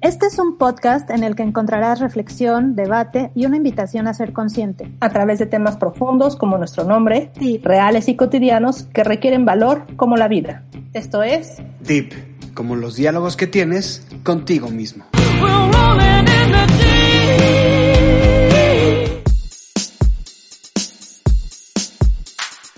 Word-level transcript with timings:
Este 0.00 0.26
es 0.26 0.38
un 0.38 0.58
podcast 0.58 1.10
en 1.10 1.24
el 1.24 1.36
que 1.36 1.42
encontrarás 1.42 2.00
reflexión, 2.00 2.74
debate 2.74 3.30
y 3.34 3.46
una 3.46 3.56
invitación 3.56 4.08
a 4.08 4.14
ser 4.14 4.32
consciente. 4.32 4.90
A 5.00 5.10
través 5.10 5.38
de 5.38 5.46
temas 5.46 5.76
profundos 5.76 6.36
como 6.36 6.58
nuestro 6.58 6.84
nombre, 6.84 7.30
Deep, 7.38 7.64
reales 7.64 8.08
y 8.08 8.16
cotidianos 8.16 8.84
que 8.92 9.04
requieren 9.04 9.44
valor 9.44 9.86
como 9.96 10.16
la 10.16 10.28
vida. 10.28 10.64
Esto 10.92 11.22
es 11.22 11.62
Deep, 11.80 12.52
como 12.54 12.76
los 12.76 12.96
diálogos 12.96 13.36
que 13.36 13.46
tienes 13.46 14.06
contigo 14.24 14.68
mismo. 14.68 15.04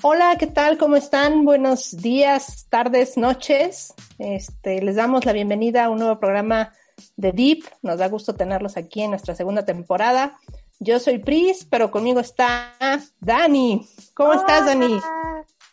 Hola, 0.06 0.36
¿qué 0.38 0.46
tal? 0.46 0.76
¿Cómo 0.76 0.96
están? 0.96 1.46
Buenos 1.46 1.96
días, 1.96 2.66
tardes, 2.68 3.16
noches. 3.16 3.94
Este, 4.18 4.82
les 4.82 4.96
damos 4.96 5.24
la 5.24 5.32
bienvenida 5.32 5.86
a 5.86 5.88
un 5.88 5.98
nuevo 5.98 6.20
programa 6.20 6.74
de 7.16 7.32
Deep. 7.32 7.64
Nos 7.80 8.00
da 8.00 8.08
gusto 8.08 8.34
tenerlos 8.34 8.76
aquí 8.76 9.00
en 9.00 9.08
nuestra 9.08 9.34
segunda 9.34 9.64
temporada. 9.64 10.38
Yo 10.78 11.00
soy 11.00 11.20
Pris, 11.20 11.64
pero 11.64 11.90
conmigo 11.90 12.20
está 12.20 12.74
Dani. 13.18 13.88
¿Cómo 14.12 14.34
estás, 14.34 14.66
Dani? 14.66 15.00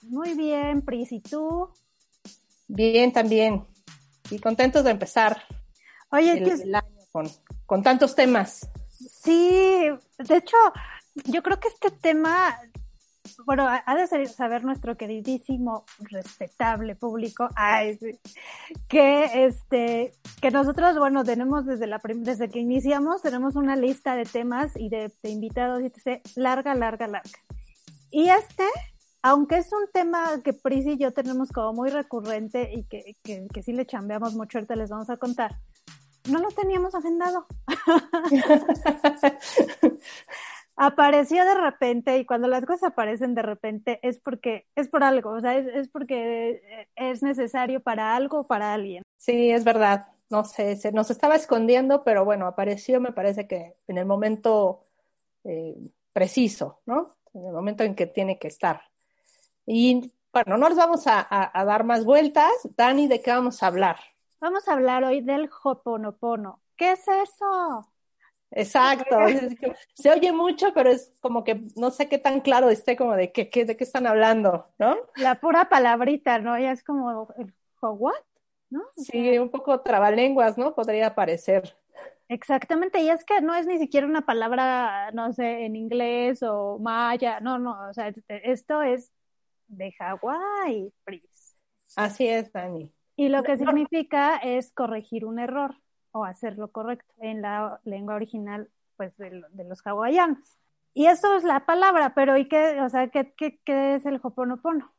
Muy 0.04 0.34
bien, 0.36 0.82
Pris. 0.82 1.12
¿Y 1.12 1.20
tú? 1.20 1.70
Bien, 2.70 3.12
también. 3.12 3.66
Y 4.30 4.40
contentos 4.40 4.86
de 4.86 4.92
empezar 4.92 5.44
Oye, 6.10 6.38
el, 6.38 6.50
el 6.50 6.76
año 6.76 6.88
con, 7.12 7.30
con 7.66 7.84
tantos 7.84 8.16
temas. 8.16 8.66
Sí, 8.98 9.90
de 10.20 10.38
hecho, 10.38 10.56
yo 11.26 11.44
creo 11.44 11.60
que 11.60 11.68
este 11.68 11.92
tema 11.92 12.58
bueno, 13.46 13.68
ha 13.68 13.96
de 13.96 14.28
saber 14.28 14.64
nuestro 14.64 14.98
queridísimo, 14.98 15.86
respetable 16.00 16.96
público, 16.96 17.48
ay, 17.56 17.98
sí, 17.98 18.20
que 18.88 19.46
este, 19.46 20.14
que 20.42 20.52
nosotros, 20.52 20.98
bueno, 20.98 21.24
tenemos 21.24 21.66
desde 21.66 21.88
la 21.88 22.02
desde 22.04 22.50
que 22.50 22.60
iniciamos, 22.60 23.22
tenemos 23.22 23.56
una 23.56 23.76
lista 23.76 24.16
de 24.16 24.26
temas 24.26 24.72
y 24.76 24.90
de, 24.90 25.12
de 25.22 25.30
invitados 25.30 25.82
y 25.82 25.86
etc. 25.86 26.22
larga, 26.36 26.76
larga, 26.76 27.08
larga. 27.08 27.40
Y 28.10 28.30
este, 28.30 28.66
aunque 29.22 29.58
es 29.58 29.72
un 29.72 29.90
tema 29.94 30.42
que 30.44 30.54
Pris 30.54 30.86
y 30.86 30.98
yo 30.98 31.14
tenemos 31.14 31.52
como 31.52 31.74
muy 31.74 31.90
recurrente 31.90 32.72
y 32.74 32.84
que, 32.84 33.16
que, 33.24 33.48
que 33.54 33.64
sí 33.64 33.74
le 33.74 33.86
chambeamos 33.86 34.36
mucho, 34.36 34.58
ahorita 34.58 34.76
les 34.76 34.90
vamos 34.90 35.10
a 35.10 35.18
contar, 35.18 35.58
no 36.30 36.40
lo 36.40 36.50
teníamos 36.50 36.94
agendado. 36.96 37.46
apareció 40.84 41.46
de 41.46 41.54
repente 41.54 42.18
y 42.18 42.26
cuando 42.26 42.48
las 42.48 42.66
cosas 42.66 42.92
aparecen 42.92 43.36
de 43.36 43.44
repente 43.44 44.00
es 44.02 44.20
porque 44.20 44.66
es 44.76 44.90
por 44.90 45.04
algo, 45.04 45.30
o 45.30 45.40
sea, 45.40 45.56
es, 45.56 45.68
es 45.68 45.90
porque 45.90 46.88
es 46.96 47.22
necesario 47.22 47.82
para 47.82 48.16
algo 48.16 48.40
o 48.40 48.48
para 48.48 48.74
alguien. 48.74 49.04
Sí, 49.16 49.52
es 49.52 49.64
verdad. 49.64 50.08
No 50.32 50.44
sé, 50.44 50.78
se 50.78 50.92
nos 50.92 51.12
estaba 51.12 51.36
escondiendo, 51.36 52.04
pero 52.04 52.26
bueno, 52.26 52.48
apareció, 52.48 53.00
me 53.00 53.12
parece 53.12 53.48
que 53.48 53.76
en 53.88 54.00
el 54.00 54.08
momento 54.08 54.88
eh, 55.44 55.76
preciso, 56.14 56.82
¿no? 56.88 57.16
En 57.34 57.46
el 57.46 57.54
momento 57.54 57.84
en 57.84 57.94
que 57.94 58.08
tiene 58.08 58.40
que 58.40 58.48
estar. 58.48 58.82
Y 59.68 60.12
bueno, 60.34 60.58
no 60.58 60.68
les 60.68 60.78
vamos 60.78 61.06
a, 61.06 61.20
a, 61.20 61.60
a 61.60 61.64
dar 61.64 61.84
más 61.84 62.06
vueltas. 62.06 62.52
Dani, 62.76 63.08
¿de 63.08 63.22
qué 63.22 63.30
vamos 63.30 63.62
a 63.62 63.68
hablar? 63.68 63.98
Vamos 64.40 64.68
a 64.68 64.74
hablar 64.74 65.04
hoy 65.04 65.22
del 65.22 65.48
Hoponopono. 65.64 66.62
¿Qué 66.76 66.94
es 66.94 67.08
eso? 67.08 67.91
Exacto, 68.52 69.16
se 69.94 70.12
oye 70.12 70.32
mucho, 70.34 70.74
pero 70.74 70.90
es 70.90 71.14
como 71.22 71.44
que 71.44 71.62
no 71.76 71.90
sé 71.90 72.10
qué 72.10 72.18
tan 72.18 72.42
claro 72.42 72.70
esté 72.70 72.98
como 72.98 73.16
de 73.16 73.32
qué, 73.32 73.50
qué, 73.50 73.66
de 73.66 73.78
qué 73.78 73.84
están 73.84 74.06
hablando, 74.06 74.68
¿no? 74.78 74.98
La 75.16 75.36
pura 75.40 75.70
palabrita, 75.70 76.40
¿no? 76.40 76.60
Ya 76.60 76.72
es 76.72 76.84
como 76.84 77.34
el 77.38 77.54
what, 77.82 78.14
¿no? 78.70 78.82
Sí, 78.98 79.38
un 79.38 79.50
poco 79.50 79.80
trabalenguas, 79.82 80.58
¿no? 80.58 80.76
Podría 80.76 81.16
parecer. 81.16 81.76
Exactamente, 82.28 83.02
y 83.02 83.10
es 83.10 83.26
que 83.26 83.42
no 83.42 83.56
es 83.56 83.68
ni 83.68 83.78
siquiera 83.78 84.08
una 84.08 84.26
palabra, 84.26 85.12
no 85.12 85.34
sé, 85.34 85.66
en 85.66 85.76
inglés 85.76 86.44
o 86.44 86.78
maya, 86.80 87.40
no, 87.42 87.60
no, 87.60 87.90
o 87.90 87.94
sea, 87.94 88.14
esto 88.28 88.82
es 88.82 89.12
de 89.68 89.92
Hawái. 89.94 90.94
Así 91.96 92.28
es, 92.28 92.52
Dani. 92.52 92.92
Y 93.18 93.30
lo 93.30 93.44
que 93.44 93.58
significa 93.58 94.38
es 94.38 94.72
corregir 94.72 95.26
un 95.26 95.40
error 95.40 95.76
o 96.12 96.24
hacer 96.26 96.58
lo 96.58 96.72
correcto 96.72 97.14
en 97.20 97.42
la 97.42 97.80
lengua 97.84 98.16
original 98.16 98.70
pues 98.98 99.18
de, 99.18 99.44
de, 99.52 99.64
los 99.64 99.82
hawaianos. 99.86 100.60
Y 100.94 101.08
eso 101.08 101.36
es 101.36 101.44
la 101.44 101.66
palabra, 101.66 102.14
pero 102.14 102.38
¿y 102.38 102.48
qué, 102.48 102.82
o 102.82 102.90
sea, 102.90 103.08
qué, 103.08 103.34
qué, 103.34 103.60
qué 103.64 103.96
es 103.96 104.06
el 104.06 104.20
hoponopono? 104.22 104.92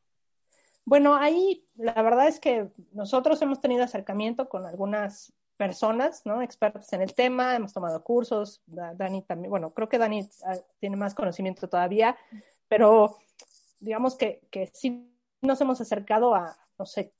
Bueno, 0.85 1.15
ahí 1.15 1.69
la 1.77 2.01
verdad 2.03 2.27
es 2.27 2.41
que 2.41 2.69
nosotros 2.93 3.41
hemos 3.43 3.61
tenido 3.61 3.85
acercamiento 3.85 4.49
con 4.49 4.67
algunas 4.67 5.33
personas, 5.57 6.27
¿no? 6.27 6.43
Expertos 6.43 6.93
en 6.93 7.03
el 7.03 7.15
tema, 7.15 7.55
hemos 7.55 7.73
tomado 7.73 8.03
cursos, 8.03 8.63
Dani 8.67 9.23
también, 9.23 9.51
bueno, 9.51 9.73
creo 9.73 9.89
que 9.89 9.99
Dani 9.99 10.29
ah, 10.45 10.57
tiene 10.81 10.97
más 10.97 11.15
conocimiento 11.15 11.69
todavía, 11.69 12.17
pero 12.69 13.19
digamos 13.79 14.17
que, 14.17 14.41
que 14.51 14.67
sí 14.73 15.09
nos 15.41 15.61
hemos 15.61 15.81
acercado 15.81 16.35
a, 16.35 16.57
no 16.79 16.87
sé, 16.87 17.13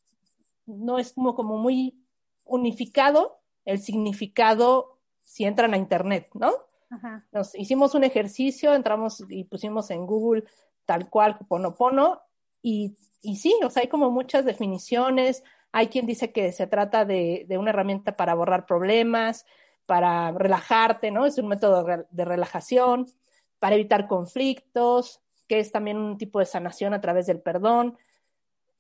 no 0.67 0.99
es 0.99 1.13
como, 1.13 1.35
como 1.35 1.57
muy 1.57 2.05
unificado 2.45 3.42
el 3.65 3.81
significado 3.81 4.99
si 5.21 5.45
entran 5.45 5.75
a 5.75 5.79
internet, 5.79 6.29
¿no? 6.35 6.53
Ajá. 6.91 7.25
Nos 7.33 7.55
hicimos 7.55 7.95
un 7.95 8.05
ejercicio, 8.05 8.75
entramos 8.75 9.25
y 9.29 9.45
pusimos 9.45 9.91
en 9.91 10.07
Google 10.07 10.45
tal 10.85 11.09
cual 11.09 11.39
Ponopono 11.49 12.21
y, 12.61 12.97
y 13.23 13.37
sí, 13.37 13.59
o 13.65 13.71
sea, 13.71 13.83
hay 13.83 13.89
como 13.89 14.11
muchas 14.11 14.45
definiciones. 14.45 15.43
Hay 15.73 15.89
quien 15.89 16.07
dice 16.07 16.33
que 16.33 16.53
se 16.53 16.67
trata 16.67 17.05
de, 17.05 17.47
de, 17.49 17.59
una 17.59 17.71
herramienta 17.71 18.17
para 18.17 18.35
borrar 18.35 18.67
problemas, 18.67 19.47
para 19.87 20.33
relajarte, 20.33 21.11
¿no? 21.11 21.25
Es 21.25 21.39
un 21.39 21.49
método 21.49 21.85
de 22.11 22.25
relajación, 22.25 23.07
para 23.59 23.77
evitar 23.77 24.07
conflictos, 24.07 25.21
que 25.49 25.59
es 25.61 25.73
también 25.73 25.97
un 25.97 26.19
tipo 26.19 26.39
de 26.39 26.47
sanación 26.47 26.95
a 26.95 27.01
través 27.01 27.27
del 27.27 27.41
perdón. 27.41 27.97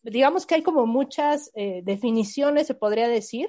Digamos 0.02 0.46
que 0.46 0.56
hay 0.56 0.62
como 0.62 0.86
muchas 0.86 1.50
eh, 1.54 1.82
definiciones, 1.84 2.66
se 2.66 2.74
podría 2.74 3.08
decir, 3.08 3.48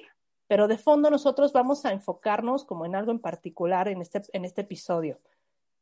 pero 0.54 0.68
de 0.68 0.78
fondo 0.78 1.10
nosotros 1.10 1.52
vamos 1.52 1.84
a 1.84 1.92
enfocarnos 1.92 2.64
como 2.64 2.86
en 2.86 2.94
algo 2.94 3.12
en 3.12 3.18
particular 3.18 3.88
en 3.88 4.04
este, 4.04 4.22
en 4.34 4.46
este 4.46 4.62
episodio. 4.62 5.20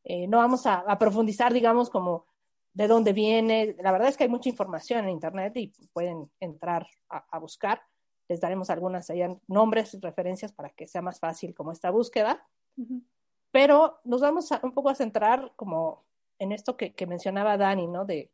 Eh, 0.06 0.28
no 0.28 0.38
vamos 0.38 0.66
a, 0.66 0.76
a, 0.76 0.98
profundizar, 0.98 1.52
digamos, 1.52 1.90
como 1.90 2.26
de 2.74 2.88
dónde 2.88 3.12
viene. 3.12 3.76
La 3.82 3.92
verdad 3.92 4.08
es 4.08 4.16
que 4.16 4.24
hay 4.24 4.30
mucha 4.30 4.48
información 4.48 5.04
en 5.04 5.10
Internet 5.10 5.58
y 5.58 5.74
pueden 5.92 6.32
entrar 6.40 6.88
a, 7.10 7.18
a 7.32 7.40
buscar. 7.40 7.82
Les 8.30 8.40
daremos 8.40 8.70
algunas 8.70 9.10
allá, 9.10 9.36
nombres, 9.50 10.00
referencias 10.00 10.54
para 10.54 10.70
que 10.70 10.88
sea 10.88 11.02
más 11.02 11.20
fácil 11.20 11.54
como 11.54 11.74
esta 11.74 11.92
búsqueda. 11.92 12.42
Uh 12.78 12.86
-huh. 12.86 13.04
Pero 13.52 14.00
nos 14.06 14.22
vamos 14.22 14.54
a, 14.54 14.62
un 14.64 14.72
poco 14.72 14.90
a 14.90 14.96
centrar 14.96 15.52
como 15.58 16.06
en 16.40 16.54
esto 16.54 16.78
que, 16.78 16.94
que 16.94 17.08
mencionaba 17.08 17.58
Dani, 17.58 17.88
¿no? 17.88 18.06
De 18.06 18.32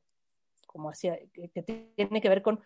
como 0.68 0.92
hacía, 0.92 1.18
que, 1.34 1.50
que 1.50 1.64
tiene 1.64 2.22
que 2.22 2.30
ver 2.30 2.44
con 2.44 2.60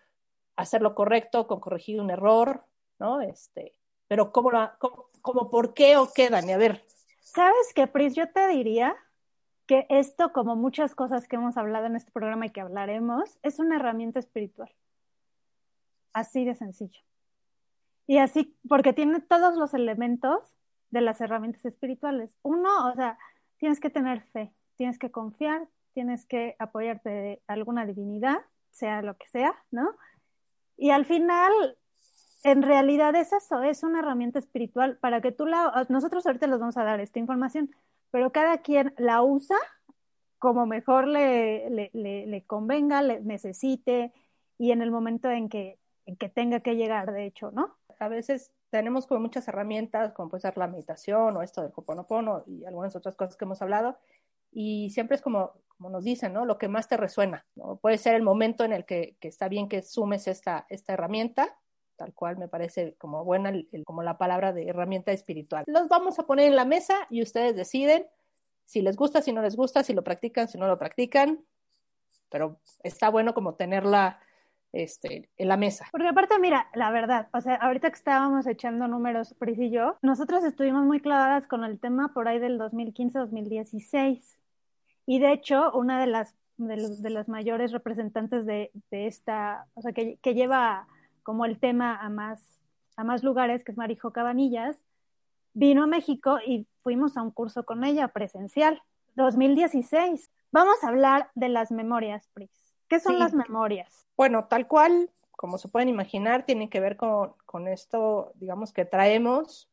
hacer 0.56 0.82
lo 0.82 0.94
correcto, 0.94 1.46
con 1.46 1.58
corregir 1.58 2.02
un 2.02 2.10
error, 2.10 2.66
¿no? 2.98 3.20
Este, 3.20 3.74
pero 4.08 4.32
¿cómo, 4.32 4.50
la, 4.50 4.76
cómo, 4.78 5.50
por 5.50 5.74
qué 5.74 5.96
o 5.96 6.10
qué, 6.12 6.28
Dani? 6.28 6.52
A 6.52 6.58
ver. 6.58 6.84
¿Sabes 7.20 7.72
qué, 7.74 7.86
Pris? 7.86 8.14
Yo 8.14 8.30
te 8.30 8.46
diría 8.48 8.94
que 9.66 9.86
esto, 9.88 10.32
como 10.32 10.56
muchas 10.56 10.94
cosas 10.94 11.28
que 11.28 11.36
hemos 11.36 11.56
hablado 11.56 11.86
en 11.86 11.96
este 11.96 12.10
programa 12.10 12.46
y 12.46 12.50
que 12.50 12.60
hablaremos, 12.60 13.38
es 13.42 13.58
una 13.58 13.76
herramienta 13.76 14.18
espiritual. 14.18 14.70
Así 16.12 16.44
de 16.44 16.54
sencillo. 16.54 17.00
Y 18.06 18.18
así, 18.18 18.56
porque 18.68 18.92
tiene 18.92 19.20
todos 19.20 19.56
los 19.56 19.72
elementos 19.72 20.40
de 20.90 21.00
las 21.00 21.20
herramientas 21.20 21.64
espirituales. 21.64 22.34
Uno, 22.42 22.90
o 22.90 22.94
sea, 22.94 23.18
tienes 23.58 23.80
que 23.80 23.90
tener 23.90 24.22
fe, 24.32 24.52
tienes 24.76 24.98
que 24.98 25.10
confiar, 25.10 25.66
tienes 25.94 26.26
que 26.26 26.56
apoyarte 26.58 27.08
de 27.08 27.42
alguna 27.46 27.86
divinidad, 27.86 28.38
sea 28.70 29.02
lo 29.02 29.16
que 29.16 29.28
sea, 29.28 29.54
¿no? 29.70 29.96
Y 30.76 30.90
al 30.90 31.04
final, 31.04 31.78
en 32.42 32.62
realidad 32.62 33.14
es 33.14 33.32
eso, 33.32 33.62
es 33.62 33.82
una 33.82 34.00
herramienta 34.00 34.38
espiritual 34.38 34.98
para 34.98 35.20
que 35.20 35.32
tú 35.32 35.46
la, 35.46 35.86
nosotros 35.88 36.26
ahorita 36.26 36.46
les 36.46 36.58
vamos 36.58 36.76
a 36.76 36.84
dar 36.84 37.00
esta 37.00 37.18
información, 37.18 37.70
pero 38.10 38.32
cada 38.32 38.58
quien 38.58 38.94
la 38.98 39.22
usa 39.22 39.56
como 40.38 40.66
mejor 40.66 41.06
le, 41.06 41.70
le, 41.70 42.44
convenga, 42.46 43.00
le 43.02 43.20
necesite 43.20 44.12
y 44.58 44.72
en 44.72 44.82
el 44.82 44.90
momento 44.90 45.30
en 45.30 45.48
que, 45.48 45.78
en 46.04 46.16
que 46.16 46.28
tenga 46.28 46.60
que 46.60 46.74
llegar, 46.74 47.12
de 47.12 47.26
hecho, 47.26 47.52
¿no? 47.52 47.76
a 48.02 48.08
veces 48.08 48.52
tenemos 48.70 49.06
como 49.06 49.20
muchas 49.20 49.46
herramientas, 49.46 50.12
como 50.12 50.30
puede 50.30 50.40
ser 50.40 50.58
la 50.58 50.66
meditación 50.66 51.36
o 51.36 51.42
esto 51.42 51.62
del 51.62 51.72
Hoponopono 51.74 52.42
y 52.46 52.64
algunas 52.64 52.96
otras 52.96 53.14
cosas 53.16 53.36
que 53.36 53.44
hemos 53.44 53.62
hablado, 53.62 53.98
y 54.50 54.90
siempre 54.90 55.14
es 55.14 55.22
como, 55.22 55.52
como 55.68 55.90
nos 55.90 56.04
dicen, 56.04 56.32
¿no? 56.32 56.44
Lo 56.44 56.58
que 56.58 56.68
más 56.68 56.88
te 56.88 56.96
resuena. 56.96 57.46
Puede 57.80 57.98
ser 57.98 58.14
el 58.14 58.22
momento 58.22 58.64
en 58.64 58.72
el 58.72 58.84
que, 58.84 59.16
que 59.20 59.28
está 59.28 59.48
bien 59.48 59.68
que 59.68 59.82
sumes 59.82 60.26
esta, 60.26 60.66
esta 60.68 60.94
herramienta, 60.94 61.56
tal 62.02 62.12
cual 62.14 62.36
me 62.36 62.48
parece 62.48 62.96
como 62.98 63.24
buena, 63.24 63.52
como 63.84 64.02
la 64.02 64.18
palabra 64.18 64.52
de 64.52 64.66
herramienta 64.66 65.12
espiritual. 65.12 65.62
Los 65.68 65.86
vamos 65.86 66.18
a 66.18 66.26
poner 66.26 66.46
en 66.46 66.56
la 66.56 66.64
mesa 66.64 67.06
y 67.10 67.22
ustedes 67.22 67.54
deciden 67.54 68.08
si 68.64 68.82
les 68.82 68.96
gusta, 68.96 69.22
si 69.22 69.32
no 69.32 69.40
les 69.40 69.54
gusta, 69.54 69.84
si 69.84 69.94
lo 69.94 70.02
practican, 70.02 70.48
si 70.48 70.58
no 70.58 70.66
lo 70.66 70.80
practican, 70.80 71.44
pero 72.28 72.58
está 72.82 73.08
bueno 73.08 73.34
como 73.34 73.54
tenerla 73.54 74.18
este, 74.72 75.30
en 75.36 75.48
la 75.48 75.56
mesa. 75.56 75.86
Porque 75.92 76.08
aparte, 76.08 76.40
mira, 76.40 76.66
la 76.74 76.90
verdad, 76.90 77.28
o 77.32 77.40
sea, 77.40 77.54
ahorita 77.54 77.90
que 77.90 77.96
estábamos 77.98 78.48
echando 78.48 78.88
números, 78.88 79.36
Pris 79.38 79.60
y 79.60 79.70
yo, 79.70 79.96
nosotros 80.02 80.42
estuvimos 80.42 80.84
muy 80.84 80.98
clavadas 80.98 81.46
con 81.46 81.62
el 81.62 81.78
tema 81.78 82.12
por 82.12 82.26
ahí 82.26 82.40
del 82.40 82.58
2015-2016. 82.58 84.38
Y 85.06 85.20
de 85.20 85.32
hecho, 85.32 85.70
una 85.72 86.00
de 86.00 86.08
las, 86.08 86.34
de, 86.56 87.10
las 87.10 87.28
mayores 87.28 87.70
representantes 87.70 88.44
de, 88.44 88.72
de 88.90 89.06
esta, 89.06 89.68
o 89.74 89.82
sea, 89.82 89.92
que, 89.92 90.16
que, 90.16 90.34
lleva 90.34 90.88
como 91.22 91.44
el 91.44 91.58
tema 91.58 91.96
a 91.96 92.08
más, 92.08 92.60
a 92.96 93.04
más 93.04 93.22
lugares, 93.22 93.64
que 93.64 93.72
es 93.72 93.78
Marijo 93.78 94.12
Cabanillas, 94.12 94.80
vino 95.54 95.84
a 95.84 95.86
México 95.86 96.38
y 96.44 96.66
fuimos 96.82 97.16
a 97.16 97.22
un 97.22 97.30
curso 97.30 97.64
con 97.64 97.84
ella 97.84 98.08
presencial, 98.08 98.82
2016. 99.14 100.30
Vamos 100.50 100.82
a 100.82 100.88
hablar 100.88 101.30
de 101.34 101.48
las 101.48 101.70
memorias, 101.70 102.28
Pris. 102.32 102.50
¿Qué 102.88 103.00
son 103.00 103.14
sí. 103.14 103.18
las 103.18 103.34
memorias? 103.34 104.06
Bueno, 104.16 104.46
tal 104.46 104.66
cual, 104.66 105.10
como 105.32 105.58
se 105.58 105.68
pueden 105.68 105.88
imaginar, 105.88 106.44
tiene 106.44 106.68
que 106.68 106.80
ver 106.80 106.96
con, 106.96 107.34
con 107.46 107.68
esto, 107.68 108.32
digamos, 108.36 108.72
que 108.72 108.84
traemos 108.84 109.70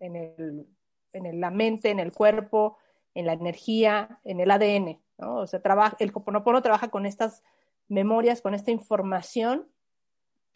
en, 0.00 0.16
el, 0.16 0.66
en 1.12 1.40
la 1.40 1.50
mente, 1.50 1.90
en 1.90 2.00
el 2.00 2.12
cuerpo, 2.12 2.78
en 3.14 3.26
la 3.26 3.32
energía, 3.32 4.20
en 4.24 4.40
el 4.40 4.50
ADN, 4.50 5.00
¿no? 5.18 5.36
O 5.36 5.46
sea, 5.46 5.62
trabaja, 5.62 5.96
el 6.00 6.12
Hoponopono 6.14 6.62
trabaja 6.62 6.88
con 6.88 7.06
estas 7.06 7.42
memorias, 7.88 8.42
con 8.42 8.54
esta 8.54 8.70
información 8.70 9.68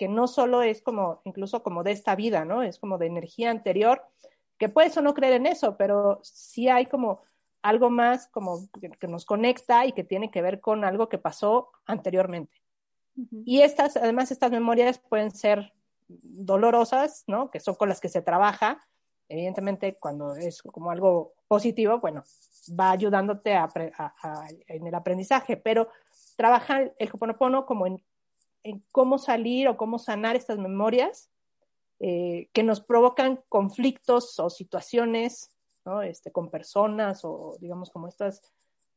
que 0.00 0.08
no 0.08 0.28
solo 0.28 0.62
es 0.62 0.80
como, 0.80 1.20
incluso 1.24 1.62
como 1.62 1.82
de 1.82 1.90
esta 1.92 2.16
vida, 2.16 2.46
¿no? 2.46 2.62
Es 2.62 2.78
como 2.78 2.96
de 2.96 3.04
energía 3.04 3.50
anterior, 3.50 4.02
que 4.56 4.70
puedes 4.70 4.96
o 4.96 5.02
no 5.02 5.12
creer 5.12 5.34
en 5.34 5.44
eso, 5.44 5.76
pero 5.76 6.20
sí 6.22 6.70
hay 6.70 6.86
como 6.86 7.20
algo 7.60 7.90
más 7.90 8.26
como 8.28 8.66
que, 8.80 9.06
nos 9.08 9.26
conecta 9.26 9.84
y 9.84 9.92
que 9.92 10.02
tiene 10.02 10.30
que 10.30 10.40
ver 10.40 10.58
con 10.58 10.86
algo 10.86 11.10
que 11.10 11.18
pasó 11.18 11.68
anteriormente. 11.84 12.62
Uh 13.14 13.24
-huh. 13.24 13.42
Y 13.44 13.60
estas, 13.60 13.98
además, 13.98 14.30
estas 14.30 14.50
memorias 14.50 14.98
pueden 14.98 15.32
ser 15.32 15.74
dolorosas, 16.08 17.24
¿no? 17.26 17.50
Que 17.50 17.60
son 17.60 17.74
con 17.74 17.90
las 17.90 18.00
que 18.00 18.08
se 18.08 18.22
trabaja. 18.22 18.78
Evidentemente, 19.28 19.98
cuando 20.00 20.34
es 20.34 20.62
como 20.62 20.90
algo 20.90 21.34
positivo, 21.46 22.00
bueno, 22.00 22.24
va 22.68 22.92
ayudándote 22.92 23.54
a, 23.54 23.68
a, 23.98 24.14
a, 24.22 24.48
en 24.66 24.86
el 24.86 24.94
aprendizaje, 24.94 25.58
pero 25.58 25.88
trabaja 26.36 26.84
el 26.98 27.10
Hoponopono 27.12 27.66
como 27.66 27.86
en, 27.86 28.02
en, 28.62 28.84
cómo 28.92 29.18
salir 29.18 29.68
o 29.68 29.76
cómo 29.76 29.98
sanar 29.98 30.36
estas 30.36 30.58
memorias 30.58 31.30
eh, 31.98 32.48
que 32.52 32.62
nos 32.62 32.80
provocan 32.80 33.40
conflictos 33.48 34.38
o 34.38 34.50
situaciones, 34.50 35.54
¿no? 35.84 36.02
Este, 36.02 36.32
con 36.32 36.50
personas 36.50 37.24
o 37.24 37.56
digamos 37.60 37.90
como 37.90 38.08
estos 38.08 38.42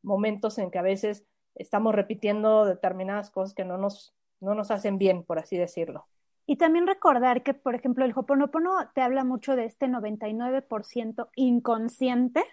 momentos 0.01 0.57
en 0.57 0.71
que 0.71 0.79
a 0.79 0.83
veces 0.83 1.25
estamos 1.55 1.93
repitiendo 1.93 2.65
determinadas 2.65 3.29
cosas 3.29 3.53
que 3.53 3.65
no 3.65 3.77
nos, 3.77 4.13
no 4.39 4.55
nos 4.55 4.71
hacen 4.71 4.97
bien, 4.97 5.23
por 5.23 5.39
así 5.39 5.57
decirlo. 5.57 6.07
Y 6.45 6.57
también 6.57 6.87
recordar 6.87 7.43
que, 7.43 7.53
por 7.53 7.73
ejemplo, 7.73 8.03
el 8.03 8.13
Hoponopono 8.15 8.89
te 8.93 9.01
habla 9.01 9.23
mucho 9.23 9.55
de 9.55 9.65
este 9.65 9.87
99% 9.87 11.29
inconsciente 11.35 12.43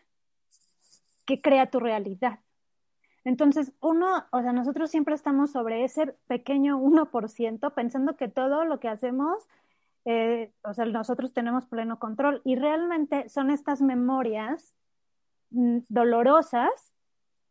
que 1.24 1.40
crea 1.40 1.70
tu 1.70 1.80
realidad. 1.80 2.40
Entonces, 3.24 3.72
uno, 3.80 4.24
o 4.32 4.42
sea, 4.42 4.52
nosotros 4.52 4.90
siempre 4.90 5.14
estamos 5.14 5.50
sobre 5.52 5.84
ese 5.84 6.14
pequeño 6.26 6.78
1%, 6.78 7.74
pensando 7.74 8.16
que 8.16 8.28
todo 8.28 8.64
lo 8.64 8.80
que 8.80 8.88
hacemos, 8.88 9.46
eh, 10.06 10.52
o 10.64 10.72
sea, 10.72 10.86
nosotros 10.86 11.32
tenemos 11.32 11.66
pleno 11.66 11.98
control. 11.98 12.40
Y 12.44 12.56
realmente 12.56 13.28
son 13.28 13.50
estas 13.50 13.82
memorias 13.82 14.74
mm, 15.50 15.80
dolorosas 15.88 16.94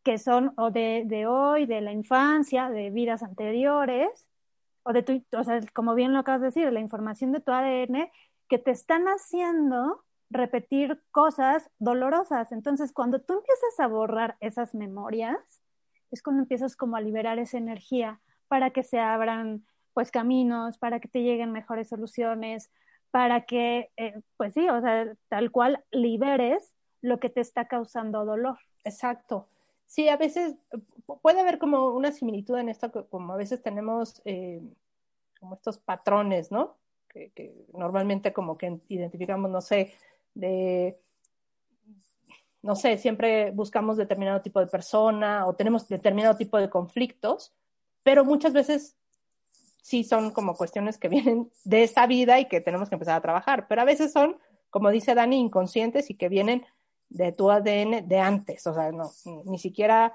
que 0.02 0.18
son 0.18 0.54
o 0.56 0.70
de, 0.70 1.04
de 1.06 1.26
hoy, 1.26 1.66
de 1.66 1.80
la 1.80 1.92
infancia, 1.92 2.70
de 2.70 2.90
vidas 2.90 3.22
anteriores, 3.22 4.28
o 4.82 4.92
de 4.92 5.02
tu, 5.02 5.22
o 5.36 5.44
sea, 5.44 5.60
como 5.74 5.94
bien 5.94 6.12
lo 6.12 6.20
acabas 6.20 6.40
de 6.40 6.46
decir, 6.46 6.72
la 6.72 6.80
información 6.80 7.32
de 7.32 7.40
tu 7.40 7.52
ADN 7.52 8.10
que 8.48 8.58
te 8.58 8.70
están 8.70 9.06
haciendo 9.06 10.04
repetir 10.30 11.02
cosas 11.10 11.70
dolorosas. 11.78 12.52
Entonces, 12.52 12.92
cuando 12.92 13.20
tú 13.20 13.34
empiezas 13.34 13.78
a 13.78 13.88
borrar 13.88 14.36
esas 14.40 14.74
memorias, 14.74 15.59
es 16.10 16.22
cuando 16.22 16.42
empiezas 16.42 16.76
como 16.76 16.96
a 16.96 17.00
liberar 17.00 17.38
esa 17.38 17.58
energía 17.58 18.20
para 18.48 18.70
que 18.70 18.82
se 18.82 18.98
abran 18.98 19.64
pues 19.94 20.10
caminos, 20.10 20.78
para 20.78 21.00
que 21.00 21.08
te 21.08 21.22
lleguen 21.22 21.52
mejores 21.52 21.88
soluciones, 21.88 22.70
para 23.10 23.44
que, 23.44 23.90
eh, 23.96 24.20
pues 24.36 24.54
sí, 24.54 24.68
o 24.68 24.80
sea, 24.80 25.12
tal 25.28 25.50
cual 25.50 25.84
liberes 25.90 26.72
lo 27.02 27.18
que 27.18 27.28
te 27.28 27.40
está 27.40 27.66
causando 27.66 28.24
dolor. 28.24 28.58
Exacto. 28.84 29.48
Sí, 29.86 30.08
a 30.08 30.16
veces 30.16 30.54
puede 31.22 31.40
haber 31.40 31.58
como 31.58 31.90
una 31.90 32.12
similitud 32.12 32.56
en 32.58 32.68
esto, 32.68 33.08
como 33.08 33.32
a 33.32 33.36
veces 33.36 33.62
tenemos 33.62 34.22
eh, 34.24 34.62
como 35.40 35.54
estos 35.54 35.78
patrones, 35.78 36.52
¿no? 36.52 36.76
Que, 37.08 37.32
que, 37.32 37.52
normalmente 37.72 38.32
como 38.32 38.56
que 38.56 38.78
identificamos, 38.88 39.50
no 39.50 39.60
sé, 39.60 39.92
de, 40.34 40.96
no 42.62 42.76
sé, 42.76 42.98
siempre 42.98 43.50
buscamos 43.52 43.96
determinado 43.96 44.42
tipo 44.42 44.60
de 44.60 44.66
persona 44.66 45.46
o 45.46 45.54
tenemos 45.54 45.88
determinado 45.88 46.36
tipo 46.36 46.58
de 46.58 46.68
conflictos, 46.68 47.52
pero 48.02 48.24
muchas 48.24 48.52
veces 48.52 48.96
sí 49.82 50.04
son 50.04 50.30
como 50.30 50.54
cuestiones 50.54 50.98
que 50.98 51.08
vienen 51.10 51.50
de 51.64 51.82
esta 51.82 52.06
vida 52.06 52.38
y 52.38 52.46
que 52.46 52.60
tenemos 52.60 52.88
que 52.88 52.94
empezar 52.96 53.16
a 53.16 53.22
trabajar, 53.22 53.66
pero 53.68 53.82
a 53.82 53.86
veces 53.86 54.12
son, 54.12 54.36
como 54.70 54.90
dice 54.90 55.14
Dani, 55.14 55.38
inconscientes 55.38 56.10
y 56.10 56.14
que 56.14 56.28
vienen 56.28 56.64
de 57.08 57.32
tu 57.32 57.50
ADN 57.50 58.06
de 58.06 58.18
antes, 58.18 58.66
o 58.66 58.74
sea, 58.74 58.92
no, 58.92 59.10
ni 59.44 59.58
siquiera, 59.58 60.14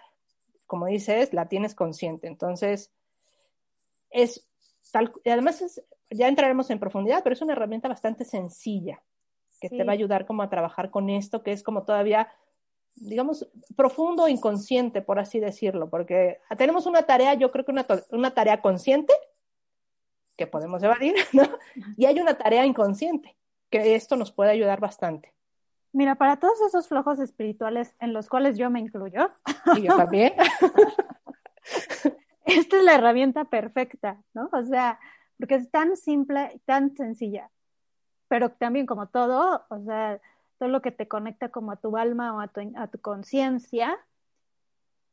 como 0.65 0.85
dices, 0.85 1.33
la 1.33 1.49
tienes 1.49 1.75
consciente. 1.75 2.27
Entonces, 2.27 2.91
es 4.09 4.47
tal, 4.91 5.11
y 5.25 5.29
además 5.29 5.61
es, 5.61 5.83
ya 6.09 6.29
entraremos 6.29 6.69
en 6.69 6.79
profundidad, 6.79 7.21
pero 7.21 7.33
es 7.33 7.41
una 7.41 7.51
herramienta 7.51 7.89
bastante 7.89 8.23
sencilla 8.23 9.01
que 9.59 9.69
sí. 9.69 9.77
te 9.77 9.83
va 9.83 9.91
a 9.91 9.95
ayudar 9.95 10.25
como 10.25 10.41
a 10.41 10.49
trabajar 10.49 10.89
con 10.89 11.09
esto, 11.09 11.43
que 11.43 11.51
es 11.51 11.63
como 11.63 11.83
todavía, 11.83 12.29
digamos, 12.95 13.47
profundo 13.75 14.27
inconsciente, 14.27 15.01
por 15.01 15.19
así 15.19 15.39
decirlo, 15.39 15.89
porque 15.89 16.39
tenemos 16.57 16.85
una 16.85 17.03
tarea, 17.03 17.33
yo 17.33 17.51
creo 17.51 17.65
que 17.65 17.71
una, 17.71 17.85
una 18.11 18.33
tarea 18.33 18.61
consciente 18.61 19.13
que 20.37 20.47
podemos 20.47 20.81
evadir, 20.83 21.15
¿no? 21.33 21.43
Y 21.97 22.05
hay 22.05 22.19
una 22.19 22.37
tarea 22.37 22.65
inconsciente, 22.65 23.35
que 23.69 23.95
esto 23.95 24.15
nos 24.15 24.31
puede 24.31 24.51
ayudar 24.51 24.79
bastante. 24.79 25.33
Mira, 25.91 26.15
para 26.15 26.37
todos 26.37 26.59
esos 26.61 26.89
flojos 26.89 27.19
espirituales 27.19 27.95
en 27.99 28.11
los 28.11 28.27
cuales 28.27 28.57
yo 28.57 28.69
me 28.69 28.81
incluyo. 28.81 29.31
Y 29.77 29.83
yo 29.83 29.95
también. 29.95 30.33
esta 32.45 32.77
es 32.77 32.83
la 32.83 32.95
herramienta 32.95 33.45
perfecta, 33.45 34.21
¿no? 34.33 34.49
O 34.51 34.63
sea, 34.63 34.99
porque 35.37 35.55
es 35.55 35.71
tan 35.71 35.95
simple, 35.95 36.59
tan 36.65 36.95
sencilla, 36.97 37.49
pero 38.27 38.49
también 38.49 38.85
como 38.85 39.07
todo, 39.07 39.65
o 39.69 39.79
sea, 39.85 40.19
todo 40.57 40.69
lo 40.69 40.81
que 40.81 40.91
te 40.91 41.07
conecta 41.07 41.49
como 41.49 41.71
a 41.71 41.77
tu 41.77 41.97
alma 41.97 42.33
o 42.35 42.39
a 42.39 42.47
tu, 42.47 42.61
a 42.75 42.87
tu 42.87 42.99
conciencia, 42.99 43.97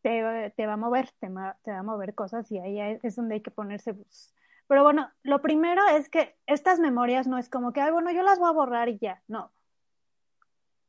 te, 0.03 0.53
te, 0.57 0.67
va 0.67 0.75
a 0.75 0.77
mover, 0.77 1.11
te, 1.21 1.29
te, 1.63 1.71
va 1.71 1.79
a 1.79 1.83
mover 1.83 2.15
cosas 2.15 2.51
y 2.51 2.59
ahí 2.59 2.99
es 3.03 3.17
donde 3.17 3.37
hay 3.37 3.41
que 3.41 3.51
ponerse 3.51 3.93
bus. 3.93 4.35
Pero 4.67 4.83
bueno, 4.83 5.11
lo 5.23 5.43
primero 5.43 5.83
es 5.89 6.09
que 6.09 6.37
estas 6.47 6.79
memorias 6.81 7.27
no 7.27 7.39
es 7.39 7.49
como 7.49 7.73
que, 7.73 7.81
ay, 7.81 7.93
bueno, 7.93 8.11
yo 8.11 8.23
las 8.23 8.39
voy 8.39 8.49
a 8.49 8.53
borrar 8.53 8.89
y 8.89 8.99
ya, 8.99 9.23
no 9.29 9.53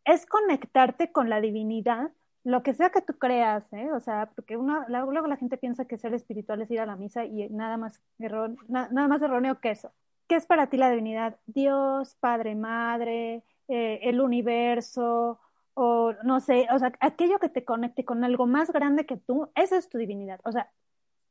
es 0.05 0.25
conectarte 0.25 1.11
con 1.11 1.29
la 1.29 1.41
divinidad, 1.41 2.11
lo 2.43 2.61
que 2.61 2.73
sea 2.73 2.89
que 2.89 3.01
tú 3.01 3.17
creas, 3.17 3.71
¿eh? 3.71 3.91
O 3.93 3.99
sea, 3.99 4.29
porque 4.35 4.57
uno, 4.57 4.85
luego 4.89 5.27
la 5.27 5.37
gente 5.37 5.57
piensa 5.57 5.85
que 5.85 5.97
ser 5.97 6.13
espiritual 6.13 6.61
es 6.61 6.71
ir 6.71 6.81
a 6.81 6.85
la 6.85 6.97
misa 6.97 7.25
y 7.25 7.49
nada 7.49 7.77
más, 7.77 8.01
nada 8.17 9.07
más 9.07 9.21
erróneo 9.21 9.59
que 9.61 9.71
eso. 9.71 9.93
¿Qué 10.27 10.35
es 10.35 10.45
para 10.45 10.67
ti 10.67 10.77
la 10.77 10.89
divinidad? 10.89 11.37
Dios, 11.45 12.15
Padre, 12.19 12.55
Madre, 12.55 13.43
eh, 13.67 13.99
el 14.03 14.21
universo, 14.21 15.39
o 15.73 16.13
no 16.23 16.39
sé, 16.39 16.67
o 16.71 16.79
sea, 16.79 16.93
aquello 16.99 17.39
que 17.39 17.49
te 17.49 17.65
conecte 17.65 18.05
con 18.05 18.23
algo 18.23 18.45
más 18.45 18.71
grande 18.71 19.05
que 19.05 19.17
tú, 19.17 19.49
esa 19.55 19.77
es 19.77 19.89
tu 19.89 19.97
divinidad, 19.97 20.39
o 20.43 20.51
sea, 20.51 20.71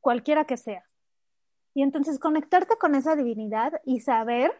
cualquiera 0.01 0.45
que 0.45 0.57
sea. 0.57 0.85
Y 1.73 1.81
entonces 1.81 2.19
conectarte 2.19 2.77
con 2.77 2.95
esa 2.95 3.15
divinidad 3.15 3.81
y 3.85 4.01
saber 4.01 4.51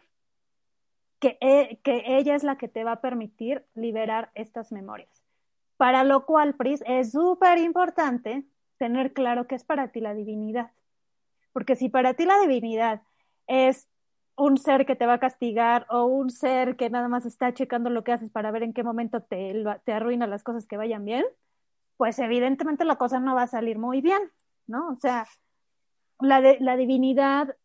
que, 1.20 1.38
e, 1.40 1.78
que, 1.82 2.02
ella 2.06 2.34
es 2.34 2.42
la 2.42 2.56
que 2.56 2.68
te 2.68 2.82
va 2.84 2.92
a 2.92 3.00
permitir 3.00 3.64
liberar 3.74 4.30
estas 4.34 4.72
memorias. 4.72 5.22
Para 5.76 6.02
lo 6.04 6.26
cual, 6.26 6.54
Pris, 6.54 6.82
es 6.86 7.12
súper 7.12 7.58
importante 7.58 8.44
tener 8.78 9.12
claro 9.12 9.46
qué 9.46 9.54
es 9.54 9.64
para 9.64 9.88
ti 9.88 10.00
la 10.00 10.14
divinidad. 10.14 10.70
Porque 11.52 11.76
si 11.76 11.88
para 11.88 12.14
ti 12.14 12.24
la 12.24 12.38
divinidad 12.40 13.02
es 13.46 13.88
un 14.36 14.58
ser 14.58 14.86
que 14.86 14.96
te 14.96 15.06
va 15.06 15.14
a 15.14 15.20
castigar 15.20 15.86
o 15.90 16.04
un 16.04 16.30
ser 16.30 16.76
que 16.76 16.90
nada 16.90 17.08
más 17.08 17.26
está 17.26 17.54
checando 17.54 17.90
lo 17.90 18.04
que 18.04 18.12
haces 18.12 18.30
para 18.30 18.50
ver 18.50 18.62
en 18.62 18.72
qué 18.72 18.82
momento 18.82 19.22
te, 19.22 19.64
te 19.84 19.92
arruina 19.92 20.26
las 20.26 20.42
cosas 20.42 20.66
que 20.66 20.76
vayan 20.76 21.04
bien, 21.04 21.24
pues 21.96 22.18
evidentemente 22.18 22.84
la 22.84 22.96
cosa 22.96 23.20
no 23.20 23.34
va 23.34 23.42
a 23.42 23.46
salir 23.46 23.78
muy 23.78 24.00
bien, 24.00 24.20
¿no? 24.66 24.88
O 24.88 24.96
sea, 25.00 25.26
la, 26.20 26.40
de, 26.40 26.58
la 26.60 26.76
divinidad, 26.76 27.56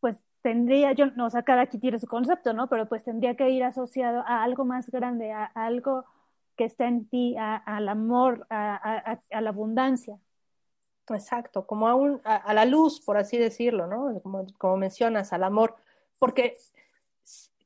pues 0.00 0.22
tendría, 0.42 0.92
yo, 0.92 1.06
no, 1.06 1.26
o 1.26 1.30
sea, 1.30 1.42
cada 1.42 1.66
quien 1.66 1.80
tiene 1.80 1.98
su 1.98 2.06
concepto, 2.06 2.52
¿no? 2.52 2.68
Pero 2.68 2.86
pues 2.86 3.02
tendría 3.02 3.36
que 3.36 3.48
ir 3.50 3.64
asociado 3.64 4.20
a 4.26 4.42
algo 4.42 4.64
más 4.64 4.90
grande, 4.90 5.32
a, 5.32 5.44
algo 5.54 6.04
que 6.56 6.64
está 6.64 6.86
en 6.86 7.08
ti, 7.08 7.36
al 7.38 7.88
amor, 7.88 8.46
a, 8.50 9.18
a, 9.30 9.40
la 9.40 9.48
abundancia. 9.48 10.18
Exacto, 11.08 11.66
como 11.66 11.88
a, 11.88 11.94
un, 11.94 12.20
a, 12.24 12.52
la 12.52 12.66
luz, 12.66 13.00
por 13.00 13.16
así 13.16 13.38
decirlo, 13.38 13.86
¿no? 13.86 14.20
Como 14.58 14.76
mencionas, 14.76 15.32
al 15.32 15.44
amor 15.44 15.76
porque, 16.20 16.56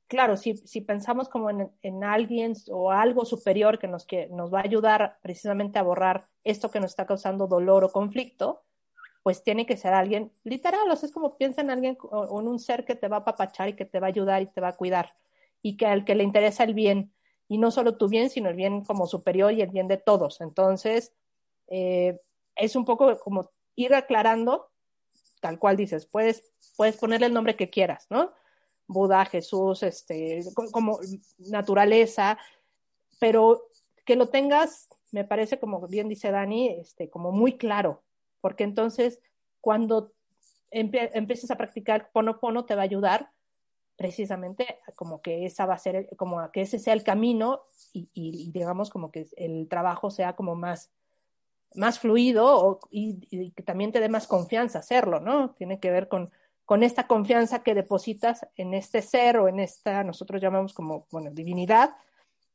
claro, 0.07 0.39
si, 0.39 0.57
si 0.57 0.81
pensamos 0.81 1.29
como 1.29 1.51
en, 1.51 1.71
en, 1.83 2.03
alguien 2.03 2.55
o 2.71 2.91
algo 2.91 3.27
superior 3.27 3.79
que 3.79 3.89
nos, 3.89 4.07
que 4.07 4.29
nos 4.29 4.53
va 4.53 4.61
a 4.61 4.65
ayudar 4.65 5.19
precisamente 5.21 5.79
a 5.79 5.83
borrar 5.83 6.29
esto 6.43 6.71
que 6.71 6.81
nos 6.81 6.93
está 6.93 7.05
causando 7.05 7.47
dolor 7.47 7.85
o 7.85 7.93
conflicto, 7.93 8.63
pues 9.23 9.43
tiene 9.43 9.67
que 9.67 9.77
ser 9.77 9.93
alguien 9.93 10.33
literal, 10.45 10.91
o 10.91 10.97
sea, 10.97 11.07
es 11.07 11.13
como 11.13 11.37
piensa 11.37 11.61
en 11.61 11.71
alguien 11.71 11.99
o 12.01 12.41
en 12.41 12.49
un 12.49 12.59
ser 12.59 12.87
que 12.87 12.95
te 12.95 13.09
va 13.09 13.19
a 13.19 13.21
apapachar 13.21 13.69
y 13.69 13.75
que 13.75 13.85
te 13.85 14.01
va 14.01 14.07
a 14.07 14.09
ayudar 14.09 14.41
y 14.41 14.47
te 14.47 14.63
va 14.63 14.69
a 14.69 14.77
cuidar 14.77 15.15
y 15.63 15.77
que 15.79 15.87
al 15.87 16.05
que 16.05 16.15
le 16.15 16.25
interesa 16.25 16.63
el 16.63 16.75
bien 16.75 17.11
y 17.49 17.59
no 17.59 17.71
solo 17.71 17.97
tu 17.97 18.09
bien, 18.09 18.31
sino 18.31 18.51
el 18.51 18.55
bien 18.55 18.85
como 18.85 19.07
superior 19.07 19.53
y 19.53 19.63
el 19.63 19.71
bien 19.71 19.89
de 19.89 19.97
todos. 19.97 20.41
Entonces, 20.41 21.13
eh, 21.69 22.21
es 22.55 22.77
un 22.77 22.85
poco 22.85 23.19
como 23.19 23.51
ir 23.75 23.95
aclarando, 23.95 24.71
tal 25.41 25.59
cual 25.59 25.77
dices, 25.77 26.07
puedes, 26.07 26.53
puedes 26.77 26.97
ponerle 26.97 27.27
el 27.27 27.33
nombre 27.33 27.57
que 27.57 27.71
quieras, 27.71 28.07
¿no? 28.11 28.33
Buda, 28.87 29.25
Jesús, 29.25 29.83
este, 29.83 30.41
como 30.73 30.99
naturaleza, 31.39 32.39
pero 33.19 33.63
que 34.05 34.17
lo 34.17 34.29
tengas, 34.29 34.89
me 35.13 35.25
parece, 35.25 35.59
como 35.59 35.87
bien 35.89 36.09
dice 36.09 36.31
Dani, 36.31 36.69
este, 36.69 37.09
como 37.09 37.33
muy 37.33 37.57
claro, 37.57 38.03
porque 38.41 38.65
entonces 38.65 39.21
cuando 39.61 40.13
empieces 40.71 41.51
a 41.51 41.57
practicar 41.57 42.11
pono 42.13 42.41
pono 42.41 42.65
te 42.65 42.75
va 42.75 42.83
a 42.83 42.85
ayudar 42.85 43.31
precisamente 43.97 44.81
como 44.97 45.23
que 45.23 45.47
esa 45.47 45.67
va 45.67 45.75
a 45.75 45.79
ser, 45.79 46.09
como 46.17 46.51
que 46.51 46.63
ese 46.63 46.81
sea 46.81 46.95
el 46.95 47.05
camino 47.05 47.63
y, 47.93 48.09
y 48.13 48.51
digamos 48.51 48.91
como 48.91 49.13
que 49.13 49.29
el 49.37 49.69
trabajo 49.69 50.11
sea 50.11 50.35
como 50.35 50.57
más, 50.57 50.91
más 51.75 52.01
fluido 52.01 52.81
y, 52.91 53.19
y, 53.31 53.53
que 53.53 53.63
también 53.63 53.93
te 53.93 54.01
dé 54.01 54.09
más 54.09 54.27
confianza 54.27 54.81
hacerlo, 54.81 55.21
¿no? 55.21 55.51
Tiene 55.51 55.79
que 55.79 55.91
ver 55.91 56.09
con, 56.09 56.33
con 56.65 56.83
esta 56.83 57.07
confianza 57.07 57.63
que 57.63 57.75
depositas 57.75 58.47
en 58.57 58.75
este 58.75 59.03
ser 59.03 59.37
o 59.39 59.49
en 59.49 59.61
esta, 59.61 60.03
nosotros 60.03 60.41
llamamos 60.41 60.73
como, 60.73 61.07
bueno, 61.11 61.31
divinidad, 61.31 61.95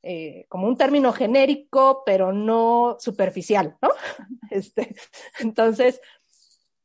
eh, 0.01 0.45
como 0.49 0.67
un 0.67 0.77
término 0.77 1.11
genérico, 1.11 2.03
pero 2.05 2.31
no 2.31 2.97
superficial, 2.99 3.77
¿no? 3.81 3.89
Este, 4.51 4.95
entonces, 5.39 6.01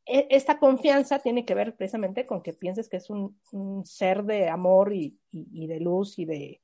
e, 0.04 0.26
esta 0.30 0.58
confianza 0.58 1.18
tiene 1.18 1.46
que 1.46 1.54
ver 1.54 1.74
precisamente 1.76 2.26
con 2.26 2.42
que 2.42 2.52
pienses 2.52 2.90
que 2.90 2.98
es 2.98 3.08
un, 3.08 3.38
ser 3.86 4.24
de 4.24 4.50
amor 4.50 4.92
y, 4.92 5.18
y, 5.30 5.66
de 5.66 5.80
luz 5.80 6.18
y 6.18 6.26
de, 6.26 6.60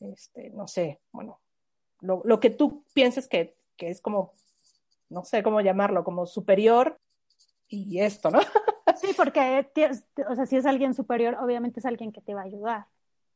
este, 0.00 0.50
no 0.50 0.68
sé, 0.68 1.00
bueno, 1.12 1.40
lo, 2.00 2.20
lo 2.24 2.40
que 2.40 2.50
tú 2.50 2.84
pienses 2.92 3.26
que, 3.26 3.56
que 3.76 3.88
es 3.88 4.02
como, 4.02 4.34
no 5.08 5.24
sé 5.24 5.42
cómo 5.42 5.62
llamarlo, 5.62 6.04
como 6.04 6.26
superior 6.26 7.00
y 7.68 8.00
esto, 8.00 8.30
¿no? 8.30 8.40
Sí, 8.96 9.08
porque, 9.16 9.66
o 10.28 10.34
sea, 10.36 10.46
si 10.46 10.56
es 10.56 10.66
alguien 10.66 10.94
superior, 10.94 11.36
obviamente 11.40 11.80
es 11.80 11.86
alguien 11.86 12.12
que 12.12 12.20
te 12.20 12.32
va 12.32 12.42
a 12.42 12.44
ayudar, 12.44 12.86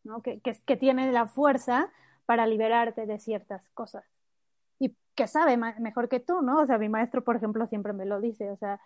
¿no? 0.04 0.23
Que, 0.23 0.40
que, 0.40 0.56
que 0.64 0.76
tiene 0.76 1.11
la 1.11 1.26
fuerza 1.26 1.90
para 2.26 2.47
liberarte 2.47 3.06
de 3.06 3.18
ciertas 3.18 3.68
cosas. 3.70 4.04
Y 4.78 4.94
que 5.14 5.26
sabe 5.26 5.56
mejor 5.56 6.08
que 6.08 6.20
tú, 6.20 6.42
¿no? 6.42 6.61
O 6.61 6.66
sea, 6.66 6.78
mi 6.78 6.88
maestro, 6.88 7.25
por 7.25 7.37
ejemplo, 7.37 7.66
siempre 7.66 7.92
me 7.92 8.04
lo 8.06 8.20
dice, 8.20 8.50
o 8.50 8.56
sea, 8.56 8.80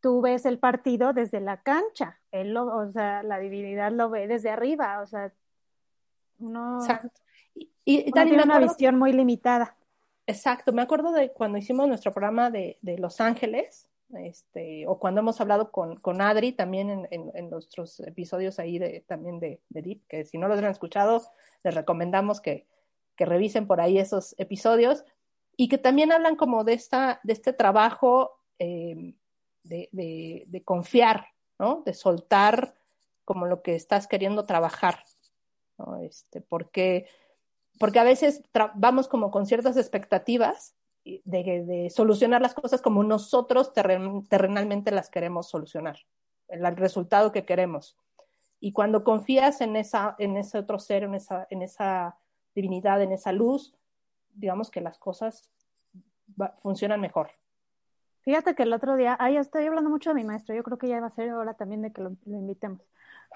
tú 0.00 0.20
ves 0.20 0.46
el 0.46 0.58
partido 0.58 1.12
desde 1.12 1.40
la 1.40 1.58
cancha, 1.58 2.18
él 2.30 2.54
lo, 2.54 2.66
o 2.66 2.90
sea, 2.90 3.22
la 3.22 3.38
divinidad 3.38 3.92
lo 3.92 4.10
ve 4.10 4.26
desde 4.26 4.50
arriba, 4.50 5.00
o 5.00 5.06
sea, 5.06 5.32
uno, 6.38 6.78
Exacto. 6.80 7.20
Y, 7.54 7.70
y 7.84 8.12
tiene 8.12 8.42
una 8.42 8.60
visión 8.60 8.96
muy 8.96 9.12
limitada. 9.12 9.76
Exacto, 10.26 10.72
me 10.72 10.82
acuerdo 10.82 11.12
de 11.12 11.32
cuando 11.32 11.58
hicimos 11.58 11.88
nuestro 11.88 12.12
programa 12.12 12.50
de, 12.50 12.78
de 12.82 12.98
Los 12.98 13.20
Ángeles, 13.20 13.88
este, 14.16 14.86
o 14.86 14.98
cuando 14.98 15.20
hemos 15.20 15.40
hablado 15.40 15.70
con, 15.70 15.96
con 15.96 16.20
Adri 16.20 16.52
también 16.52 17.06
en, 17.10 17.30
en, 17.34 17.50
nuestros 17.50 18.00
episodios 18.00 18.58
ahí 18.58 18.78
de, 18.78 19.04
también 19.06 19.38
de, 19.38 19.60
de 19.68 19.82
Deep, 19.82 20.06
que 20.08 20.24
si 20.24 20.38
no 20.38 20.48
los 20.48 20.58
han 20.58 20.66
escuchado, 20.66 21.22
les 21.62 21.74
recomendamos 21.74 22.40
que, 22.40 22.66
que 23.16 23.26
revisen 23.26 23.66
por 23.66 23.80
ahí 23.80 23.98
esos 23.98 24.34
episodios 24.38 25.04
y 25.56 25.68
que 25.68 25.76
también 25.76 26.12
hablan 26.12 26.36
como 26.36 26.64
de, 26.64 26.72
esta, 26.72 27.20
de 27.22 27.32
este 27.34 27.52
trabajo 27.52 28.40
eh, 28.58 29.14
de, 29.64 29.88
de, 29.92 30.44
de, 30.46 30.62
confiar, 30.62 31.26
¿no? 31.58 31.82
De 31.84 31.92
soltar 31.92 32.74
como 33.24 33.44
lo 33.44 33.62
que 33.62 33.74
estás 33.74 34.06
queriendo 34.06 34.46
trabajar, 34.46 35.04
¿no? 35.76 35.98
Este, 35.98 36.40
porque, 36.40 37.06
porque 37.78 37.98
a 37.98 38.04
veces 38.04 38.42
vamos 38.74 39.08
como 39.08 39.30
con 39.30 39.46
ciertas 39.46 39.76
expectativas 39.76 40.74
de, 41.24 41.64
de, 41.64 41.90
solucionar 41.90 42.42
las 42.42 42.54
cosas 42.54 42.82
como 42.82 43.02
nosotros 43.04 43.72
terren, 43.72 44.26
terrenalmente 44.26 44.90
las 44.90 45.10
queremos 45.10 45.48
solucionar, 45.48 45.98
el, 46.48 46.64
el, 46.64 46.76
resultado 46.76 47.32
que 47.32 47.44
queremos. 47.44 47.96
Y 48.60 48.72
cuando 48.72 49.04
confías 49.04 49.60
en, 49.60 49.76
esa, 49.76 50.16
en 50.18 50.36
ese 50.36 50.58
otro 50.58 50.78
ser, 50.78 51.04
en 51.04 51.14
esa, 51.14 51.46
en 51.50 51.62
esa 51.62 52.16
divinidad, 52.54 53.02
en 53.02 53.12
esa 53.12 53.32
luz, 53.32 53.74
digamos 54.34 54.70
que 54.70 54.80
las 54.80 54.98
cosas 54.98 55.48
va, 56.40 56.56
funcionan 56.62 57.00
mejor. 57.00 57.30
Fíjate 58.20 58.54
que 58.54 58.64
el 58.64 58.72
otro 58.72 58.96
día, 58.96 59.16
ay, 59.20 59.36
estoy 59.36 59.66
hablando 59.66 59.90
mucho 59.90 60.10
de 60.10 60.14
mi 60.14 60.24
maestro, 60.24 60.54
yo 60.54 60.62
creo 60.62 60.78
que 60.78 60.88
ya 60.88 61.00
va 61.00 61.06
a 61.06 61.10
ser 61.10 61.32
hora 61.32 61.54
también 61.54 61.82
de 61.82 61.92
que 61.92 62.02
lo, 62.02 62.16
lo 62.26 62.36
invitemos. 62.36 62.82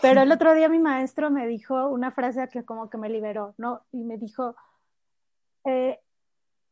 Pero 0.01 0.23
el 0.23 0.33
otro 0.33 0.55
día 0.55 0.69
mi 0.69 0.79
maestro 0.79 1.31
me 1.31 1.47
dijo 1.47 1.89
una 1.89 2.11
frase 2.11 2.49
que 2.49 2.65
como 2.65 2.89
que 2.89 2.99
me 2.99 3.09
liberó, 3.09 3.55
¿no? 3.59 3.83
Y 3.93 4.05
me 4.05 4.17
dijo, 4.17 4.57
eh, 5.65 6.01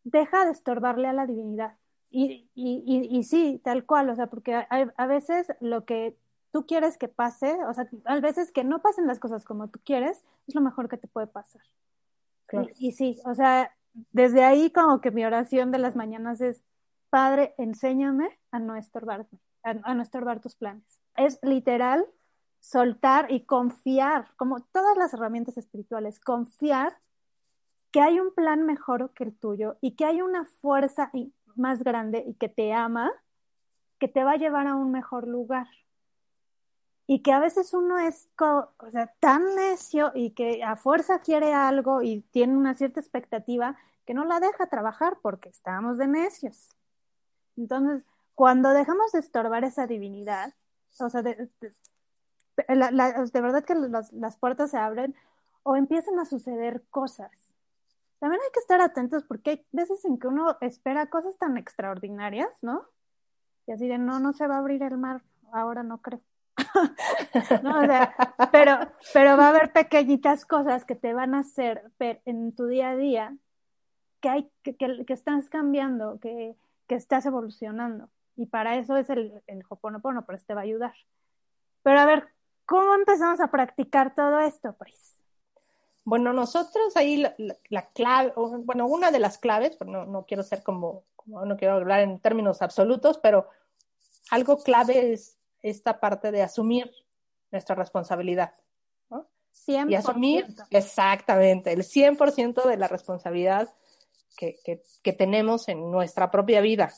deja 0.05 0.45
de 0.45 0.53
estorbarle 0.53 1.09
a 1.09 1.13
la 1.13 1.27
divinidad. 1.27 1.77
Y, 2.11 2.51
y, 2.55 2.83
y, 2.87 3.19
y, 3.19 3.23
sí, 3.23 3.61
tal 3.63 3.87
cual, 3.87 4.11
o 4.11 4.17
sea, 4.17 4.27
porque 4.27 4.55
a 4.55 5.07
veces 5.07 5.47
lo 5.61 5.85
que 5.85 6.17
tú 6.51 6.67
quieres 6.67 6.99
que 6.99 7.09
pase, 7.09 7.57
o 7.65 7.73
sea, 7.73 7.89
a 8.05 8.19
veces 8.21 8.53
que 8.53 8.65
no 8.65 8.83
pasen 8.83 9.07
las 9.07 9.21
cosas 9.21 9.45
como 9.45 9.69
tú 9.69 9.81
quieres, 9.85 10.25
es 10.47 10.55
lo 10.55 10.61
mejor 10.61 10.89
que 10.89 10.97
te 10.97 11.09
puede 11.09 11.29
pasar. 11.29 11.63
Claro. 12.47 12.69
Y, 12.77 12.89
y, 12.89 12.93
sí, 12.93 13.21
o 13.25 13.35
sea, 13.35 13.75
desde 14.13 14.45
ahí 14.45 14.71
como 14.71 15.01
que 15.01 15.11
mi 15.11 15.25
oración 15.25 15.71
de 15.71 15.79
las 15.79 15.97
mañanas 15.97 16.41
es, 16.41 16.63
Padre, 17.11 17.55
enséñame 17.59 18.39
a 18.51 18.59
no 18.59 18.77
estorbarme, 18.77 19.27
a, 19.63 19.77
a 19.83 19.95
no 19.95 20.03
estorbar 20.03 20.41
tus 20.41 20.57
planes. 20.57 21.01
Es 21.17 21.39
literal 21.43 22.07
soltar 22.61 23.31
y 23.31 23.45
confiar, 23.45 24.29
como 24.37 24.61
todas 24.61 24.97
las 24.97 25.15
herramientas 25.15 25.57
espirituales, 25.57 26.21
confiar 26.21 26.99
que 27.91 28.01
hay 28.01 28.21
un 28.21 28.33
plan 28.35 28.65
mejor 28.65 29.11
que 29.15 29.25
el 29.25 29.37
tuyo 29.37 29.77
y 29.81 29.93
que 29.93 30.05
hay 30.05 30.23
una 30.23 30.45
fuerza 30.45 31.11
más 31.57 31.83
grande 31.83 32.25
y 32.27 32.35
que 32.35 32.49
te 32.49 32.73
ama, 32.73 33.11
que 33.99 34.09
te 34.09 34.25
va 34.25 34.33
a 34.33 34.37
llevar 34.37 34.67
a 34.67 34.77
un 34.77 34.93
mejor 34.93 35.27
lugar. 35.27 35.67
Y 37.07 37.23
que 37.23 37.33
a 37.33 37.41
veces 37.41 37.75
uno 37.75 37.99
es 37.99 38.29
tan 39.19 39.55
necio 39.57 40.13
y 40.15 40.31
que 40.31 40.63
a 40.63 40.77
fuerza 40.77 41.19
quiere 41.19 41.53
algo 41.53 42.03
y 42.03 42.21
tiene 42.31 42.57
una 42.57 42.75
cierta 42.75 43.01
expectativa 43.01 43.77
que 44.07 44.15
no 44.15 44.25
la 44.25 44.39
deja 44.39 44.69
trabajar 44.69 45.19
porque 45.21 45.49
estamos 45.49 45.99
de 45.99 46.07
necios. 46.07 46.69
Entonces, 47.57 48.05
cuando 48.37 48.71
dejamos 48.71 49.11
de 49.11 49.19
estorbar 49.19 49.65
esa 49.65 49.89
divinidad, 49.89 50.55
o 51.01 51.11
sea, 51.11 51.23
de, 51.23 51.51
de, 51.61 51.75
la, 52.69 52.91
de 52.93 53.41
verdad 53.41 53.65
que 53.65 53.75
las 53.75 54.37
puertas 54.37 54.71
se 54.71 54.79
abren 54.79 55.17
o 55.65 55.75
empiezan 55.75 56.19
a 56.21 56.25
suceder 56.25 56.85
cosas 56.91 57.50
también 58.21 58.41
hay 58.43 58.53
que 58.53 58.61
estar 58.61 58.81
atentos 58.81 59.25
porque 59.25 59.51
hay 59.51 59.67
veces 59.73 60.05
en 60.05 60.19
que 60.19 60.29
uno 60.29 60.57
espera 60.61 61.07
cosas 61.07 61.37
tan 61.39 61.57
extraordinarias, 61.57 62.51
¿no? 62.61 62.87
Y 63.67 63.73
así 63.73 63.89
de, 63.89 63.99
no, 63.99 64.21
no 64.21 64.35
se 64.35 64.47
va 64.47 64.57
a 64.57 64.59
abrir 64.59 64.83
el 64.83 64.99
mar, 64.99 65.23
ahora 65.53 65.83
no 65.83 66.03
creo. 66.03 66.21
no, 67.63 67.81
o 67.81 67.87
sea, 67.87 68.15
pero, 68.53 68.79
pero 69.15 69.37
va 69.39 69.47
a 69.47 69.49
haber 69.49 69.73
pequeñitas 69.73 70.45
cosas 70.45 70.85
que 70.85 70.95
te 70.95 71.15
van 71.15 71.35
a 71.35 71.41
hacer 71.41 71.91
en 71.99 72.55
tu 72.55 72.67
día 72.67 72.91
a 72.91 72.97
día 72.97 73.37
que, 74.21 74.29
hay, 74.29 74.51
que, 74.63 74.77
que, 74.77 75.13
estás 75.13 75.49
cambiando, 75.49 76.21
que, 76.21 76.57
que, 76.87 76.97
estás 76.97 77.25
evolucionando. 77.25 78.11
Y 78.37 78.47
para 78.47 78.77
eso 78.77 78.97
es 78.97 79.09
el, 79.09 79.43
el 79.47 79.63
Hoponopono, 79.67 80.27
pero 80.27 80.37
este 80.37 80.53
va 80.53 80.61
a 80.61 80.65
ayudar. 80.65 80.95
Pero 81.83 82.01
a 82.01 82.05
ver, 82.05 82.29
¿cómo 82.67 82.95
empezamos 82.95 83.41
a 83.41 83.51
practicar 83.51 84.15
todo 84.15 84.41
esto, 84.41 84.75
pues? 84.75 85.20
Bueno, 86.05 86.33
nosotros 86.33 86.97
ahí 86.97 87.19
la, 87.19 87.35
la, 87.39 87.57
la 87.69 87.91
clave, 87.91 88.33
bueno, 88.65 88.87
una 88.87 89.11
de 89.11 89.19
las 89.19 89.39
claves, 89.39 89.77
no, 89.85 90.07
no 90.07 90.25
quiero 90.25 90.43
ser 90.43 90.63
como, 90.63 91.05
como, 91.17 91.45
no 91.45 91.57
quiero 91.57 91.75
hablar 91.75 92.01
en 92.01 92.19
términos 92.21 92.63
absolutos, 92.63 93.19
pero 93.19 93.49
algo 94.31 94.59
clave 94.59 95.13
es 95.13 95.37
esta 95.63 96.01
parte 96.01 96.33
de 96.33 96.43
asumir 96.43 96.91
nuestra 97.51 97.75
responsabilidad, 97.75 98.55
100%. 99.67 99.91
y 99.91 99.95
asumir 99.95 100.47
exactamente 100.71 101.73
el 101.73 101.83
100% 101.83 102.67
de 102.67 102.77
la 102.77 102.89
responsabilidad 102.89 103.69
que, 104.37 104.57
que, 104.65 104.83
que, 105.03 105.13
tenemos 105.13 105.69
en 105.69 105.91
nuestra 105.91 106.31
propia 106.31 106.61
vida. 106.61 106.93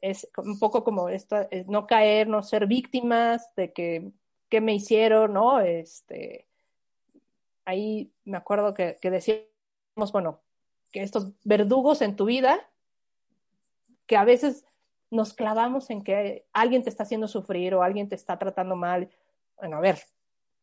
Es 0.00 0.28
un 0.38 0.58
poco 0.58 0.82
como 0.82 1.08
esto, 1.10 1.46
es 1.50 1.68
no 1.68 1.86
caer, 1.86 2.26
no 2.26 2.42
ser 2.42 2.66
víctimas 2.66 3.54
de 3.54 3.72
que, 3.72 4.10
que 4.48 4.60
me 4.60 4.74
hicieron, 4.74 5.34
¿no? 5.34 5.60
Este, 5.60 6.48
ahí 7.70 8.12
me 8.24 8.36
acuerdo 8.36 8.74
que, 8.74 8.98
que 9.00 9.10
decíamos, 9.10 10.12
bueno, 10.12 10.40
que 10.92 11.02
estos 11.02 11.32
verdugos 11.44 12.02
en 12.02 12.16
tu 12.16 12.26
vida, 12.26 12.68
que 14.06 14.16
a 14.16 14.24
veces 14.24 14.64
nos 15.10 15.34
clavamos 15.34 15.90
en 15.90 16.02
que 16.02 16.46
alguien 16.52 16.82
te 16.82 16.90
está 16.90 17.02
haciendo 17.02 17.28
sufrir 17.28 17.74
o 17.74 17.82
alguien 17.82 18.08
te 18.08 18.14
está 18.14 18.38
tratando 18.38 18.76
mal. 18.76 19.10
Bueno, 19.56 19.76
a 19.76 19.80
ver, 19.80 20.00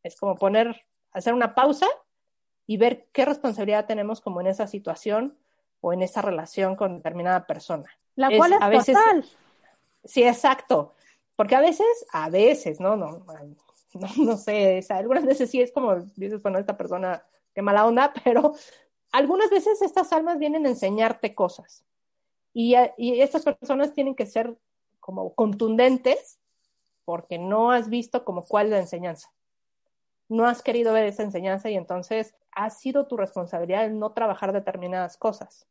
es 0.03 0.15
como 0.15 0.35
poner, 0.35 0.85
hacer 1.11 1.33
una 1.33 1.53
pausa 1.53 1.87
y 2.65 2.77
ver 2.77 3.07
qué 3.11 3.25
responsabilidad 3.25 3.85
tenemos 3.85 4.21
como 4.21 4.41
en 4.41 4.47
esa 4.47 4.67
situación 4.67 5.37
o 5.81 5.93
en 5.93 6.01
esa 6.01 6.21
relación 6.21 6.75
con 6.75 6.97
determinada 6.97 7.45
persona. 7.45 7.89
La 8.15 8.35
cual 8.35 8.53
es, 8.53 8.61
a 8.61 8.69
veces, 8.69 8.97
total. 8.97 9.25
Sí, 10.03 10.23
exacto. 10.23 10.95
Porque 11.35 11.55
a 11.55 11.61
veces, 11.61 12.05
a 12.11 12.29
veces, 12.29 12.79
¿no? 12.79 12.95
No, 12.95 13.25
no, 13.93 14.07
no 14.17 14.37
sé, 14.37 14.79
o 14.79 14.81
sea, 14.81 14.97
algunas 14.97 15.25
veces 15.25 15.49
sí 15.49 15.61
es 15.61 15.71
como, 15.71 15.95
dices, 16.15 16.41
bueno, 16.41 16.59
esta 16.59 16.77
persona, 16.77 17.23
qué 17.53 17.61
mala 17.61 17.85
onda, 17.85 18.13
pero 18.23 18.53
algunas 19.11 19.49
veces 19.49 19.81
estas 19.81 20.11
almas 20.13 20.39
vienen 20.39 20.65
a 20.65 20.69
enseñarte 20.69 21.35
cosas. 21.35 21.85
Y, 22.53 22.75
y 22.97 23.21
estas 23.21 23.43
personas 23.43 23.93
tienen 23.93 24.15
que 24.15 24.25
ser 24.25 24.57
como 24.99 25.33
contundentes 25.35 26.39
porque 27.05 27.37
no 27.37 27.71
has 27.71 27.89
visto 27.89 28.25
como 28.25 28.43
cuál 28.43 28.71
la 28.71 28.79
enseñanza. 28.79 29.31
No 30.27 30.45
has 30.45 30.61
querido 30.61 30.91
ver 30.91 31.05
esa 31.05 31.23
enseñanza 31.23 31.69
y 31.69 31.75
entonces 31.75 32.35
ha 32.51 32.69
sido 32.69 33.07
tu 33.07 33.15
responsabilidad 33.15 33.89
no 33.89 34.11
trabajar 34.11 34.51
determinadas 34.51 35.15
cosas. 35.15 35.67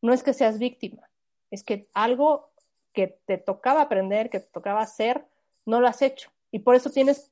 No 0.00 0.12
es 0.12 0.24
que 0.24 0.32
seas 0.32 0.58
víctima, 0.58 1.08
es 1.50 1.62
que 1.62 1.88
algo 1.94 2.50
que 2.92 3.20
te 3.26 3.38
tocaba 3.38 3.82
aprender, 3.82 4.30
que 4.30 4.40
te 4.40 4.50
tocaba 4.50 4.80
hacer, 4.80 5.24
no 5.64 5.80
lo 5.80 5.86
has 5.86 6.02
hecho. 6.02 6.30
Y 6.52 6.60
por 6.60 6.76
eso 6.76 6.90
tienes 6.90 7.30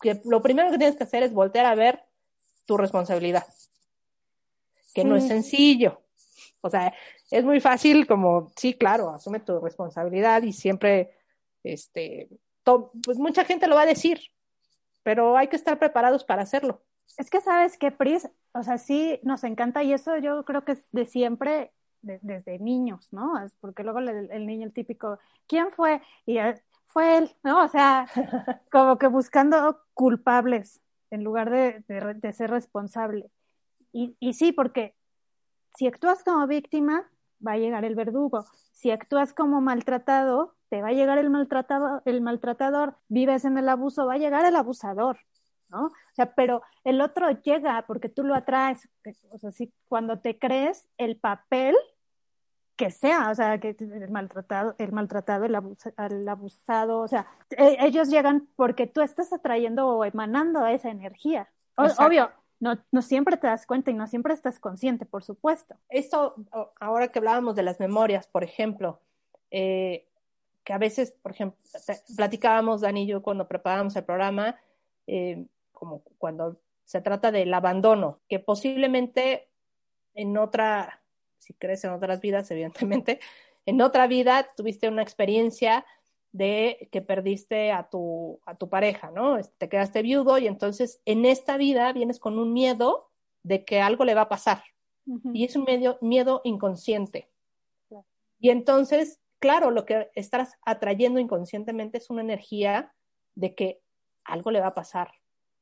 que, 0.00 0.20
lo 0.24 0.40
primero 0.40 0.70
que 0.70 0.78
tienes 0.78 0.96
que 0.96 1.04
hacer 1.04 1.24
es 1.24 1.32
voltear 1.32 1.66
a 1.66 1.74
ver 1.74 2.04
tu 2.66 2.76
responsabilidad, 2.76 3.46
que 4.94 5.02
sí. 5.02 5.08
no 5.08 5.16
es 5.16 5.26
sencillo. 5.26 6.02
O 6.60 6.70
sea, 6.70 6.92
es 7.30 7.44
muy 7.44 7.60
fácil 7.60 8.06
como, 8.06 8.52
sí, 8.56 8.74
claro, 8.74 9.10
asume 9.10 9.40
tu 9.40 9.58
responsabilidad 9.58 10.42
y 10.42 10.52
siempre, 10.52 11.16
este, 11.64 12.28
to, 12.62 12.92
pues 13.04 13.18
mucha 13.18 13.44
gente 13.44 13.66
lo 13.66 13.74
va 13.74 13.82
a 13.82 13.86
decir, 13.86 14.20
pero 15.02 15.36
hay 15.36 15.48
que 15.48 15.56
estar 15.56 15.78
preparados 15.78 16.24
para 16.24 16.42
hacerlo. 16.42 16.82
Es 17.16 17.30
que 17.30 17.40
sabes 17.40 17.78
que 17.78 17.90
Pris, 17.90 18.28
o 18.52 18.62
sea, 18.62 18.76
sí 18.76 19.18
nos 19.22 19.44
encanta 19.44 19.82
y 19.82 19.92
eso 19.92 20.18
yo 20.18 20.44
creo 20.44 20.64
que 20.64 20.72
es 20.72 20.86
de 20.92 21.06
siempre, 21.06 21.72
de, 22.02 22.18
desde 22.22 22.58
niños, 22.58 23.12
¿no? 23.12 23.42
Es 23.42 23.54
porque 23.60 23.82
luego 23.82 24.00
el, 24.00 24.30
el, 24.30 24.46
niño 24.46 24.66
el 24.66 24.72
típico, 24.72 25.18
¿quién 25.46 25.70
fue? 25.72 26.02
Y 26.26 26.38
fue 26.98 27.16
él, 27.18 27.30
¿no? 27.44 27.62
O 27.62 27.68
sea, 27.68 28.08
como 28.72 28.98
que 28.98 29.06
buscando 29.06 29.78
culpables 29.94 30.80
en 31.12 31.22
lugar 31.22 31.48
de, 31.48 31.84
de, 31.86 32.14
de 32.14 32.32
ser 32.32 32.50
responsable. 32.50 33.30
Y, 33.92 34.16
y 34.18 34.32
sí, 34.32 34.50
porque 34.50 34.96
si 35.76 35.86
actúas 35.86 36.24
como 36.24 36.44
víctima, 36.48 37.08
va 37.46 37.52
a 37.52 37.56
llegar 37.56 37.84
el 37.84 37.94
verdugo. 37.94 38.46
Si 38.72 38.90
actúas 38.90 39.32
como 39.32 39.60
maltratado, 39.60 40.56
te 40.70 40.82
va 40.82 40.88
a 40.88 40.92
llegar 40.92 41.18
el 41.18 41.30
maltratado, 41.30 42.02
el 42.04 42.20
maltratador. 42.20 42.96
Vives 43.06 43.44
en 43.44 43.56
el 43.58 43.68
abuso, 43.68 44.06
va 44.06 44.14
a 44.14 44.18
llegar 44.18 44.44
el 44.44 44.56
abusador, 44.56 45.20
¿no? 45.68 45.86
O 45.86 46.14
sea, 46.14 46.34
pero 46.34 46.62
el 46.82 47.00
otro 47.00 47.30
llega 47.30 47.84
porque 47.86 48.08
tú 48.08 48.24
lo 48.24 48.34
atraes. 48.34 48.88
O 49.30 49.38
sea, 49.38 49.52
si 49.52 49.72
cuando 49.86 50.18
te 50.18 50.36
crees 50.36 50.88
el 50.96 51.16
papel 51.16 51.76
que 52.78 52.90
sea, 52.92 53.30
o 53.30 53.34
sea, 53.34 53.58
que 53.58 53.76
el 53.78 54.08
maltratado, 54.08 54.76
el 54.78 54.92
maltratado, 54.92 55.44
el, 55.44 55.54
abus, 55.56 55.78
el 55.98 56.28
abusado, 56.28 57.00
o 57.00 57.08
sea, 57.08 57.26
ellos 57.50 58.08
llegan 58.08 58.48
porque 58.54 58.86
tú 58.86 59.02
estás 59.02 59.32
atrayendo 59.32 59.88
o 59.88 60.04
emanando 60.04 60.64
esa 60.64 60.88
energía. 60.88 61.50
O, 61.76 61.82
obvio, 62.06 62.30
no, 62.60 62.78
no 62.92 63.02
siempre 63.02 63.36
te 63.36 63.48
das 63.48 63.66
cuenta 63.66 63.90
y 63.90 63.94
no 63.94 64.06
siempre 64.06 64.32
estás 64.32 64.60
consciente, 64.60 65.06
por 65.06 65.24
supuesto. 65.24 65.74
Esto, 65.88 66.36
ahora 66.78 67.08
que 67.08 67.18
hablábamos 67.18 67.56
de 67.56 67.64
las 67.64 67.80
memorias, 67.80 68.28
por 68.28 68.44
ejemplo, 68.44 69.00
eh, 69.50 70.08
que 70.62 70.72
a 70.72 70.78
veces, 70.78 71.10
por 71.10 71.32
ejemplo, 71.32 71.58
platicábamos, 72.16 72.82
Dani 72.82 73.02
y 73.02 73.06
yo, 73.08 73.22
cuando 73.22 73.48
preparábamos 73.48 73.96
el 73.96 74.04
programa, 74.04 74.56
eh, 75.08 75.46
como 75.72 76.04
cuando 76.18 76.60
se 76.84 77.00
trata 77.00 77.32
del 77.32 77.52
abandono, 77.52 78.20
que 78.28 78.38
posiblemente 78.38 79.48
en 80.14 80.38
otra, 80.38 81.02
si 81.38 81.54
crees 81.54 81.84
en 81.84 81.92
otras 81.92 82.20
vidas, 82.20 82.50
evidentemente, 82.50 83.20
en 83.66 83.80
otra 83.80 84.06
vida 84.06 84.48
tuviste 84.56 84.88
una 84.88 85.02
experiencia 85.02 85.84
de 86.32 86.88
que 86.92 87.02
perdiste 87.02 87.72
a 87.72 87.88
tu, 87.88 88.40
a 88.44 88.56
tu 88.56 88.68
pareja, 88.68 89.10
¿no? 89.10 89.38
Te 89.58 89.68
quedaste 89.68 90.02
viudo 90.02 90.38
y 90.38 90.46
entonces 90.46 91.00
en 91.04 91.24
esta 91.24 91.56
vida 91.56 91.92
vienes 91.92 92.18
con 92.18 92.38
un 92.38 92.52
miedo 92.52 93.10
de 93.42 93.64
que 93.64 93.80
algo 93.80 94.04
le 94.04 94.14
va 94.14 94.22
a 94.22 94.28
pasar. 94.28 94.62
Uh 95.06 95.18
-huh. 95.18 95.30
Y 95.34 95.44
es 95.44 95.56
un 95.56 95.64
medio, 95.64 95.98
miedo 96.00 96.42
inconsciente. 96.44 97.30
Claro. 97.88 98.06
Y 98.38 98.50
entonces, 98.50 99.20
claro, 99.38 99.70
lo 99.70 99.86
que 99.86 100.10
estás 100.14 100.58
atrayendo 100.64 101.18
inconscientemente 101.18 101.98
es 101.98 102.10
una 102.10 102.22
energía 102.22 102.94
de 103.34 103.54
que 103.54 103.80
algo 104.24 104.50
le 104.50 104.60
va 104.60 104.68
a 104.68 104.74
pasar 104.74 105.12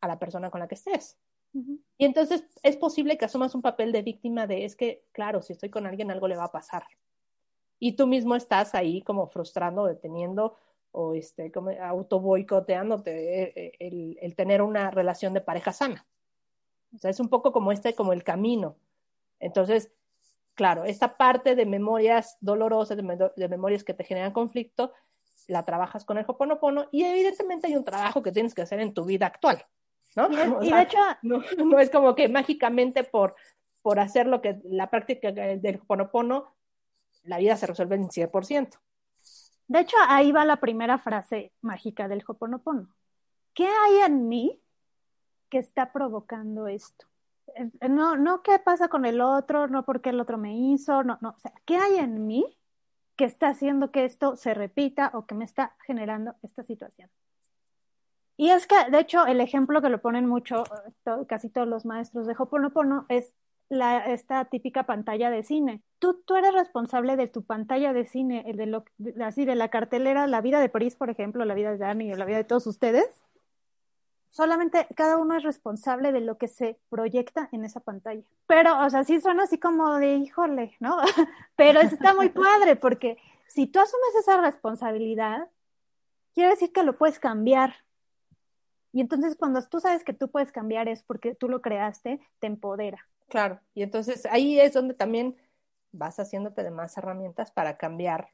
a 0.00 0.08
la 0.08 0.18
persona 0.18 0.50
con 0.50 0.60
la 0.60 0.68
que 0.68 0.74
estés. 0.74 1.18
Y 1.52 2.04
entonces 2.04 2.44
es 2.62 2.76
posible 2.76 3.16
que 3.16 3.24
asumas 3.24 3.54
un 3.54 3.62
papel 3.62 3.90
de 3.90 4.02
víctima 4.02 4.46
de, 4.46 4.66
es 4.66 4.76
que, 4.76 5.04
claro, 5.12 5.40
si 5.40 5.54
estoy 5.54 5.70
con 5.70 5.86
alguien, 5.86 6.10
algo 6.10 6.28
le 6.28 6.36
va 6.36 6.44
a 6.44 6.52
pasar 6.52 6.84
y 7.78 7.92
tú 7.92 8.06
mismo 8.06 8.34
estás 8.36 8.74
ahí 8.74 9.02
como 9.02 9.26
frustrando, 9.26 9.86
deteniendo 9.86 10.56
o 10.92 11.14
este, 11.14 11.52
como 11.52 11.70
auto 11.70 12.20
boicoteándote 12.20 13.42
eh, 13.42 13.72
el, 13.78 14.18
el, 14.20 14.34
tener 14.34 14.62
una 14.62 14.90
relación 14.90 15.34
de 15.34 15.42
pareja 15.42 15.72
sana. 15.72 16.06
O 16.94 16.98
sea, 16.98 17.10
es 17.10 17.20
un 17.20 17.28
poco 17.28 17.52
como 17.52 17.72
este, 17.72 17.94
como 17.94 18.14
el 18.14 18.24
camino. 18.24 18.76
Entonces, 19.38 19.92
claro, 20.54 20.84
esta 20.84 21.18
parte 21.18 21.54
de 21.54 21.66
memorias 21.66 22.38
dolorosas, 22.40 22.96
de, 22.96 23.30
de 23.36 23.48
memorias 23.48 23.84
que 23.84 23.92
te 23.92 24.04
generan 24.04 24.32
conflicto, 24.32 24.92
la 25.48 25.64
trabajas 25.64 26.04
con 26.04 26.16
el 26.16 26.24
Hoponopono 26.26 26.88
y 26.90 27.04
evidentemente 27.04 27.66
hay 27.66 27.76
un 27.76 27.84
trabajo 27.84 28.22
que 28.22 28.32
tienes 28.32 28.54
que 28.54 28.62
hacer 28.62 28.80
en 28.80 28.94
tu 28.94 29.04
vida 29.04 29.26
actual. 29.26 29.64
¿No? 30.16 30.28
Y, 30.62 30.68
y 30.68 30.72
de 30.72 30.82
hecho, 30.82 30.98
no, 31.22 31.40
no, 31.64 31.78
es 31.78 31.90
como 31.90 32.14
que 32.14 32.28
mágicamente 32.28 33.04
por, 33.04 33.36
por 33.82 34.00
hacer 34.00 34.26
lo 34.26 34.40
que 34.40 34.60
la 34.64 34.90
práctica 34.90 35.30
del 35.30 35.76
Hoponopono 35.76 36.56
la 37.26 37.38
vida 37.38 37.56
se 37.56 37.66
resuelve 37.66 37.96
en 37.96 38.08
100%. 38.08 38.78
De 39.68 39.80
hecho, 39.80 39.96
ahí 40.08 40.32
va 40.32 40.44
la 40.44 40.56
primera 40.56 40.98
frase 40.98 41.52
mágica 41.60 42.08
del 42.08 42.22
Hoponopono. 42.26 42.88
¿Qué 43.52 43.66
hay 43.66 44.00
en 44.06 44.28
mí 44.28 44.60
que 45.48 45.58
está 45.58 45.92
provocando 45.92 46.68
esto? 46.68 47.06
No, 47.88 48.16
no 48.16 48.42
qué 48.42 48.58
pasa 48.58 48.88
con 48.88 49.06
el 49.06 49.20
otro, 49.20 49.66
no 49.66 49.84
porque 49.84 50.10
el 50.10 50.20
otro 50.20 50.36
me 50.36 50.56
hizo, 50.56 51.02
no, 51.02 51.18
no, 51.20 51.30
o 51.30 51.38
sea, 51.38 51.52
¿qué 51.64 51.76
hay 51.76 51.96
en 51.96 52.26
mí 52.26 52.44
que 53.16 53.24
está 53.24 53.48
haciendo 53.48 53.90
que 53.90 54.04
esto 54.04 54.36
se 54.36 54.52
repita 54.52 55.10
o 55.14 55.26
que 55.26 55.34
me 55.34 55.44
está 55.44 55.74
generando 55.86 56.34
esta 56.42 56.62
situación? 56.64 57.10
Y 58.36 58.50
es 58.50 58.66
que, 58.66 58.74
de 58.90 59.00
hecho, 59.00 59.26
el 59.26 59.40
ejemplo 59.40 59.80
que 59.80 59.88
lo 59.88 60.00
ponen 60.00 60.26
mucho, 60.26 60.64
casi 61.26 61.48
todos 61.48 61.66
los 61.66 61.86
maestros 61.86 62.26
de 62.26 62.34
Hoponopono, 62.38 63.06
es 63.08 63.32
esta 63.70 64.44
típica 64.44 64.84
pantalla 64.84 65.30
de 65.30 65.42
cine. 65.42 65.82
Tú, 65.98 66.22
tú 66.24 66.36
eres 66.36 66.52
responsable 66.52 67.16
de 67.16 67.28
tu 67.28 67.42
pantalla 67.42 67.92
de 67.92 68.06
cine, 68.06 68.44
el 68.46 68.56
de 68.56 68.66
lo, 68.66 68.84
así 69.24 69.44
de 69.44 69.56
la 69.56 69.68
cartelera, 69.68 70.26
la 70.26 70.40
vida 70.40 70.60
de 70.60 70.68
Pris, 70.68 70.94
por 70.94 71.10
ejemplo, 71.10 71.44
la 71.44 71.54
vida 71.54 71.72
de 71.72 71.78
Dani 71.78 72.12
o 72.12 72.16
la 72.16 72.24
vida 72.24 72.36
de 72.36 72.44
todos 72.44 72.66
ustedes. 72.66 73.08
Solamente 74.30 74.86
cada 74.94 75.16
uno 75.16 75.34
es 75.34 75.42
responsable 75.42 76.12
de 76.12 76.20
lo 76.20 76.36
que 76.36 76.46
se 76.46 76.78
proyecta 76.90 77.48
en 77.52 77.64
esa 77.64 77.80
pantalla. 77.80 78.22
Pero, 78.46 78.84
o 78.84 78.90
sea, 78.90 79.02
sí 79.02 79.20
suena 79.20 79.44
así 79.44 79.58
como 79.58 79.94
de, 79.94 80.16
híjole, 80.16 80.76
¿no? 80.78 80.98
Pero 81.56 81.80
está 81.80 82.14
muy 82.14 82.28
padre 82.28 82.76
porque 82.76 83.16
si 83.48 83.66
tú 83.66 83.80
asumes 83.80 84.14
esa 84.20 84.40
responsabilidad, 84.40 85.48
quiere 86.34 86.50
decir 86.50 86.70
que 86.70 86.82
lo 86.82 86.98
puedes 86.98 87.18
cambiar. 87.18 87.85
Y 88.96 89.02
entonces 89.02 89.36
cuando 89.36 89.60
tú 89.60 89.78
sabes 89.78 90.04
que 90.04 90.14
tú 90.14 90.30
puedes 90.30 90.50
cambiar 90.50 90.88
es 90.88 91.02
porque 91.02 91.34
tú 91.34 91.50
lo 91.50 91.60
creaste, 91.60 92.18
te 92.38 92.46
empodera. 92.46 93.06
Claro, 93.28 93.60
y 93.74 93.82
entonces 93.82 94.24
ahí 94.24 94.58
es 94.58 94.72
donde 94.72 94.94
también 94.94 95.36
vas 95.92 96.18
haciéndote 96.18 96.62
de 96.62 96.70
más 96.70 96.96
herramientas 96.96 97.50
para 97.50 97.76
cambiar 97.76 98.30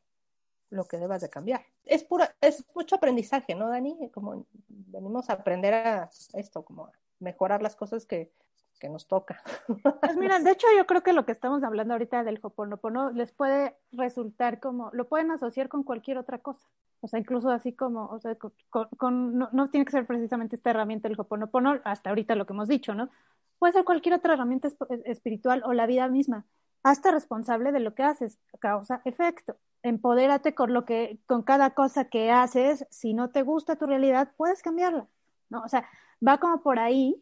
lo 0.71 0.85
que 0.85 0.99
debas 0.99 1.21
de 1.21 1.31
cambiar. 1.31 1.67
Es 1.85 2.05
pura, 2.05 2.37
es 2.41 2.65
mucho 2.77 2.95
aprendizaje, 2.95 3.57
¿no, 3.57 3.71
Dani? 3.71 4.09
Como 4.11 4.47
venimos 4.69 5.31
a 5.31 5.33
aprender 5.33 5.75
a 5.75 6.09
esto, 6.35 6.65
como 6.65 6.85
a 6.85 6.93
mejorar 7.19 7.61
las 7.61 7.75
cosas 7.75 8.07
que, 8.07 8.31
que 8.79 8.89
nos 8.89 9.09
toca. 9.09 9.43
Pues 9.67 10.17
mira, 10.17 10.39
de 10.39 10.53
hecho 10.53 10.69
yo 10.77 10.87
creo 10.87 11.03
que 11.03 11.13
lo 11.13 11.27
que 11.27 11.33
estamos 11.33 11.65
hablando 11.65 11.95
ahorita 11.95 12.23
del 12.23 12.39
Hoponopono 12.41 13.11
les 13.11 13.33
puede 13.33 13.77
resultar 13.91 14.61
como, 14.61 14.91
lo 14.93 15.09
pueden 15.09 15.33
asociar 15.33 15.69
con 15.69 15.83
cualquier 15.83 16.19
otra 16.19 16.39
cosa. 16.39 16.69
O 17.03 17.09
sea, 17.09 17.19
incluso 17.19 17.51
así 17.51 17.73
como, 17.73 18.07
o 18.07 18.21
sea, 18.21 18.37
con, 18.71 19.37
no, 19.37 19.71
tiene 19.71 19.85
que 19.85 19.91
ser 19.91 20.07
precisamente 20.07 20.55
esta 20.55 20.71
herramienta 20.71 21.09
del 21.09 21.19
Hoponopono, 21.19 21.81
hasta 21.85 22.11
ahorita 22.11 22.37
lo 22.37 22.47
que 22.47 22.53
hemos 22.53 22.69
dicho, 22.69 22.95
¿no? 22.95 23.11
Puede 23.59 23.73
ser 23.73 23.85
cualquier 23.85 24.15
otra 24.15 24.35
herramienta 24.35 24.69
espiritual 25.05 25.63
o 25.67 25.73
la 25.73 25.87
vida 25.87 26.07
misma. 26.09 26.47
Hazte 26.85 27.11
responsable 27.11 27.73
de 27.73 27.81
lo 27.81 27.95
que 27.95 28.05
haces, 28.05 28.39
causa, 28.61 29.03
efecto. 29.05 29.57
Empodérate 29.83 30.55
con 30.55 30.73
lo 30.73 30.85
que, 30.85 31.19
con 31.27 31.43
cada 31.43 31.71
cosa 31.71 32.05
que 32.05 32.31
haces. 32.31 32.87
Si 32.91 33.15
no 33.15 33.31
te 33.31 33.43
gusta 33.43 33.75
tu 33.75 33.87
realidad, 33.87 34.33
puedes 34.37 34.63
cambiarla, 34.63 35.09
¿no? 35.51 35.63
O 35.63 35.69
sea, 35.69 35.89
va 36.27 36.39
como 36.39 36.63
por 36.63 36.79
ahí, 36.79 37.21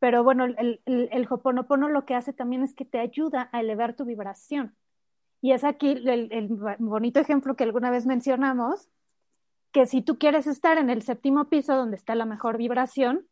pero 0.00 0.22
bueno, 0.22 0.44
el, 0.44 0.82
el, 0.84 1.08
el 1.12 1.26
Hoponopono 1.30 1.88
lo 1.88 2.04
que 2.04 2.14
hace 2.14 2.34
también 2.34 2.62
es 2.62 2.74
que 2.74 2.84
te 2.84 2.98
ayuda 2.98 3.48
a 3.52 3.60
elevar 3.60 3.94
tu 3.96 4.04
vibración. 4.04 4.76
Y 5.42 5.52
es 5.52 5.64
aquí 5.64 5.90
el, 5.90 6.48
bonito 6.78 7.18
ejemplo 7.18 7.56
que 7.56 7.64
alguna 7.64 7.90
vez 7.90 8.06
mencionamos, 8.06 8.88
que 9.72 9.86
si 9.86 10.00
tú 10.00 10.16
quieres 10.16 10.46
estar 10.46 10.78
en 10.78 10.88
el 10.88 11.02
séptimo 11.02 11.46
piso 11.46 11.74
donde 11.74 11.96
está 11.96 12.14
la 12.14 12.26
mejor 12.26 12.56
vibración, 12.56 13.26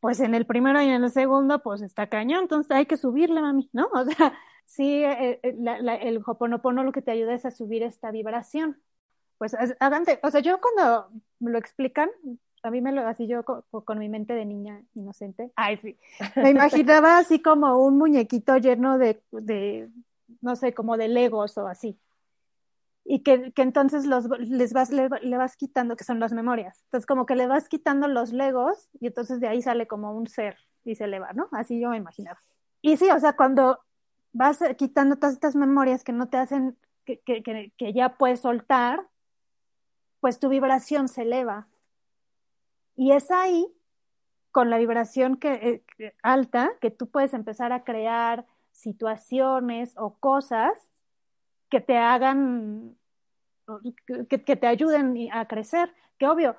pues 0.00 0.18
en 0.20 0.34
el 0.34 0.46
primero 0.46 0.80
y 0.80 0.88
en 0.88 1.04
el 1.04 1.10
segundo, 1.10 1.62
pues 1.62 1.82
está 1.82 2.08
cañón, 2.08 2.44
entonces 2.44 2.70
hay 2.72 2.86
que 2.86 2.96
subirle, 2.96 3.42
mami, 3.42 3.68
¿no? 3.72 3.88
O 3.92 4.04
sea, 4.04 4.32
sí, 4.64 5.04
eh, 5.04 5.40
eh, 5.42 5.98
el 6.00 6.22
Hoponopono 6.24 6.82
lo 6.84 6.92
que 6.92 7.02
te 7.02 7.10
ayuda 7.10 7.34
es 7.34 7.44
a 7.44 7.50
subir 7.50 7.82
esta 7.82 8.10
vibración. 8.10 8.80
Pues 9.36 9.54
adelante, 9.54 10.20
o 10.22 10.30
sea, 10.30 10.40
yo 10.40 10.58
cuando 10.60 11.10
me 11.38 11.50
lo 11.50 11.58
explican, 11.58 12.08
a 12.62 12.70
mí 12.70 12.80
me 12.80 12.92
lo, 12.92 13.06
así 13.06 13.26
yo 13.26 13.44
con, 13.44 13.98
mi 13.98 14.08
mente 14.08 14.34
de 14.34 14.46
niña 14.46 14.80
inocente, 14.94 15.50
ay, 15.56 15.76
sí, 15.78 15.98
me 16.36 16.50
imaginaba 16.50 17.18
así 17.18 17.42
como 17.42 17.76
un 17.84 17.98
muñequito 17.98 18.56
lleno 18.56 18.98
de, 18.98 19.20
no 20.40 20.56
sé, 20.56 20.74
como 20.74 20.96
de 20.96 21.08
legos 21.08 21.58
o 21.58 21.66
así. 21.66 21.98
Y 23.04 23.20
que, 23.22 23.52
que 23.52 23.62
entonces 23.62 24.06
los, 24.06 24.28
les 24.38 24.72
vas, 24.72 24.90
le, 24.90 25.08
vas 25.08 25.56
quitando, 25.56 25.96
que 25.96 26.04
son 26.04 26.20
las 26.20 26.32
memorias. 26.32 26.82
Entonces, 26.84 27.06
como 27.06 27.26
que 27.26 27.34
le 27.34 27.46
vas 27.46 27.68
quitando 27.68 28.06
los 28.06 28.32
legos 28.32 28.88
y 29.00 29.08
entonces 29.08 29.40
de 29.40 29.48
ahí 29.48 29.60
sale 29.60 29.86
como 29.86 30.12
un 30.12 30.28
ser 30.28 30.56
y 30.84 30.94
se 30.94 31.04
eleva, 31.04 31.32
¿no? 31.32 31.48
Así 31.52 31.80
yo 31.80 31.90
me 31.90 31.96
imaginaba. 31.96 32.40
Y 32.80 32.96
sí, 32.96 33.10
o 33.10 33.18
sea, 33.18 33.34
cuando 33.34 33.80
vas 34.32 34.60
quitando 34.76 35.16
todas 35.16 35.34
estas 35.34 35.56
memorias 35.56 36.04
que 36.04 36.12
no 36.12 36.28
te 36.28 36.36
hacen, 36.36 36.76
que, 37.04 37.20
que, 37.20 37.72
que, 37.76 37.92
ya 37.92 38.16
puedes 38.16 38.40
soltar, 38.40 39.06
pues 40.20 40.38
tu 40.38 40.48
vibración 40.48 41.08
se 41.08 41.22
eleva. 41.22 41.68
Y 42.96 43.12
es 43.12 43.30
ahí, 43.30 43.66
con 44.50 44.70
la 44.70 44.78
vibración 44.78 45.36
que, 45.36 45.82
eh, 45.98 46.14
alta, 46.22 46.72
que 46.80 46.90
tú 46.90 47.08
puedes 47.08 47.34
empezar 47.34 47.72
a 47.72 47.84
crear 47.84 48.46
situaciones 48.72 49.94
o 49.96 50.18
cosas 50.18 50.72
que 51.70 51.80
te 51.80 51.96
hagan, 51.96 52.96
que, 54.28 54.56
te 54.56 54.66
ayuden 54.66 55.28
a 55.32 55.46
crecer. 55.46 55.92
Que 56.18 56.26
obvio, 56.26 56.56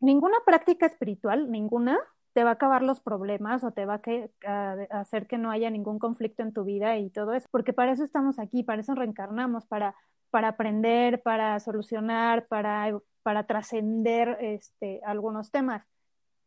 ninguna 0.00 0.36
práctica 0.46 0.86
espiritual, 0.86 1.50
ninguna, 1.50 1.98
te 2.32 2.44
va 2.44 2.50
a 2.50 2.54
acabar 2.54 2.82
los 2.82 3.00
problemas 3.00 3.62
o 3.64 3.72
te 3.72 3.86
va 3.86 4.00
a, 4.46 4.72
hacer 4.90 5.26
que 5.26 5.38
no 5.38 5.50
haya 5.50 5.70
ningún 5.70 5.98
conflicto 5.98 6.42
en 6.42 6.52
tu 6.52 6.64
vida 6.64 6.96
y 6.98 7.10
todo 7.10 7.32
eso, 7.32 7.48
porque 7.50 7.72
para 7.72 7.92
eso 7.92 8.04
estamos 8.04 8.38
aquí, 8.38 8.62
para 8.62 8.80
eso 8.80 8.94
reencarnamos, 8.94 9.66
para, 9.66 9.94
para 10.30 10.48
aprender, 10.48 11.22
para 11.22 11.60
solucionar, 11.60 12.46
para, 12.46 12.98
para 13.22 13.46
trascender 13.46 14.36
este, 14.40 15.00
algunos 15.04 15.50
temas. 15.50 15.86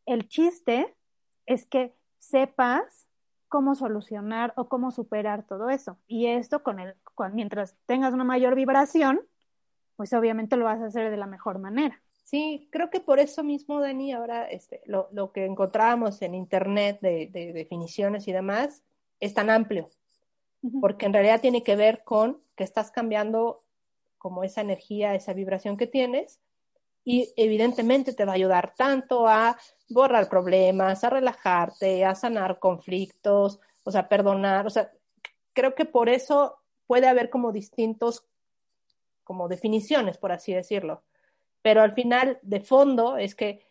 El 0.06 0.28
chiste 0.28 0.96
es 1.46 1.66
que 1.66 1.94
sepas 2.20 3.07
cómo 3.48 3.76
solucionar 3.76 4.54
o 4.58 4.68
cómo 4.68 4.92
superar 4.92 5.44
todo 5.44 5.70
eso. 5.70 5.98
Y 6.08 6.28
esto 6.28 6.64
con 6.64 6.80
el, 6.80 6.96
mientras 7.34 7.76
tengas 7.86 8.14
una 8.14 8.24
mayor 8.24 8.56
vibración, 8.56 9.22
pues 9.96 10.14
obviamente 10.14 10.58
lo 10.58 10.66
vas 10.66 10.82
a 10.82 10.86
hacer 10.86 11.10
de 11.10 11.18
la 11.18 11.28
mejor 11.28 11.60
manera. 11.60 12.02
Sí, 12.24 12.68
creo 12.72 12.90
que 12.90 13.00
por 13.00 13.20
eso 13.20 13.42
mismo, 13.44 13.80
Dani, 13.80 14.12
ahora 14.12 14.50
este, 14.50 14.82
lo, 14.86 15.08
lo 15.14 15.32
que 15.32 15.46
encontrábamos 15.46 16.22
en 16.22 16.36
Internet 16.36 17.00
de, 17.02 17.30
definiciones 17.54 18.28
y 18.28 18.34
demás 18.34 18.84
es 19.22 19.34
tan 19.34 19.50
amplio, 19.50 19.90
porque 20.82 21.06
en 21.06 21.14
realidad 21.14 21.40
tiene 21.40 21.64
que 21.64 21.78
ver 21.78 22.04
con 22.04 22.42
que 22.56 22.66
estás 22.66 22.92
cambiando 22.92 23.64
como 24.18 24.44
esa 24.44 24.60
energía, 24.60 25.16
esa 25.16 25.32
vibración 25.34 25.78
que 25.78 25.88
tienes, 25.88 26.42
y 27.10 27.34
evidentemente 27.38 28.12
te 28.12 28.26
va 28.26 28.34
a 28.34 28.36
ayudar 28.36 28.74
tanto 28.76 29.30
a 29.30 29.58
borrar 29.88 30.28
problemas, 30.28 31.06
a 31.06 31.10
relajarte, 31.10 32.04
a 32.04 32.14
sanar 32.16 32.60
conflictos, 32.60 33.62
o 33.86 33.92
sea, 33.92 34.10
perdonar, 34.10 34.68
o 34.68 34.70
sea, 34.70 34.92
creo 35.54 35.74
que 35.74 35.86
por 35.86 36.10
eso 36.10 36.58
puede 36.86 37.08
haber 37.08 37.30
como 37.30 37.54
distintos, 37.54 38.26
como 39.24 39.48
definiciones, 39.48 40.18
por 40.18 40.34
así 40.34 40.54
decirlo. 40.54 41.02
Pero 41.62 41.82
al 41.82 41.94
final, 41.94 42.40
de 42.42 42.60
fondo, 42.60 43.16
es 43.16 43.36
que 43.36 43.66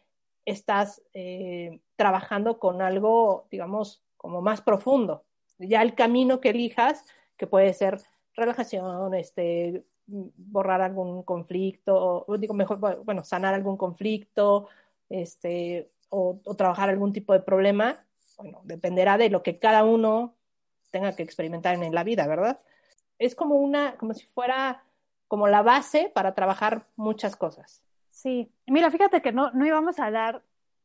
estás 0.47 1.03
eh, 1.13 1.81
trabajando 1.95 2.59
con 2.59 2.81
algo, 2.81 3.49
digamos, 3.51 4.03
como 4.17 4.41
más 4.41 4.63
profundo. 4.63 5.27
Ya 5.59 5.83
el 5.83 5.95
camino 5.95 6.41
que 6.41 6.49
elijas, 6.49 7.05
que 7.37 7.47
puede 7.47 7.75
ser 7.75 8.01
relajación, 8.35 9.13
este, 9.13 9.85
borrar 10.07 10.83
algún 10.83 11.23
conflicto, 11.23 12.25
o 12.27 12.39
digo 12.39 12.55
mejor, 12.55 13.05
bueno, 13.05 13.25
sanar 13.25 13.55
algún 13.55 13.77
conflicto, 13.77 14.69
este, 15.09 15.91
o, 16.09 16.41
trabajar 16.57 16.89
algún 16.89 17.13
tipo 17.13 17.33
de 17.33 17.41
problema, 17.41 18.05
bueno, 18.37 18.61
dependerá 18.65 19.19
de 19.19 19.31
lo 19.31 19.43
que 19.43 19.59
cada 19.59 19.85
uno 19.85 20.35
tenga 20.91 21.15
que 21.15 21.23
experimentar 21.23 21.75
en 21.75 21.95
la 21.95 22.05
vida, 22.05 22.27
¿verdad? 22.27 22.61
Es 23.19 23.35
como 23.35 23.57
una, 23.57 23.97
como 23.97 24.15
si 24.15 24.27
fuera 24.27 24.83
como 25.29 25.49
la 25.49 25.63
base 25.63 26.11
para 26.15 26.35
trabajar 26.35 26.87
muchas 26.97 27.35
cosas. 27.35 27.83
Sí, 28.11 28.51
mira, 28.67 28.91
fíjate 28.91 29.21
que 29.21 29.33
no, 29.33 29.51
no 29.53 29.67
íbamos 29.67 29.99
a 29.99 30.11
dar 30.11 30.43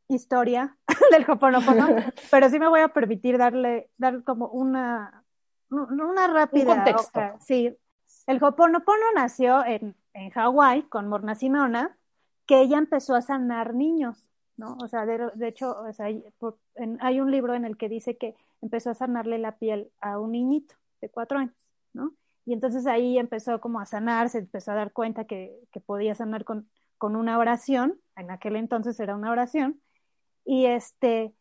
historia 0.07 0.77
del 1.11 1.29
Hoponopono, 1.29 1.87
pero 2.31 2.49
sí 2.49 2.59
me 2.59 2.67
voy 2.67 2.81
a 2.81 2.89
permitir 2.89 3.37
darle, 3.37 3.89
dar 3.97 4.23
como 4.23 4.47
una, 4.47 5.23
una 5.69 6.27
rápida 6.27 6.71
Un 6.71 6.75
contexto. 6.75 7.21
Sí, 7.39 7.77
el 8.27 8.43
Hoponopono 8.43 9.05
nació 9.15 9.65
en, 9.65 9.95
en 10.13 10.29
Hawái 10.29 10.83
con 10.83 11.07
Morna 11.07 11.35
Simeona, 11.35 11.97
que 12.45 12.61
ella 12.61 12.77
empezó 12.77 13.15
a 13.15 13.21
sanar 13.21 13.73
niños, 13.73 14.25
¿no? 14.57 14.77
O 14.81 14.87
sea, 14.87 15.05
de, 15.05 15.47
hecho, 15.47 15.77
o 15.79 15.93
sea, 15.93 16.07
hay 16.07 17.21
un 17.21 17.31
libro 17.31 17.55
en 17.55 17.65
el 17.65 17.77
que 17.77 17.89
dice 17.89 18.17
que 18.17 18.35
empezó 18.61 18.89
a 18.89 18.95
sanarle 18.95 19.37
la 19.37 19.57
piel 19.57 19.91
a 20.01 20.19
un 20.19 20.33
niñito 20.33 20.75
de 21.01 21.09
cuatro 21.09 21.39
años, 21.39 21.55
¿no? 21.93 22.13
Y 22.45 22.53
entonces 22.53 22.87
ahí 22.87 23.17
empezó 23.17 23.61
como 23.61 23.79
a 23.79 23.85
sanar, 23.85 24.29
se 24.29 24.39
empezó 24.39 24.71
a 24.71 24.75
dar 24.75 24.91
cuenta 24.91 25.25
que, 25.25 25.57
que 25.71 25.79
podía 25.79 26.15
sanar 26.15 26.43
con, 26.43 26.69
con 26.97 27.15
una 27.15 27.37
oración, 27.37 27.99
en 28.15 28.31
aquel 28.31 28.55
entonces 28.55 28.99
era 28.99 29.15
una 29.15 29.31
oración, 29.31 29.81
y 30.45 30.65
este, 30.65 31.33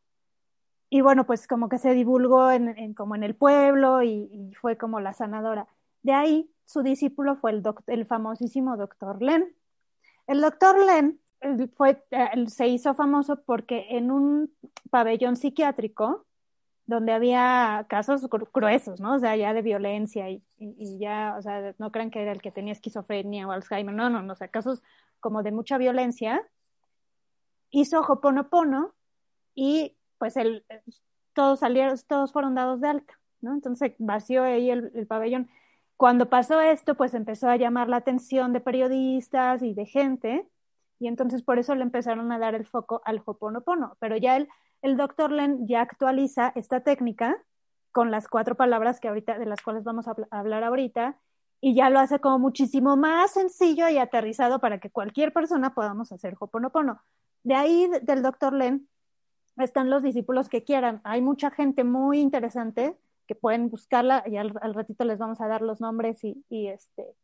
y 0.90 1.02
bueno, 1.02 1.24
pues 1.24 1.46
como 1.46 1.68
que 1.68 1.78
se 1.78 1.94
divulgó 1.94 2.50
en, 2.50 2.94
como 2.94 3.14
en 3.14 3.22
el 3.22 3.36
pueblo 3.36 4.02
y, 4.02 4.52
fue 4.60 4.76
como 4.76 5.00
la 5.00 5.12
sanadora. 5.12 5.68
De 6.02 6.12
ahí 6.12 6.50
su 6.70 6.82
discípulo 6.82 7.34
fue 7.36 7.50
el, 7.50 7.62
el 7.88 8.06
famosísimo 8.06 8.76
doctor 8.76 9.20
Len. 9.20 9.52
El 10.28 10.40
doctor 10.40 10.78
Len 10.86 11.20
fue, 11.76 12.04
se 12.46 12.68
hizo 12.68 12.94
famoso 12.94 13.42
porque 13.42 13.86
en 13.90 14.12
un 14.12 14.54
pabellón 14.90 15.34
psiquiátrico, 15.36 16.26
donde 16.86 17.12
había 17.12 17.86
casos 17.88 18.28
gruesos, 18.52 19.00
¿no? 19.00 19.14
O 19.14 19.18
sea, 19.18 19.34
ya 19.34 19.52
de 19.52 19.62
violencia 19.62 20.30
y, 20.30 20.42
ya, 20.98 21.34
o 21.36 21.42
sea, 21.42 21.74
no 21.78 21.90
crean 21.90 22.10
que 22.10 22.22
era 22.22 22.32
el 22.32 22.40
que 22.40 22.52
tenía 22.52 22.72
esquizofrenia 22.72 23.48
o 23.48 23.50
Alzheimer, 23.52 23.94
no, 23.94 24.08
no, 24.08 24.22
no, 24.22 24.32
o 24.32 24.36
sea, 24.36 24.48
casos 24.48 24.82
como 25.18 25.42
de 25.42 25.50
mucha 25.50 25.76
violencia, 25.76 26.40
hizo 27.70 28.00
Hoponopono 28.00 28.94
y 29.54 29.96
pues 30.18 30.36
el, 30.36 30.64
todos 31.32 31.60
salieron, 31.60 31.96
todos 32.06 32.32
fueron 32.32 32.54
dados 32.54 32.80
de 32.80 32.88
alta, 32.88 33.18
¿no? 33.40 33.54
Entonces 33.54 33.94
vació 33.98 34.44
ahí 34.44 34.70
el 34.70 35.06
pabellón. 35.08 35.48
Cuando 36.00 36.30
pasó 36.30 36.62
esto, 36.62 36.94
pues 36.94 37.12
empezó 37.12 37.50
a 37.50 37.56
llamar 37.56 37.90
la 37.90 37.96
atención 37.96 38.54
de 38.54 38.62
periodistas 38.62 39.62
y 39.62 39.74
de 39.74 39.84
gente, 39.84 40.48
y 40.98 41.08
entonces 41.08 41.42
por 41.42 41.58
eso 41.58 41.74
le 41.74 41.82
empezaron 41.82 42.32
a 42.32 42.38
dar 42.38 42.54
el 42.54 42.64
foco 42.64 43.02
al 43.04 43.22
Hoponopono. 43.22 43.98
Pero 44.00 44.16
ya 44.16 44.38
el, 44.38 44.48
el 44.80 44.96
doctor 44.96 45.30
Len 45.30 45.68
ya 45.68 45.82
actualiza 45.82 46.52
esta 46.54 46.80
técnica 46.80 47.36
con 47.92 48.10
las 48.10 48.28
cuatro 48.28 48.54
palabras 48.54 48.98
que 48.98 49.08
ahorita, 49.08 49.38
de 49.38 49.44
las 49.44 49.60
cuales 49.60 49.84
vamos 49.84 50.08
a 50.08 50.14
hablar 50.30 50.64
ahorita, 50.64 51.18
y 51.60 51.74
ya 51.74 51.90
lo 51.90 51.98
hace 51.98 52.18
como 52.18 52.38
muchísimo 52.38 52.96
más 52.96 53.32
sencillo 53.32 53.86
y 53.90 53.98
aterrizado 53.98 54.58
para 54.58 54.78
que 54.78 54.88
cualquier 54.88 55.34
persona 55.34 55.74
podamos 55.74 56.12
hacer 56.12 56.34
Hoponopono. 56.40 57.02
De 57.42 57.56
ahí, 57.56 57.90
del 58.00 58.22
doctor 58.22 58.54
Len, 58.54 58.88
están 59.58 59.90
los 59.90 60.02
discípulos 60.02 60.48
que 60.48 60.64
quieran. 60.64 61.02
Hay 61.04 61.20
mucha 61.20 61.50
gente 61.50 61.84
muy 61.84 62.20
interesante 62.20 62.96
que 63.30 63.36
pueden 63.36 63.70
buscarla 63.70 64.24
y 64.26 64.38
al, 64.38 64.50
ratito 64.74 65.04
les 65.04 65.16
vamos 65.16 65.40
a 65.40 65.46
dar 65.46 65.62
los 65.62 65.80
nombres 65.80 66.24
y, 66.24 66.44
este 66.50 67.14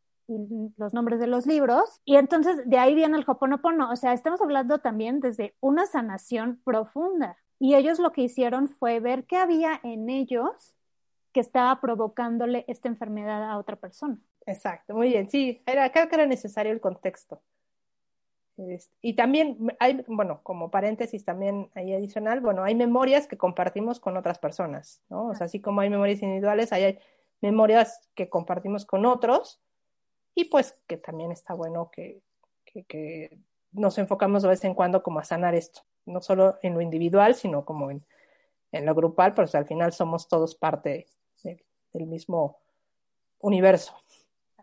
los 0.77 0.93
nombres 0.93 1.19
de 1.19 1.27
los 1.27 1.45
libros. 1.45 1.99
Y 2.05 2.15
entonces 2.15 2.61
de 2.65 2.77
ahí 2.77 2.95
viene 2.95 3.17
el 3.17 3.25
Hoponopono. 3.27 3.91
O 3.91 3.95
sea, 3.97 4.13
estamos 4.13 4.41
hablando 4.41 4.79
también 4.79 5.19
desde 5.19 5.53
una 5.59 5.85
sanación 5.85 6.61
profunda. 6.63 7.35
Y 7.59 7.75
ellos 7.75 7.99
lo 7.99 8.13
que 8.13 8.21
hicieron 8.21 8.69
fue 8.69 9.01
ver 9.01 9.25
qué 9.25 9.35
había 9.35 9.81
en 9.83 10.09
ellos 10.09 10.77
que 11.33 11.41
estaba 11.41 11.81
provocándole 11.81 12.63
esta 12.69 12.87
enfermedad 12.87 13.43
a 13.43 13.57
otra 13.57 13.75
persona. 13.75 14.17
Exacto, 14.45 14.95
muy 14.95 15.09
bien. 15.09 15.29
Sí, 15.29 15.61
era, 15.65 15.91
creo 15.91 16.07
que 16.07 16.15
era 16.15 16.25
necesario 16.25 16.71
el 16.71 16.79
contexto. 16.79 17.41
Y 19.01 19.13
también 19.13 19.57
hay, 19.79 20.03
bueno, 20.07 20.41
como 20.41 20.71
paréntesis 20.71 21.23
también 21.23 21.69
ahí 21.75 21.93
adicional, 21.93 22.39
bueno, 22.39 22.63
hay 22.63 22.73
memorias 22.73 23.27
que 23.27 23.37
compartimos 23.37 23.99
con 23.99 24.17
otras 24.17 24.39
personas, 24.39 25.03
¿no? 25.09 25.27
O 25.27 25.35
sea, 25.35 25.45
así 25.45 25.61
como 25.61 25.81
hay 25.81 25.91
memorias 25.91 26.23
individuales, 26.23 26.73
hay 26.73 26.97
memorias 27.41 28.09
que 28.15 28.29
compartimos 28.29 28.85
con 28.85 29.05
otros 29.05 29.61
y 30.33 30.45
pues 30.45 30.75
que 30.87 30.97
también 30.97 31.31
está 31.31 31.53
bueno 31.53 31.91
que, 31.91 32.21
que, 32.87 33.37
nos 33.73 33.97
enfocamos 33.99 34.41
de 34.41 34.49
vez 34.49 34.63
en 34.63 34.73
cuando 34.73 35.03
como 35.03 35.19
a 35.19 35.23
sanar 35.23 35.53
esto, 35.53 35.81
no 36.05 36.21
solo 36.21 36.57
en 36.63 36.73
lo 36.73 36.81
individual, 36.81 37.35
sino 37.35 37.63
como 37.63 37.91
en, 37.91 38.03
en 38.71 38.85
lo 38.85 38.95
grupal, 38.95 39.35
pues 39.35 39.53
al 39.53 39.67
final 39.67 39.93
somos 39.93 40.27
todos 40.27 40.55
parte 40.55 41.05
del 41.93 42.07
mismo 42.07 42.57
universo. 43.39 43.93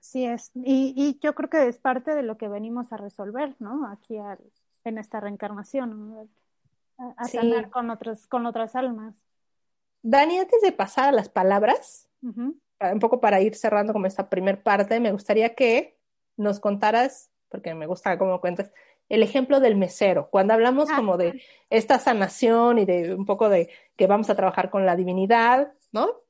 Así 0.05 0.27
es. 0.27 0.51
Y, 0.55 0.93
y, 0.95 1.19
yo 1.23 1.35
creo 1.35 1.49
que 1.49 1.67
es 1.67 1.79
parte 1.79 2.15
de 2.15 2.23
lo 2.23 2.37
que 2.37 2.47
venimos 2.47 2.93
a 2.93 2.99
resolver, 2.99 3.57
¿no? 3.59 3.87
Aquí 3.91 4.19
en 4.85 4.99
esta 4.99 5.19
reencarnación, 5.19 6.29
a, 6.99 7.25
sanar 7.25 7.71
con, 7.71 7.89
otros, 7.89 8.27
con 8.27 8.45
otras 8.45 8.77
almas. 8.77 9.15
Dani, 10.03 10.41
antes 10.41 10.61
de 10.61 10.73
pasar 10.73 11.09
a 11.09 11.13
las 11.13 11.31
palabras, 11.31 12.11
un 12.21 12.99
poco 13.01 13.19
para 13.19 13.41
ir 13.41 13.55
cerrando 13.55 13.95
como 13.95 14.05
esta 14.05 14.29
primer 14.29 14.63
parte, 14.63 15.01
me 15.01 15.11
gustaría 15.11 15.55
que 15.55 15.97
nos 16.37 16.61
contaras, 16.61 17.31
porque 17.49 17.75
me 17.75 17.87
gusta 17.87 18.19
cómo 18.19 18.43
cuentas, 18.43 18.73
el 19.09 19.23
ejemplo 19.23 19.59
del 19.59 19.75
mesero. 19.75 20.29
Cuando 20.29 20.53
hablamos 20.53 20.91
ah, 20.91 20.97
como 20.97 21.17
de 21.17 21.43
esta 21.71 21.99
sanación 21.99 22.79
y 22.79 22.85
de 22.85 23.15
un 23.15 23.25
poco 23.25 23.49
de 23.49 23.71
que 23.97 24.07
vamos 24.07 24.29
a 24.29 24.37
trabajar 24.37 24.69
con 24.69 24.85
la 24.85 24.97
divinidad, 24.97 25.73
¿no? 25.93 26.24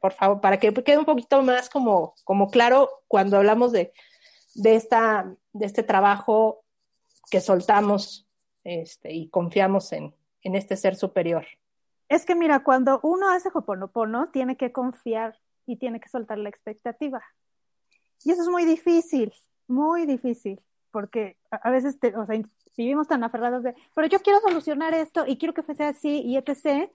Por 0.00 0.12
favor, 0.12 0.40
para 0.40 0.58
que 0.58 0.72
quede 0.72 0.98
un 0.98 1.04
poquito 1.04 1.42
más 1.42 1.68
como, 1.68 2.14
como 2.24 2.50
claro 2.50 2.90
cuando 3.08 3.36
hablamos 3.36 3.72
de, 3.72 3.92
de, 4.54 4.74
esta, 4.74 5.34
de 5.52 5.66
este 5.66 5.82
trabajo 5.82 6.64
que 7.30 7.40
soltamos 7.40 8.26
este, 8.64 9.12
y 9.12 9.28
confiamos 9.28 9.92
en, 9.92 10.14
en 10.42 10.54
este 10.54 10.76
ser 10.76 10.96
superior. 10.96 11.46
Es 12.08 12.24
que 12.24 12.34
mira, 12.34 12.62
cuando 12.62 13.00
uno 13.02 13.30
hace 13.30 13.50
Hoponopono, 13.52 14.28
tiene 14.28 14.56
que 14.56 14.72
confiar 14.72 15.38
y 15.66 15.76
tiene 15.76 16.00
que 16.00 16.08
soltar 16.08 16.38
la 16.38 16.48
expectativa. 16.48 17.22
Y 18.24 18.30
eso 18.30 18.42
es 18.42 18.48
muy 18.48 18.64
difícil, 18.64 19.32
muy 19.66 20.06
difícil, 20.06 20.60
porque 20.90 21.36
a 21.50 21.70
veces 21.70 21.98
o 22.16 22.26
sea, 22.26 22.42
vivimos 22.76 23.08
tan 23.08 23.24
aferrados 23.24 23.62
de, 23.62 23.74
pero 23.94 24.08
yo 24.08 24.20
quiero 24.20 24.40
solucionar 24.40 24.94
esto 24.94 25.24
y 25.26 25.36
quiero 25.38 25.54
que 25.54 25.62
sea 25.62 25.88
así 25.88 26.20
y 26.22 26.36
etc 26.36 26.90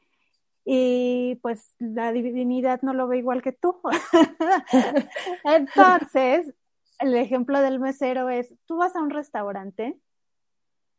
y 0.71 1.34
pues 1.41 1.73
la 1.79 2.12
divinidad 2.12 2.84
no 2.84 2.93
lo 2.93 3.08
ve 3.08 3.17
igual 3.17 3.41
que 3.41 3.53
tú. 3.53 3.82
Entonces, 5.43 6.53
el 6.99 7.15
ejemplo 7.15 7.60
del 7.60 7.79
mesero 7.79 8.29
es, 8.29 8.53
tú 8.67 8.77
vas 8.77 8.95
a 8.95 9.01
un 9.01 9.10
restaurante 9.10 9.99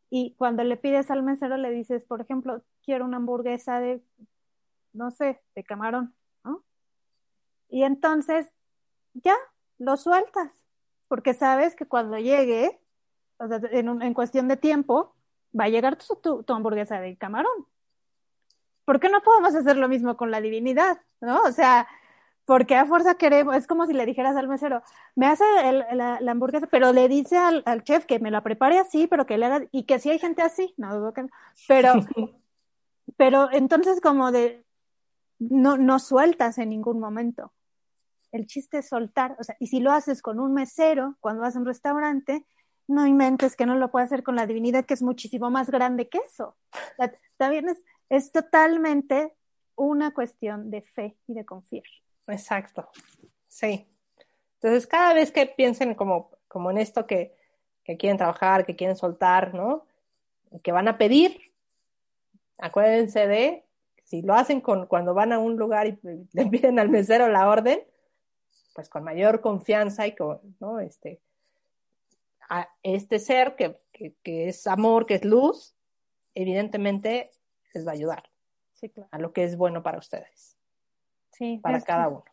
y 0.09 0.35
cuando 0.37 0.65
le 0.65 0.75
pides 0.75 1.09
al 1.09 1.23
mesero 1.23 1.55
le 1.55 1.71
dices, 1.71 2.03
por 2.03 2.19
ejemplo, 2.19 2.61
quiero 2.83 3.05
una 3.05 3.15
hamburguesa 3.15 3.79
de, 3.79 4.03
no 4.91 5.09
sé, 5.09 5.41
de 5.55 5.63
camarón, 5.63 6.13
¿no? 6.43 6.65
Y 7.69 7.83
entonces, 7.83 8.51
ya, 9.13 9.37
lo 9.77 9.95
sueltas, 9.95 10.51
porque 11.07 11.33
sabes 11.33 11.77
que 11.77 11.85
cuando 11.85 12.17
llegue, 12.17 12.81
o 13.37 13.47
sea, 13.47 13.61
en, 13.71 14.01
en 14.01 14.13
cuestión 14.13 14.49
de 14.49 14.57
tiempo, 14.57 15.15
va 15.57 15.63
a 15.63 15.69
llegar 15.69 15.97
tu, 15.97 16.43
tu 16.43 16.53
hamburguesa 16.53 16.99
de 16.99 17.15
camarón. 17.15 17.70
¿Por 18.85 18.99
qué 18.99 19.09
no 19.09 19.21
podemos 19.21 19.55
hacer 19.55 19.77
lo 19.77 19.87
mismo 19.87 20.17
con 20.17 20.31
la 20.31 20.41
divinidad? 20.41 20.99
¿No? 21.19 21.41
O 21.43 21.51
sea, 21.51 21.87
porque 22.45 22.75
a 22.75 22.85
fuerza 22.85 23.15
queremos, 23.15 23.55
es 23.55 23.67
como 23.67 23.85
si 23.85 23.93
le 23.93 24.05
dijeras 24.05 24.35
al 24.35 24.47
mesero, 24.47 24.81
me 25.15 25.27
hace 25.27 25.43
la, 25.93 26.19
hamburguesa, 26.27 26.67
pero 26.67 26.91
le 26.91 27.07
dice 27.07 27.37
al, 27.37 27.83
chef 27.83 28.05
que 28.05 28.19
me 28.19 28.31
la 28.31 28.41
prepare 28.41 28.79
así, 28.79 29.07
pero 29.07 29.25
que 29.25 29.37
le 29.37 29.45
haga, 29.45 29.65
y 29.71 29.83
que 29.83 29.99
si 29.99 30.09
hay 30.09 30.19
gente 30.19 30.41
así, 30.41 30.73
no 30.77 30.95
dudo 30.97 31.13
que 31.13 31.23
no, 31.23 31.29
pero, 31.67 31.93
pero 33.17 33.49
entonces 33.51 34.01
como 34.01 34.31
de, 34.31 34.65
no, 35.39 35.77
no 35.77 35.99
sueltas 35.99 36.57
en 36.57 36.69
ningún 36.69 36.99
momento. 36.99 37.53
El 38.31 38.47
chiste 38.47 38.79
es 38.79 38.87
soltar, 38.87 39.35
o 39.39 39.43
sea, 39.43 39.55
y 39.59 39.67
si 39.67 39.79
lo 39.79 39.91
haces 39.91 40.21
con 40.21 40.39
un 40.39 40.53
mesero, 40.53 41.17
cuando 41.19 41.41
vas 41.41 41.55
a 41.55 41.59
un 41.59 41.65
restaurante, 41.65 42.45
no 42.87 43.07
inventes 43.07 43.55
que 43.55 43.65
no 43.65 43.75
lo 43.75 43.91
puedes 43.91 44.07
hacer 44.07 44.23
con 44.23 44.35
la 44.35 44.45
divinidad, 44.45 44.85
que 44.85 44.93
es 44.93 45.01
muchísimo 45.01 45.49
más 45.49 45.69
grande 45.69 46.09
que 46.09 46.19
eso. 46.19 46.55
también 47.37 47.69
es, 47.69 47.81
es 48.11 48.33
totalmente 48.33 49.33
una 49.75 50.13
cuestión 50.13 50.69
de 50.69 50.81
fe 50.81 51.15
y 51.27 51.33
de 51.33 51.45
confiar. 51.45 51.85
Exacto, 52.27 52.89
sí. 53.47 53.87
Entonces, 54.55 54.85
cada 54.85 55.13
vez 55.13 55.31
que 55.31 55.45
piensen 55.45 55.95
como, 55.95 56.29
como 56.49 56.69
en 56.71 56.77
esto 56.77 57.07
que, 57.07 57.33
que 57.85 57.95
quieren 57.95 58.17
trabajar, 58.17 58.65
que 58.65 58.75
quieren 58.75 58.97
soltar, 58.97 59.53
¿no? 59.53 59.85
Que 60.61 60.73
van 60.73 60.89
a 60.89 60.97
pedir, 60.97 61.53
acuérdense 62.57 63.27
de, 63.27 63.65
si 64.03 64.21
lo 64.21 64.35
hacen 64.35 64.59
con, 64.59 64.87
cuando 64.87 65.13
van 65.13 65.31
a 65.31 65.39
un 65.39 65.55
lugar 65.55 65.87
y 65.87 65.97
le 66.33 66.45
piden 66.47 66.79
al 66.79 66.89
mesero 66.89 67.29
la 67.29 67.49
orden, 67.49 67.81
pues 68.75 68.89
con 68.89 69.05
mayor 69.05 69.39
confianza 69.39 70.05
y 70.05 70.15
con, 70.17 70.41
¿no? 70.59 70.81
Este, 70.81 71.21
este 72.83 73.19
ser 73.19 73.55
que, 73.55 73.79
que 73.93 74.49
es 74.49 74.67
amor, 74.67 75.05
que 75.05 75.15
es 75.15 75.23
luz, 75.23 75.77
evidentemente 76.35 77.31
les 77.73 77.85
va 77.85 77.91
a 77.91 77.95
ayudar 77.95 78.23
a 79.11 79.19
lo 79.19 79.31
que 79.33 79.43
es 79.43 79.57
bueno 79.57 79.83
para 79.83 79.99
ustedes. 79.99 80.57
Sí. 81.31 81.59
Para 81.61 81.81
cada 81.81 82.07
uno. 82.07 82.25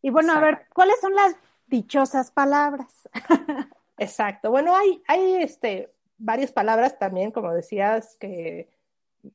Y 0.00 0.10
bueno, 0.10 0.32
a 0.32 0.40
ver, 0.40 0.66
¿cuáles 0.74 1.00
son 1.00 1.14
las 1.14 1.36
dichosas 1.66 2.30
palabras? 2.30 3.08
Exacto. 3.98 4.50
Bueno, 4.50 4.76
hay, 4.76 5.02
hay 5.06 5.36
este, 5.36 5.92
varias 6.18 6.52
palabras 6.52 6.98
también, 6.98 7.30
como 7.30 7.52
decías, 7.52 8.16
que 8.18 8.68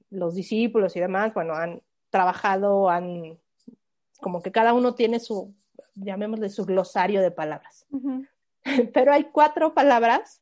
los 0.10 0.36
discípulos 0.36 0.96
y 0.96 1.00
demás, 1.00 1.34
bueno, 1.34 1.54
han 1.54 1.82
trabajado, 2.10 2.89
han, 2.89 3.39
como 4.20 4.41
que 4.41 4.52
cada 4.52 4.74
uno 4.74 4.93
tiene 4.93 5.20
su, 5.20 5.54
llamémosle 5.96 6.50
su 6.50 6.65
glosario 6.65 7.22
de 7.22 7.32
palabras. 7.32 7.86
Pero 8.93 9.13
hay 9.13 9.26
cuatro 9.26 9.74
palabras 9.74 10.41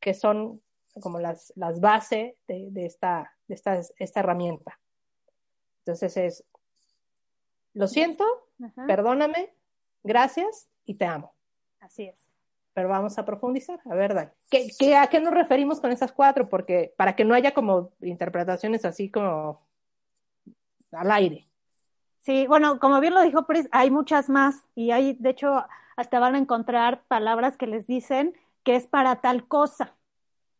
que 0.00 0.14
son 0.14 0.60
como 1.00 1.18
las, 1.18 1.52
las 1.56 1.80
bases 1.80 2.34
de, 2.46 2.68
de, 2.70 2.86
esta, 2.86 3.35
esta, 3.48 3.80
esta 3.98 4.20
herramienta. 4.20 4.78
Entonces 5.78 6.16
es, 6.16 6.44
lo 7.74 7.86
siento, 7.88 8.24
perdóname, 8.86 9.54
gracias 10.02 10.68
y 10.84 10.94
te 10.94 11.06
amo. 11.06 11.34
Así 11.80 12.04
es. 12.04 12.16
Pero 12.72 12.88
vamos 12.88 13.18
a 13.18 13.24
profundizar, 13.24 13.80
a 13.86 13.94
ver, 13.94 14.32
¿qué, 14.50 14.68
qué, 14.78 14.96
a 14.96 15.06
qué 15.06 15.20
nos 15.20 15.32
referimos 15.32 15.80
con 15.80 15.92
esas 15.92 16.12
cuatro? 16.12 16.48
Porque 16.48 16.92
para 16.96 17.16
que 17.16 17.24
no 17.24 17.34
haya 17.34 17.54
como 17.54 17.92
interpretaciones 18.02 18.84
así 18.84 19.10
como 19.10 19.66
al 20.92 21.10
aire. 21.10 21.48
Sí, 22.20 22.46
bueno, 22.48 22.80
como 22.80 23.00
bien 23.00 23.14
lo 23.14 23.22
dijo 23.22 23.46
Pris, 23.46 23.68
hay 23.70 23.90
muchas 23.90 24.28
más 24.28 24.64
y 24.74 24.90
hay, 24.90 25.14
de 25.14 25.30
hecho, 25.30 25.64
hasta 25.96 26.18
van 26.18 26.34
a 26.34 26.38
encontrar 26.38 27.04
palabras 27.06 27.56
que 27.56 27.66
les 27.66 27.86
dicen 27.86 28.34
que 28.64 28.74
es 28.74 28.86
para 28.86 29.20
tal 29.20 29.46
cosa, 29.46 29.94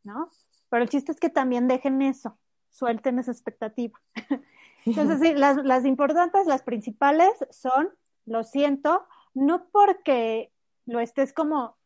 ¿no? 0.04 0.30
Pero 0.68 0.84
el 0.84 0.88
chiste 0.88 1.12
es 1.12 1.18
que 1.18 1.28
también 1.28 1.66
dejen 1.66 2.02
eso, 2.02 2.38
suelten 2.76 3.18
esa 3.18 3.32
expectativa. 3.32 3.98
Entonces, 4.84 5.20
sí, 5.20 5.34
las, 5.34 5.56
las 5.64 5.84
importantes, 5.84 6.46
las 6.46 6.62
principales 6.62 7.32
son, 7.50 7.90
lo 8.26 8.44
siento, 8.44 9.06
no 9.34 9.66
porque 9.72 10.52
lo 10.84 11.00
estés 11.00 11.32
como 11.32 11.76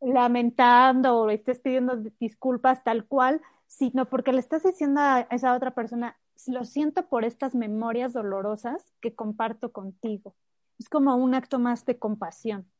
lamentando 0.00 1.18
o 1.18 1.30
estés 1.30 1.58
pidiendo 1.58 1.96
disculpas 2.20 2.84
tal 2.84 3.06
cual, 3.06 3.40
sino 3.66 4.08
porque 4.08 4.32
le 4.32 4.40
estás 4.40 4.62
diciendo 4.62 5.00
a 5.00 5.20
esa 5.30 5.54
otra 5.54 5.72
persona, 5.74 6.16
lo 6.46 6.64
siento 6.64 7.08
por 7.08 7.24
estas 7.24 7.54
memorias 7.54 8.12
dolorosas 8.12 8.92
que 9.00 9.14
comparto 9.14 9.72
contigo. 9.72 10.34
Es 10.78 10.88
como 10.88 11.16
un 11.16 11.34
acto 11.34 11.58
más 11.58 11.84
de 11.84 11.98
compasión. 11.98 12.70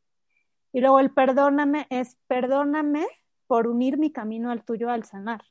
Y 0.72 0.80
luego 0.80 1.00
el 1.00 1.10
perdóname 1.10 1.86
es 1.90 2.16
perdóname 2.28 3.06
por 3.46 3.66
unir 3.66 3.98
mi 3.98 4.12
camino 4.12 4.50
al 4.50 4.64
tuyo 4.64 4.90
al 4.90 5.04
sanar. 5.04 5.42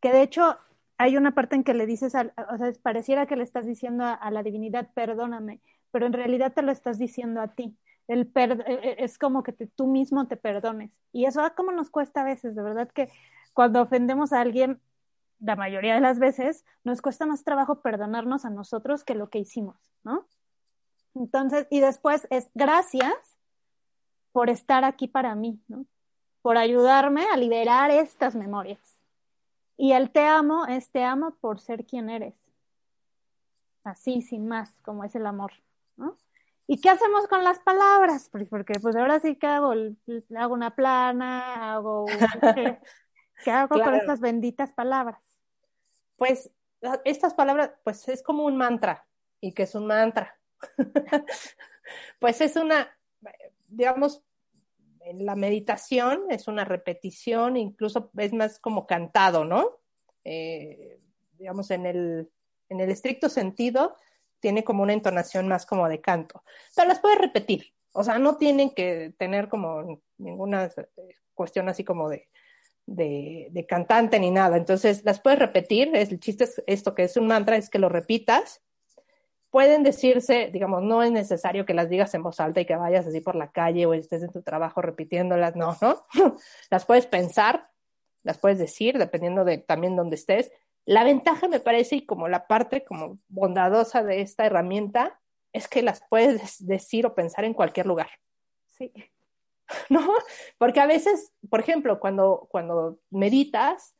Que 0.00 0.12
de 0.12 0.22
hecho 0.22 0.58
hay 1.00 1.16
una 1.16 1.34
parte 1.34 1.56
en 1.56 1.64
que 1.64 1.72
le 1.72 1.86
dices, 1.86 2.14
o 2.14 2.58
sea, 2.58 2.72
pareciera 2.82 3.24
que 3.24 3.34
le 3.34 3.42
estás 3.42 3.64
diciendo 3.64 4.04
a, 4.04 4.30
la 4.30 4.42
divinidad, 4.42 4.90
perdóname, 4.92 5.62
pero 5.90 6.04
en 6.04 6.12
realidad 6.12 6.52
te 6.52 6.60
lo 6.60 6.70
estás 6.70 6.98
diciendo 6.98 7.40
a 7.40 7.48
ti. 7.48 7.74
El 8.06 8.30
e, 8.34 8.44
e, 8.44 8.96
es 8.98 9.16
como 9.16 9.42
que 9.42 9.52
tú 9.52 9.86
mismo 9.86 10.28
te 10.28 10.36
perdones. 10.36 10.90
Y 11.10 11.24
eso, 11.24 11.40
ah, 11.40 11.54
como 11.54 11.72
nos 11.72 11.88
cuesta 11.88 12.20
a 12.20 12.24
veces, 12.24 12.54
de 12.54 12.62
verdad 12.62 12.90
que 12.90 13.08
cuando 13.54 13.80
ofendemos 13.80 14.34
a 14.34 14.42
alguien, 14.42 14.78
la 15.38 15.56
mayoría 15.56 15.94
de 15.94 16.02
las 16.02 16.18
veces, 16.18 16.66
nos 16.84 17.00
cuesta 17.00 17.24
más 17.24 17.44
trabajo 17.44 17.80
perdonarnos 17.80 18.44
a 18.44 18.50
nosotros 18.50 19.02
que 19.02 19.14
lo 19.14 19.30
que 19.30 19.38
hicimos, 19.38 19.76
¿no? 20.04 20.26
Entonces, 21.14 21.66
y 21.70 21.80
después 21.80 22.26
es 22.28 22.50
gracias 22.54 23.14
por 24.32 24.50
estar 24.50 24.84
aquí 24.84 25.08
para 25.08 25.34
mí, 25.34 25.62
¿no? 25.66 25.86
por 26.42 26.56
ayudarme 26.56 27.24
a 27.32 27.36
liberar 27.36 27.90
estas 27.90 28.34
memorias. 28.34 28.89
Y 29.82 29.94
el 29.94 30.10
te 30.10 30.26
amo 30.26 30.66
es 30.66 30.90
te 30.90 31.02
amo 31.04 31.36
por 31.40 31.58
ser 31.58 31.86
quien 31.86 32.10
eres. 32.10 32.34
Así, 33.82 34.20
sin 34.20 34.46
más, 34.46 34.76
como 34.82 35.04
es 35.04 35.14
el 35.14 35.24
amor. 35.24 35.52
¿no? 35.96 36.18
¿Y 36.66 36.82
qué 36.82 36.90
hacemos 36.90 37.26
con 37.28 37.44
las 37.44 37.60
palabras? 37.60 38.28
Porque 38.28 38.74
pues 38.78 38.94
ahora 38.94 39.20
sí 39.20 39.36
que 39.36 39.46
hago, 39.46 39.72
hago 40.36 40.52
una 40.52 40.76
plana, 40.76 41.72
hago... 41.72 42.04
¿Qué 43.42 43.50
hago 43.50 43.82
con 43.82 43.94
estas 43.94 44.20
benditas 44.20 44.70
palabras? 44.70 45.22
Pues 46.16 46.50
estas 47.06 47.32
palabras, 47.32 47.70
pues 47.82 48.06
es 48.10 48.22
como 48.22 48.44
un 48.44 48.58
mantra. 48.58 49.06
¿Y 49.40 49.54
qué 49.54 49.62
es 49.62 49.74
un 49.74 49.86
mantra? 49.86 50.38
pues 52.18 52.42
es 52.42 52.54
una, 52.56 52.94
digamos, 53.66 54.22
la 55.14 55.36
meditación 55.36 56.22
es 56.30 56.48
una 56.48 56.64
repetición, 56.64 57.56
incluso 57.56 58.10
es 58.16 58.32
más 58.32 58.58
como 58.58 58.86
cantado, 58.86 59.44
¿no? 59.44 59.78
Eh, 60.24 61.00
digamos, 61.38 61.70
en 61.70 61.86
el, 61.86 62.30
en 62.68 62.80
el 62.80 62.90
estricto 62.90 63.28
sentido, 63.28 63.96
tiene 64.40 64.64
como 64.64 64.82
una 64.82 64.92
entonación 64.92 65.48
más 65.48 65.66
como 65.66 65.88
de 65.88 66.00
canto. 66.00 66.42
Pero 66.74 66.88
las 66.88 67.00
puedes 67.00 67.18
repetir, 67.18 67.72
o 67.92 68.04
sea, 68.04 68.18
no 68.18 68.36
tienen 68.36 68.70
que 68.70 69.14
tener 69.18 69.48
como 69.48 70.02
ninguna 70.18 70.66
eh, 70.66 71.14
cuestión 71.34 71.68
así 71.68 71.84
como 71.84 72.08
de, 72.08 72.28
de, 72.86 73.66
cantante 73.68 74.18
ni 74.18 74.30
nada. 74.30 74.56
Entonces, 74.56 75.04
las 75.04 75.20
puedes 75.20 75.38
repetir. 75.38 75.90
Es, 75.94 76.10
el 76.10 76.20
chiste 76.20 76.44
es 76.44 76.62
esto 76.66 76.94
que 76.94 77.04
es 77.04 77.16
un 77.16 77.26
mantra, 77.26 77.56
es 77.56 77.70
que 77.70 77.78
lo 77.78 77.88
repitas 77.88 78.62
pueden 79.50 79.82
decirse, 79.82 80.50
digamos, 80.52 80.82
no 80.82 81.02
es 81.02 81.10
necesario 81.10 81.66
que 81.66 81.74
las 81.74 81.88
digas 81.88 82.14
en 82.14 82.22
voz 82.22 82.40
alta 82.40 82.60
y 82.60 82.66
que 82.66 82.76
vayas 82.76 83.06
así 83.06 83.20
por 83.20 83.34
la 83.34 83.50
calle 83.50 83.84
o 83.86 83.94
estés 83.94 84.22
en 84.22 84.30
tu 84.30 84.42
trabajo 84.42 84.80
repitiéndolas, 84.80 85.56
no, 85.56 85.76
¿no? 85.80 86.06
las 86.70 86.86
puedes 86.86 87.06
pensar, 87.06 87.68
las 88.22 88.38
puedes 88.38 88.58
decir, 88.58 88.96
dependiendo 88.98 89.44
de 89.44 89.58
también 89.58 89.96
dónde 89.96 90.16
estés. 90.16 90.52
La 90.84 91.04
ventaja 91.04 91.48
me 91.48 91.60
parece 91.60 91.96
y 91.96 92.06
como 92.06 92.28
la 92.28 92.46
parte 92.46 92.84
como 92.84 93.18
bondadosa 93.28 94.02
de 94.02 94.20
esta 94.20 94.46
herramienta 94.46 95.20
es 95.52 95.66
que 95.68 95.82
las 95.82 96.02
puedes 96.08 96.64
decir 96.64 97.06
o 97.06 97.14
pensar 97.14 97.44
en 97.44 97.54
cualquier 97.54 97.86
lugar. 97.86 98.08
Sí. 98.68 98.92
¿No? 99.88 100.00
Porque 100.58 100.80
a 100.80 100.86
veces, 100.86 101.32
por 101.48 101.60
ejemplo, 101.60 101.98
cuando, 101.98 102.48
cuando 102.50 102.98
meditas, 103.10 103.94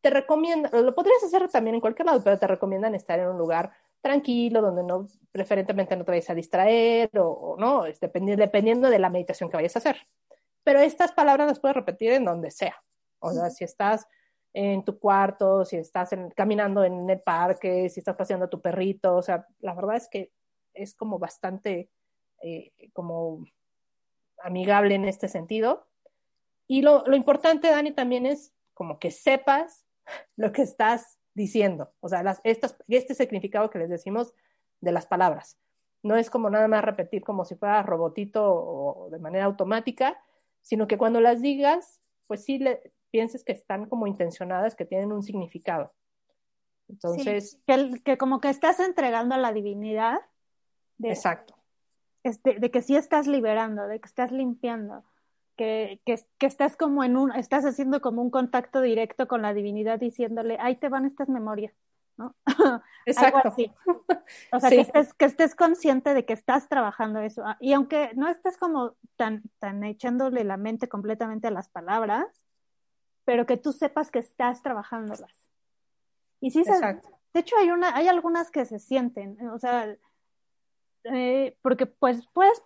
te 0.00 0.10
recomiendan, 0.10 0.70
lo 0.84 0.94
podrías 0.94 1.22
hacer 1.24 1.48
también 1.48 1.74
en 1.74 1.80
cualquier 1.80 2.06
lado, 2.06 2.22
pero 2.22 2.38
te 2.38 2.46
recomiendan 2.46 2.94
estar 2.94 3.18
en 3.18 3.28
un 3.28 3.38
lugar 3.38 3.72
tranquilo, 4.06 4.62
donde 4.62 4.84
no, 4.84 5.08
preferentemente 5.32 5.96
no 5.96 6.04
te 6.04 6.12
vayas 6.12 6.30
a 6.30 6.34
distraer 6.34 7.10
o, 7.18 7.56
no, 7.58 7.82
dependiendo, 7.82 8.40
dependiendo 8.40 8.88
de 8.88 9.00
la 9.00 9.10
meditación 9.10 9.50
que 9.50 9.56
vayas 9.56 9.74
a 9.74 9.80
hacer. 9.80 9.96
Pero 10.62 10.78
estas 10.78 11.10
palabras 11.10 11.48
las 11.48 11.58
puedes 11.58 11.74
repetir 11.74 12.12
en 12.12 12.24
donde 12.24 12.52
sea. 12.52 12.76
O 13.18 13.32
sea, 13.32 13.50
si 13.50 13.64
estás 13.64 14.06
en 14.52 14.84
tu 14.84 15.00
cuarto, 15.00 15.64
si 15.64 15.76
estás 15.76 16.10
caminando 16.36 16.84
en 16.84 17.10
el 17.10 17.20
parque, 17.20 17.88
si 17.88 17.98
estás 17.98 18.14
paseando 18.14 18.46
a 18.46 18.50
tu 18.50 18.60
perrito, 18.60 19.16
o 19.16 19.22
sea, 19.22 19.44
la 19.58 19.74
verdad 19.74 19.96
es 19.96 20.08
que 20.08 20.30
es 20.72 20.94
como 20.94 21.18
bastante 21.18 21.90
eh, 22.42 22.72
como 22.92 23.44
amigable 24.42 24.94
en 24.94 25.06
este 25.06 25.26
sentido. 25.26 25.88
Y 26.68 26.82
lo, 26.82 27.04
lo 27.06 27.16
importante, 27.16 27.70
Dani, 27.70 27.90
también 27.90 28.24
es 28.24 28.54
como 28.72 29.00
que 29.00 29.10
sepas 29.10 29.84
lo 30.36 30.52
que 30.52 30.62
estás 30.62 31.18
diciendo. 31.36 31.92
O 32.00 32.08
sea, 32.08 32.22
las, 32.22 32.40
estas, 32.42 32.76
este 32.88 33.14
significado 33.14 33.70
que 33.70 33.78
les 33.78 33.90
decimos 33.90 34.34
de 34.80 34.90
las 34.90 35.06
palabras. 35.06 35.58
No 36.02 36.16
es 36.16 36.30
como 36.30 36.50
nada 36.50 36.66
más 36.66 36.84
repetir 36.84 37.22
como 37.22 37.44
si 37.44 37.54
fuera 37.54 37.82
robotito 37.82 38.42
o 38.44 39.10
de 39.10 39.18
manera 39.18 39.44
automática, 39.44 40.18
sino 40.62 40.88
que 40.88 40.98
cuando 40.98 41.20
las 41.20 41.42
digas, 41.42 42.00
pues 42.26 42.44
sí 42.44 42.58
le, 42.58 42.92
pienses 43.10 43.44
que 43.44 43.52
están 43.52 43.86
como 43.86 44.06
intencionadas, 44.06 44.74
que 44.74 44.84
tienen 44.84 45.12
un 45.12 45.22
significado. 45.22 45.92
Entonces. 46.88 47.58
que, 47.66 48.00
que, 48.04 48.18
como 48.18 48.40
que 48.40 48.48
estás 48.48 48.80
entregando 48.80 49.34
a 49.34 49.38
la 49.38 49.52
divinidad. 49.52 50.20
De, 50.98 51.10
exacto. 51.10 51.54
Este, 52.22 52.58
de 52.58 52.70
que 52.70 52.82
sí 52.82 52.96
estás 52.96 53.26
liberando, 53.26 53.86
de 53.86 54.00
que 54.00 54.06
estás 54.06 54.32
limpiando 54.32 55.04
que, 55.56 56.00
que, 56.04 56.20
que, 56.38 56.46
estás 56.46 56.76
como 56.76 57.04
en 57.04 57.16
un, 57.16 57.32
estás 57.32 57.64
haciendo 57.64 58.00
como 58.00 58.22
un 58.22 58.30
contacto 58.30 58.80
directo 58.80 59.26
con 59.26 59.42
la 59.42 59.54
divinidad 59.54 59.98
diciéndole, 59.98 60.58
ahí 60.60 60.76
te 60.76 60.88
van 60.88 61.06
estas 61.06 61.28
memorias, 61.28 61.74
¿no? 62.16 62.34
Exacto. 63.06 63.54
O 64.52 64.58
sea, 64.58 64.70
que, 64.70 64.80
estés, 64.80 65.14
que 65.14 65.24
estés 65.24 65.54
consciente 65.54 66.12
de 66.12 66.24
que 66.24 66.32
estás 66.32 66.68
trabajando 66.68 67.20
eso. 67.20 67.44
Ah, 67.46 67.56
y 67.60 67.74
aunque 67.74 68.10
no 68.16 68.28
estés 68.28 68.56
como 68.56 68.96
tan, 69.14 69.44
tan 69.60 69.84
echándole 69.84 70.42
la 70.42 70.56
mente 70.56 70.88
completamente 70.88 71.46
a 71.46 71.52
las 71.52 71.68
palabras, 71.68 72.44
pero 73.24 73.46
que 73.46 73.56
tú 73.56 73.72
sepas 73.72 74.10
que 74.10 74.18
estás 74.18 74.62
trabajándolas. 74.62 75.32
Y 76.40 76.50
sí, 76.50 76.60
Exacto. 76.60 77.08
de 77.32 77.40
hecho 77.40 77.56
hay 77.56 77.70
una, 77.70 77.94
hay 77.94 78.08
algunas 78.08 78.50
que 78.50 78.64
se 78.64 78.80
sienten, 78.80 79.48
o 79.48 79.60
sea, 79.60 79.96
eh, 81.04 81.56
porque 81.62 81.86
pues 81.86 82.26
puedes 82.32 82.60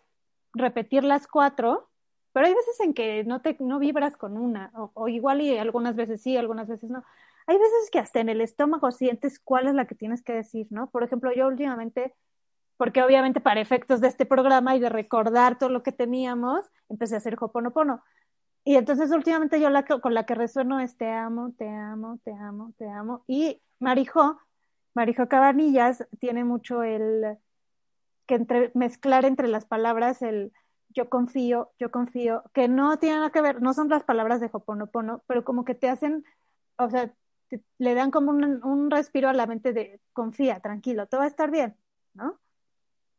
repetir 0.54 1.04
las 1.04 1.26
cuatro, 1.26 1.89
pero 2.32 2.46
hay 2.46 2.54
veces 2.54 2.80
en 2.80 2.94
que 2.94 3.24
no 3.24 3.40
te 3.40 3.56
no 3.60 3.78
vibras 3.78 4.16
con 4.16 4.36
una, 4.36 4.70
o, 4.74 5.08
igual 5.08 5.40
y 5.40 5.58
algunas 5.58 5.96
veces 5.96 6.22
sí, 6.22 6.36
algunas 6.36 6.68
veces 6.68 6.90
no. 6.90 7.04
Hay 7.46 7.58
veces 7.58 7.90
que 7.90 7.98
hasta 7.98 8.20
en 8.20 8.28
el 8.28 8.40
estómago 8.40 8.90
sientes 8.92 9.40
cuál 9.40 9.66
es 9.66 9.74
la 9.74 9.86
que 9.86 9.94
tienes 9.94 10.22
que 10.22 10.32
decir, 10.32 10.68
¿no? 10.70 10.90
Por 10.90 11.02
ejemplo, 11.02 11.32
yo 11.32 11.48
últimamente, 11.48 12.14
porque 12.76 13.02
obviamente 13.02 13.40
para 13.40 13.60
efectos 13.60 14.00
de 14.00 14.08
este 14.08 14.26
programa 14.26 14.76
y 14.76 14.80
de 14.80 14.88
recordar 14.88 15.58
todo 15.58 15.70
lo 15.70 15.82
que 15.82 15.92
teníamos, 15.92 16.70
empecé 16.88 17.16
a 17.16 17.18
hacer 17.18 17.36
Hoponopono. 17.40 18.02
Y 18.64 18.76
entonces 18.76 19.10
últimamente 19.10 19.60
yo 19.60 19.70
la 19.70 19.84
con 19.84 20.14
la 20.14 20.26
que 20.26 20.34
resueno 20.34 20.80
es 20.80 20.96
te 20.96 21.10
amo, 21.10 21.52
te 21.56 21.68
amo, 21.68 22.20
te 22.24 22.32
amo, 22.32 22.72
te 22.78 22.88
amo. 22.88 23.24
Y 23.26 23.62
Marijo, 23.78 24.38
Marijo 24.94 25.28
Cabanillas 25.28 26.06
tiene 26.20 26.44
mucho 26.44 26.82
el 26.82 27.38
que 28.26 28.34
entre, 28.36 28.70
mezclar 28.74 29.24
entre 29.24 29.48
las 29.48 29.64
palabras 29.64 30.22
el 30.22 30.52
yo 30.90 31.08
confío, 31.08 31.72
yo 31.78 31.90
confío, 31.90 32.44
que 32.52 32.68
no 32.68 32.98
tiene 32.98 33.16
nada 33.16 33.30
que 33.30 33.40
ver, 33.40 33.62
no 33.62 33.74
son 33.74 33.88
las 33.88 34.04
palabras 34.04 34.40
de 34.40 34.50
Hoponopono, 34.52 35.22
pero 35.26 35.44
como 35.44 35.64
que 35.64 35.74
te 35.74 35.88
hacen, 35.88 36.24
o 36.76 36.90
sea, 36.90 37.12
le 37.78 37.94
dan 37.94 38.10
como 38.10 38.30
un, 38.30 38.64
un, 38.64 38.90
respiro 38.90 39.28
a 39.28 39.32
la 39.32 39.46
mente 39.46 39.72
de 39.72 40.00
confía, 40.12 40.60
tranquilo, 40.60 41.06
todo 41.06 41.20
va 41.20 41.24
a 41.24 41.28
estar 41.28 41.50
bien, 41.50 41.76
¿no? 42.14 42.38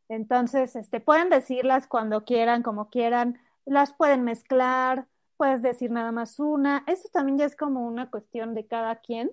Entonces, 0.08 0.76
este, 0.76 1.00
pueden 1.00 1.30
decirlas 1.30 1.86
cuando 1.86 2.24
quieran, 2.24 2.62
como 2.62 2.90
quieran, 2.90 3.40
las 3.64 3.94
pueden 3.94 4.24
mezclar, 4.24 5.06
puedes 5.36 5.62
decir 5.62 5.90
nada 5.90 6.12
más 6.12 6.38
una, 6.38 6.84
eso 6.86 7.08
también 7.12 7.38
ya 7.38 7.46
es 7.46 7.56
como 7.56 7.86
una 7.86 8.10
cuestión 8.10 8.54
de 8.54 8.66
cada 8.66 8.96
quien. 8.96 9.30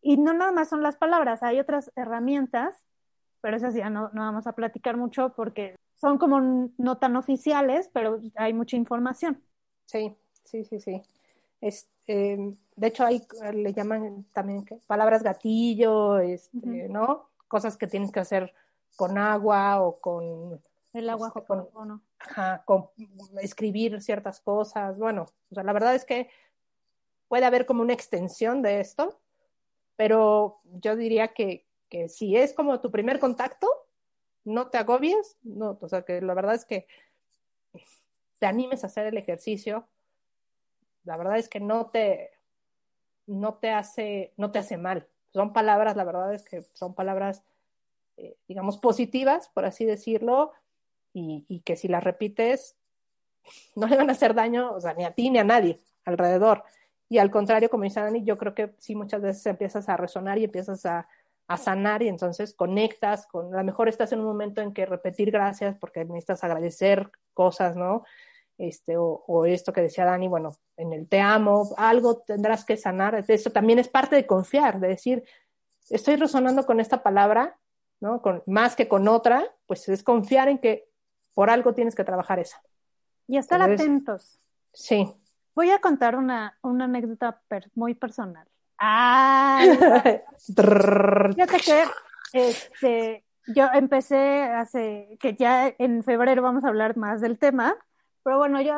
Y 0.00 0.16
no 0.16 0.32
nada 0.32 0.52
más 0.52 0.68
son 0.68 0.82
las 0.82 0.96
palabras, 0.96 1.42
hay 1.42 1.60
otras 1.60 1.92
herramientas, 1.96 2.84
pero 3.40 3.56
esas 3.56 3.74
ya 3.74 3.90
no, 3.90 4.10
no 4.12 4.22
vamos 4.22 4.46
a 4.46 4.52
platicar 4.52 4.96
mucho 4.96 5.32
porque 5.34 5.76
son 6.00 6.18
como 6.18 6.70
no 6.76 6.98
tan 6.98 7.16
oficiales, 7.16 7.90
pero 7.92 8.20
hay 8.36 8.52
mucha 8.52 8.76
información. 8.76 9.42
Sí, 9.86 10.14
sí, 10.44 10.64
sí, 10.64 10.80
sí. 10.80 11.02
Es, 11.60 11.88
em, 12.06 12.56
de 12.76 12.86
hecho, 12.86 13.04
hay, 13.04 13.22
le 13.52 13.72
llaman 13.72 14.24
también 14.32 14.64
palabras 14.86 15.22
gatillo, 15.22 16.18
este, 16.18 16.88
¿no? 16.88 17.30
Cosas 17.48 17.76
que 17.76 17.86
tienes 17.86 18.12
que 18.12 18.20
hacer 18.20 18.54
con 18.96 19.18
agua 19.18 19.82
o 19.82 20.00
con... 20.00 20.62
El 20.92 21.10
agua 21.10 21.28
este, 21.28 21.44
con, 21.44 22.02
ajá, 22.18 22.62
con 22.64 22.88
escribir 23.42 24.00
ciertas 24.00 24.40
cosas. 24.40 24.98
Bueno, 24.98 25.26
o 25.50 25.54
sea, 25.54 25.64
la 25.64 25.72
verdad 25.72 25.94
es 25.94 26.04
que 26.04 26.28
puede 27.26 27.44
haber 27.44 27.66
como 27.66 27.82
una 27.82 27.92
extensión 27.92 28.62
de 28.62 28.80
esto, 28.80 29.20
pero 29.96 30.60
yo 30.64 30.96
diría 30.96 31.28
que, 31.28 31.66
que 31.88 32.08
si 32.08 32.36
es 32.36 32.54
como 32.54 32.80
tu 32.80 32.90
primer 32.90 33.18
contacto, 33.18 33.68
no 34.44 34.68
te 34.68 34.78
agobies, 34.78 35.36
no, 35.42 35.78
o 35.80 35.88
sea 35.88 36.02
que 36.02 36.20
la 36.20 36.34
verdad 36.34 36.54
es 36.54 36.64
que 36.64 36.86
te 38.38 38.46
animes 38.46 38.84
a 38.84 38.86
hacer 38.86 39.06
el 39.06 39.16
ejercicio. 39.16 39.86
La 41.04 41.16
verdad 41.16 41.38
es 41.38 41.48
que 41.48 41.60
no 41.60 41.86
te, 41.86 42.30
no 43.26 43.54
te 43.54 43.70
hace, 43.70 44.32
no 44.36 44.50
te 44.50 44.58
hace 44.58 44.76
mal. 44.76 45.06
Son 45.32 45.52
palabras, 45.52 45.96
la 45.96 46.04
verdad 46.04 46.34
es 46.34 46.44
que 46.44 46.62
son 46.72 46.94
palabras, 46.94 47.42
eh, 48.16 48.36
digamos, 48.46 48.78
positivas, 48.78 49.48
por 49.48 49.64
así 49.64 49.84
decirlo, 49.84 50.52
y, 51.12 51.44
y, 51.48 51.60
que 51.60 51.76
si 51.76 51.88
las 51.88 52.04
repites, 52.04 52.76
no 53.74 53.86
le 53.86 53.96
van 53.96 54.08
a 54.08 54.12
hacer 54.12 54.34
daño, 54.34 54.72
o 54.72 54.80
sea, 54.80 54.94
ni 54.94 55.04
a 55.04 55.12
ti 55.12 55.30
ni 55.30 55.38
a 55.38 55.44
nadie 55.44 55.78
alrededor. 56.04 56.64
Y 57.08 57.18
al 57.18 57.30
contrario, 57.30 57.70
como 57.70 57.84
dice 57.84 58.00
Dani, 58.00 58.22
yo 58.24 58.36
creo 58.36 58.54
que 58.54 58.74
sí 58.78 58.94
muchas 58.94 59.22
veces 59.22 59.44
empiezas 59.46 59.88
a 59.88 59.96
resonar 59.96 60.38
y 60.38 60.44
empiezas 60.44 60.84
a, 60.84 61.08
a 61.48 61.56
sanar 61.56 62.02
y 62.02 62.08
entonces 62.08 62.54
conectas 62.54 63.26
con, 63.26 63.54
a 63.54 63.58
lo 63.58 63.64
mejor 63.64 63.88
estás 63.88 64.12
en 64.12 64.20
un 64.20 64.26
momento 64.26 64.60
en 64.60 64.74
que 64.74 64.84
repetir 64.84 65.30
gracias 65.30 65.76
porque 65.78 66.04
necesitas 66.04 66.44
agradecer 66.44 67.10
cosas, 67.32 67.74
¿no? 67.74 68.04
Este, 68.58 68.96
o, 68.98 69.46
esto 69.46 69.72
que 69.72 69.80
decía 69.80 70.04
Dani, 70.04 70.28
bueno, 70.28 70.56
en 70.76 70.92
el 70.92 71.08
te 71.08 71.20
amo, 71.20 71.70
algo 71.76 72.18
tendrás 72.18 72.64
que 72.64 72.76
sanar. 72.76 73.24
Eso 73.26 73.50
también 73.50 73.78
es 73.78 73.88
parte 73.88 74.16
de 74.16 74.26
confiar, 74.26 74.78
de 74.78 74.88
decir, 74.88 75.24
estoy 75.88 76.16
resonando 76.16 76.66
con 76.66 76.80
esta 76.80 77.02
palabra, 77.02 77.58
¿no? 78.00 78.20
Con, 78.20 78.42
más 78.46 78.76
que 78.76 78.86
con 78.86 79.08
otra, 79.08 79.44
pues 79.66 79.88
es 79.88 80.02
confiar 80.02 80.48
en 80.48 80.58
que 80.58 80.90
por 81.32 81.50
algo 81.50 81.72
tienes 81.72 81.94
que 81.94 82.04
trabajar 82.04 82.40
esa. 82.40 82.60
Y 83.26 83.38
estar 83.38 83.62
atentos. 83.62 84.38
Sí. 84.72 85.14
Voy 85.54 85.70
a 85.70 85.80
contar 85.80 86.16
una, 86.16 86.58
una 86.62 86.84
anécdota 86.84 87.40
muy 87.74 87.94
personal. 87.94 88.46
Ah, 88.78 89.60
fíjate 91.34 91.58
que 91.58 91.84
este, 92.32 93.24
yo 93.48 93.66
empecé 93.74 94.42
hace, 94.42 95.16
que 95.20 95.34
ya 95.34 95.74
en 95.78 96.04
febrero 96.04 96.42
vamos 96.42 96.64
a 96.64 96.68
hablar 96.68 96.96
más 96.96 97.20
del 97.20 97.38
tema, 97.38 97.76
pero 98.22 98.38
bueno, 98.38 98.60
yo 98.60 98.74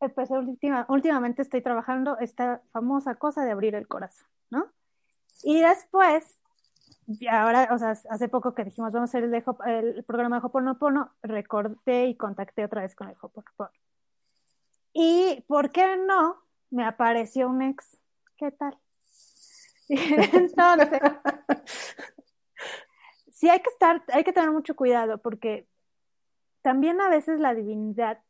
empecé 0.00 0.34
última, 0.34 0.84
últimamente 0.88 1.42
estoy 1.42 1.62
trabajando 1.62 2.18
esta 2.18 2.60
famosa 2.72 3.14
cosa 3.14 3.44
de 3.44 3.52
abrir 3.52 3.74
el 3.74 3.88
corazón, 3.88 4.28
¿no? 4.50 4.66
Y 5.42 5.60
después, 5.60 6.38
ahora, 7.30 7.68
o 7.72 7.78
sea, 7.78 7.90
hace 8.10 8.28
poco 8.28 8.54
que 8.54 8.64
dijimos 8.64 8.92
vamos 8.92 9.14
a 9.14 9.18
hacer 9.18 9.24
el, 9.24 9.34
el 9.34 10.04
programa 10.04 10.40
de 10.40 10.46
Hoponopono, 10.46 11.10
recordé 11.22 12.06
y 12.06 12.16
contacté 12.16 12.64
otra 12.64 12.82
vez 12.82 12.94
con 12.94 13.08
el 13.08 13.16
Hoponopono. 13.20 13.70
Y, 14.92 15.42
¿por 15.48 15.70
qué 15.70 15.96
no? 15.96 16.36
Me 16.70 16.84
apareció 16.84 17.48
un 17.48 17.62
ex. 17.62 17.96
¿Qué 18.36 18.50
tal? 18.50 18.76
Entonces, 19.88 20.88
sí 23.32 23.48
hay 23.48 23.60
que 23.60 23.70
estar, 23.70 24.02
hay 24.12 24.24
que 24.24 24.32
tener 24.32 24.50
mucho 24.50 24.76
cuidado 24.76 25.18
porque 25.18 25.66
también 26.62 27.00
a 27.00 27.08
veces 27.08 27.40
la 27.40 27.54
divinidad 27.54 28.20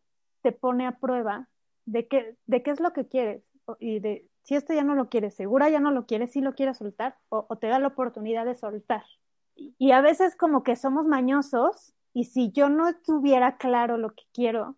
te 0.42 0.53
pone 0.53 0.86
a 0.86 0.98
prueba 0.98 1.48
de 1.84 2.09
qué, 2.09 2.36
de 2.46 2.62
qué 2.62 2.70
es 2.70 2.80
lo 2.80 2.92
que 2.92 3.07
quieres 3.07 3.42
y 3.78 4.00
de 4.00 4.28
si 4.42 4.57
esto 4.57 4.72
ya 4.72 4.82
no 4.82 4.94
lo 4.94 5.09
quieres, 5.09 5.34
segura 5.34 5.68
ya 5.68 5.80
no 5.80 5.90
lo 5.90 6.07
quieres, 6.07 6.32
si 6.32 6.40
lo 6.40 6.55
quieres 6.55 6.78
soltar 6.78 7.16
o, 7.28 7.44
te 7.57 7.68
da 7.68 7.78
la 7.78 7.88
oportunidad 7.88 8.44
de 8.44 8.57
soltar. 8.57 9.05
Y 9.55 9.92
a 9.92 10.00
veces 10.00 10.34
como 10.34 10.62
que 10.62 10.76
somos 10.76 11.07
mañosos 11.07 11.94
y 12.12 12.24
si 12.24 12.50
yo 12.50 12.68
no 12.68 12.94
tuviera 12.96 13.57
claro 13.57 13.98
lo 13.98 14.11
que 14.11 14.24
quiero, 14.32 14.76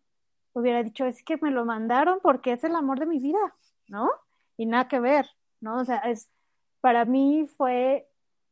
hubiera 0.53 0.83
dicho, 0.83 1.07
es 1.07 1.23
que 1.23 1.39
me 1.39 1.51
lo 1.51 1.65
mandaron 1.65 2.19
porque 2.23 2.53
es 2.53 2.65
el 2.65 2.77
amor 2.77 3.01
de 3.01 3.07
mi 3.07 3.19
vida, 3.19 3.57
¿no? 3.89 4.11
Y 4.57 4.67
nada 4.67 4.89
que 4.89 5.01
ver, 5.01 5.27
¿no? 5.61 5.79
O 5.79 5.85
sea, 5.85 5.99
es, 5.99 6.31
para 6.85 7.07
mí 7.07 7.47
fue, 7.57 8.07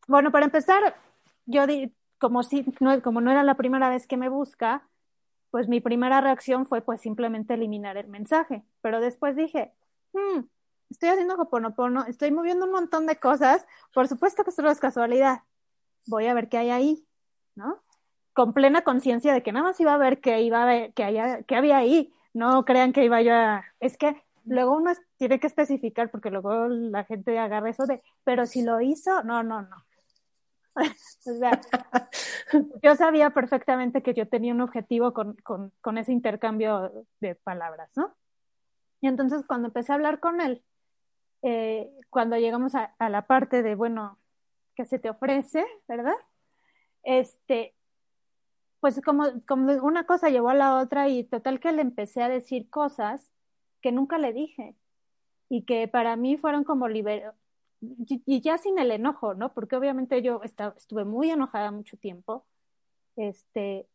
bueno, 0.08 0.32
para 0.32 0.46
empezar, 0.46 0.96
yo 1.44 1.66
di, 1.66 1.94
como 2.18 2.42
si, 2.42 2.64
no, 2.80 3.02
como 3.02 3.20
no 3.20 3.30
era 3.30 3.42
la 3.42 3.56
primera 3.58 3.90
vez 3.90 4.06
que 4.06 4.16
me 4.16 4.30
busca, 4.30 4.88
pues 5.50 5.68
mi 5.68 5.82
primera 5.82 6.22
reacción 6.22 6.64
fue 6.64 6.80
pues 6.80 7.02
simplemente 7.02 7.52
eliminar 7.52 7.98
el 7.98 8.08
mensaje, 8.08 8.64
pero 8.80 9.00
después 9.00 9.36
dije, 9.36 9.74
hmm, 10.14 10.44
estoy 10.88 11.10
haciendo 11.10 11.34
Hoponopono, 11.34 12.06
estoy 12.06 12.30
moviendo 12.30 12.64
un 12.64 12.72
montón 12.72 13.06
de 13.06 13.16
cosas, 13.16 13.66
por 13.92 14.08
supuesto 14.08 14.44
que 14.44 14.48
esto 14.48 14.62
no 14.62 14.70
es 14.70 14.80
casualidad, 14.80 15.42
voy 16.06 16.26
a 16.26 16.32
ver 16.32 16.48
qué 16.48 16.56
hay 16.56 16.70
ahí, 16.70 17.06
¿no? 17.54 17.82
con 18.32 18.54
plena 18.54 18.80
conciencia 18.80 19.34
de 19.34 19.42
que 19.42 19.52
nada 19.52 19.66
más 19.66 19.78
iba 19.78 19.92
a 19.92 19.98
ver 19.98 20.22
que 20.22 20.40
iba 20.40 20.62
a 20.62 20.64
ver, 20.64 20.94
haya, 21.04 21.42
que 21.42 21.54
había 21.54 21.76
ahí. 21.76 22.14
No 22.32 22.64
crean 22.64 22.94
que 22.94 23.04
iba 23.04 23.20
yo 23.20 23.34
a... 23.34 23.62
Es 23.78 23.98
que 23.98 24.16
luego 24.44 24.76
uno 24.76 24.92
tiene 25.16 25.40
que 25.40 25.46
especificar 25.46 26.10
porque 26.10 26.30
luego 26.30 26.68
la 26.68 27.04
gente 27.04 27.38
agarra 27.38 27.70
eso 27.70 27.86
de, 27.86 28.02
pero 28.24 28.46
si 28.46 28.62
lo 28.62 28.80
hizo, 28.80 29.22
no, 29.24 29.42
no, 29.42 29.62
no. 29.62 29.76
o 30.76 31.38
sea, 31.38 31.60
yo 32.82 32.96
sabía 32.96 33.30
perfectamente 33.30 34.02
que 34.02 34.14
yo 34.14 34.28
tenía 34.28 34.54
un 34.54 34.62
objetivo 34.62 35.12
con, 35.12 35.34
con, 35.42 35.72
con 35.80 35.98
ese 35.98 36.12
intercambio 36.12 37.06
de 37.20 37.34
palabras, 37.34 37.90
¿no? 37.96 38.14
Y 39.00 39.08
entonces 39.08 39.44
cuando 39.46 39.68
empecé 39.68 39.92
a 39.92 39.96
hablar 39.96 40.20
con 40.20 40.40
él, 40.40 40.64
eh, 41.42 41.90
cuando 42.08 42.36
llegamos 42.36 42.74
a, 42.74 42.94
a, 42.98 43.08
la 43.08 43.26
parte 43.26 43.62
de, 43.62 43.74
bueno, 43.74 44.18
¿qué 44.76 44.84
se 44.84 44.98
te 44.98 45.10
ofrece, 45.10 45.66
verdad? 45.88 46.14
Este, 47.02 47.74
pues 48.80 49.00
como, 49.04 49.24
como 49.46 49.72
una 49.84 50.06
cosa 50.06 50.28
llevó 50.28 50.50
a 50.50 50.54
la 50.54 50.78
otra 50.78 51.08
y 51.08 51.24
total 51.24 51.60
que 51.60 51.72
le 51.72 51.82
empecé 51.82 52.22
a 52.22 52.28
decir 52.28 52.68
cosas 52.70 53.30
que 53.82 53.92
nunca 53.92 54.18
le 54.18 54.32
dije 54.32 54.76
y 55.48 55.64
que 55.64 55.88
para 55.88 56.16
mí 56.16 56.36
fueron 56.36 56.64
como 56.64 56.88
libero 56.88 57.34
y, 57.80 58.40
ya 58.40 58.58
sin 58.58 58.78
el 58.78 58.90
enojo, 58.92 59.34
¿no? 59.34 59.52
Porque 59.52 59.76
obviamente 59.76 60.22
yo 60.22 60.42
estaba, 60.44 60.74
estuve 60.76 61.04
muy 61.04 61.30
enojada 61.30 61.72
mucho 61.72 61.96
tiempo, 61.96 62.46
este, 63.16 63.88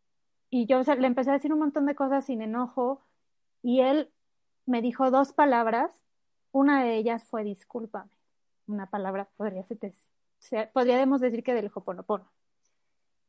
y 0.49 0.65
yo 0.67 0.81
le 0.83 1.07
empecé 1.07 1.31
a 1.31 1.33
decir 1.33 1.53
un 1.53 1.59
montón 1.59 1.85
de 1.85 1.95
cosas 1.95 2.25
sin 2.25 2.41
enojo 2.41 3.01
y 3.63 3.79
él 3.81 4.11
me 4.65 4.81
dijo 4.81 5.09
dos 5.09 5.33
palabras, 5.33 6.03
una 6.51 6.83
de 6.83 6.97
ellas 6.97 7.23
fue 7.23 7.43
discúlpame, 7.43 8.11
una 8.67 8.89
palabra 8.89 9.29
podría 9.38 9.65
ser, 10.39 10.71
podríamos 10.73 11.21
decir 11.21 11.43
que 11.43 11.53
del 11.53 11.71
Hoponopono 11.73 12.29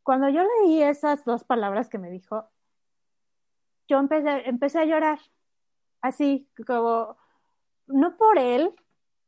cuando 0.08 0.30
yo 0.30 0.42
leí 0.42 0.82
esas 0.82 1.22
dos 1.26 1.44
palabras 1.44 1.90
que 1.90 1.98
me 1.98 2.10
dijo, 2.10 2.48
yo 3.88 3.98
empecé, 3.98 4.48
empecé 4.48 4.78
a 4.78 4.86
llorar, 4.86 5.18
así 6.00 6.48
como, 6.66 7.16
no 7.86 8.16
por 8.16 8.38
él, 8.38 8.74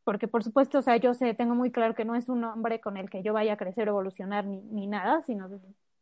porque 0.04 0.28
por 0.28 0.42
supuesto, 0.44 0.78
o 0.78 0.82
sea, 0.82 0.96
yo 0.96 1.14
sé, 1.14 1.34
tengo 1.34 1.54
muy 1.54 1.70
claro 1.70 1.94
que 1.94 2.04
no 2.04 2.14
es 2.14 2.28
un 2.28 2.44
hombre 2.44 2.80
con 2.80 2.96
el 2.96 3.10
que 3.10 3.22
yo 3.22 3.32
vaya 3.32 3.54
a 3.54 3.56
crecer, 3.56 3.88
evolucionar 3.88 4.44
ni, 4.44 4.60
ni 4.62 4.86
nada, 4.86 5.22
sino 5.22 5.48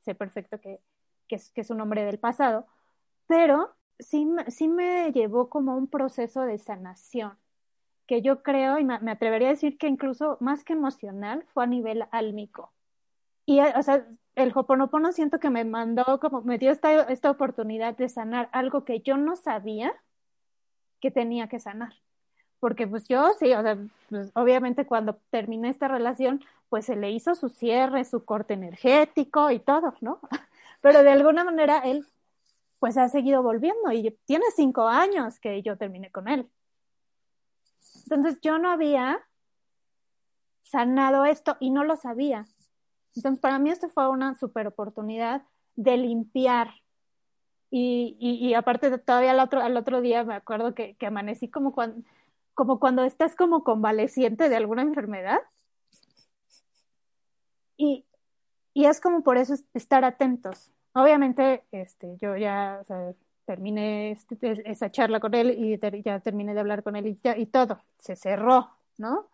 sé 0.01 0.15
perfecto 0.15 0.61
que, 0.61 0.81
que, 1.29 1.37
es, 1.55 1.71
un 1.71 1.81
hombre 1.81 2.05
del 2.05 2.19
pasado, 2.19 2.67
pero 3.27 3.75
sí, 3.99 4.27
sí 4.49 4.69
me 4.69 5.13
llevó 5.13 5.49
como 5.51 5.77
un 5.77 5.89
proceso 5.89 6.43
de 6.43 6.59
sanación, 6.59 7.37
que 8.07 8.23
yo 8.23 8.43
creo, 8.43 8.79
y 8.79 8.85
me, 8.85 8.95
atrevería 9.11 9.49
a 9.49 9.53
decir 9.53 9.79
que 9.79 9.89
incluso 9.89 10.39
más 10.41 10.65
que 10.65 10.73
emocional, 10.73 11.45
fue 11.53 11.65
a 11.65 11.67
nivel 11.67 12.05
álmico. 12.11 12.73
Y, 13.45 13.61
o 13.61 13.83
sea, 13.83 14.07
el 14.35 14.53
Hoponopono 14.55 15.13
siento 15.13 15.41
que 15.41 15.51
me 15.51 15.65
mandó, 15.65 16.21
como 16.21 16.43
me 16.43 16.59
dio 16.59 16.71
esta, 16.71 17.03
esta 17.05 17.31
oportunidad 17.31 17.97
de 17.97 18.09
sanar 18.09 18.49
algo 18.53 18.85
que 18.85 19.01
yo 19.01 19.17
no 19.17 19.37
sabía 19.37 19.95
que 21.01 21.11
tenía 21.11 21.49
que 21.49 21.61
sanar. 21.61 21.95
Porque 22.61 22.87
pues 22.87 23.07
yo 23.09 23.33
sí, 23.39 23.53
o 23.55 23.63
sea, 23.63 23.79
pues, 24.11 24.31
obviamente 24.35 24.87
cuando 24.87 25.19
terminé 25.31 25.69
esta 25.69 25.89
relación, 25.89 26.45
pues 26.69 26.87
se 26.87 26.97
le 26.97 27.11
hizo 27.11 27.35
su 27.35 27.49
cierre, 27.49 28.05
su 28.05 28.25
corte 28.25 28.55
energético 28.55 29.51
y 29.51 29.59
todo, 29.61 29.95
¿no? 30.01 30.21
Pero 30.81 31.03
de 31.03 31.11
alguna 31.11 31.45
manera 31.45 31.79
él 31.79 32.07
pues 32.79 32.97
ha 32.97 33.09
seguido 33.09 33.43
volviendo 33.43 33.91
y 33.93 34.17
tiene 34.25 34.45
cinco 34.55 34.87
años 34.87 35.41
que 35.41 35.63
yo 35.63 35.77
terminé 35.77 36.11
con 36.11 36.29
él. 36.29 36.49
Entonces 38.05 38.39
yo 38.41 38.59
no 38.59 38.71
había 38.71 39.21
sanado 40.63 41.25
esto 41.25 41.57
y 41.61 41.71
no 41.71 41.85
lo 41.85 41.97
sabía. 41.97 42.47
Entonces, 43.15 43.41
para 43.41 43.59
mí 43.59 43.71
esto 43.71 43.89
fue 43.89 44.09
una 44.09 44.37
super 44.37 44.67
oportunidad 44.67 45.43
de 45.77 45.97
limpiar. 45.97 46.71
Y, 47.71 48.17
y, 48.19 48.55
aparte, 48.55 48.97
todavía 48.99 49.33
al 49.33 49.41
otro, 49.41 49.61
al 49.61 49.77
otro 49.77 50.01
día 50.01 50.25
me 50.25 50.35
acuerdo 50.35 50.75
que, 50.75 50.97
que 50.97 51.07
amanecí 51.07 51.49
como 51.49 51.73
cuando, 51.73 52.03
como 52.55 52.81
cuando 52.81 53.05
estás 53.05 53.37
como 53.37 53.63
convaleciente 53.63 54.49
de 54.49 54.57
alguna 54.57 54.83
enfermedad. 54.83 55.41
Y, 57.77 58.05
y 58.75 58.87
es 58.87 59.01
como 59.01 59.23
por 59.23 59.37
eso 59.37 59.55
estar 59.75 60.05
atentos. 60.05 60.71
Obviamente, 60.95 61.65
este, 61.73 62.17
yo 62.21 62.37
ya 62.37 62.79
o 62.81 62.85
sea, 62.85 63.13
terminé 63.45 64.13
este, 64.13 64.37
esa 64.71 64.91
charla 64.91 65.21
con 65.21 65.35
él 65.35 65.55
y 65.57 65.79
ter, 65.79 66.03
ya 66.03 66.21
terminé 66.21 66.55
de 66.55 66.61
hablar 66.61 66.83
con 66.83 66.97
él 66.97 67.07
y, 67.07 67.19
ya, 67.23 67.37
y 67.37 67.47
todo, 67.47 67.81
se 67.99 68.17
cerró, 68.17 68.71
¿no? 68.97 69.29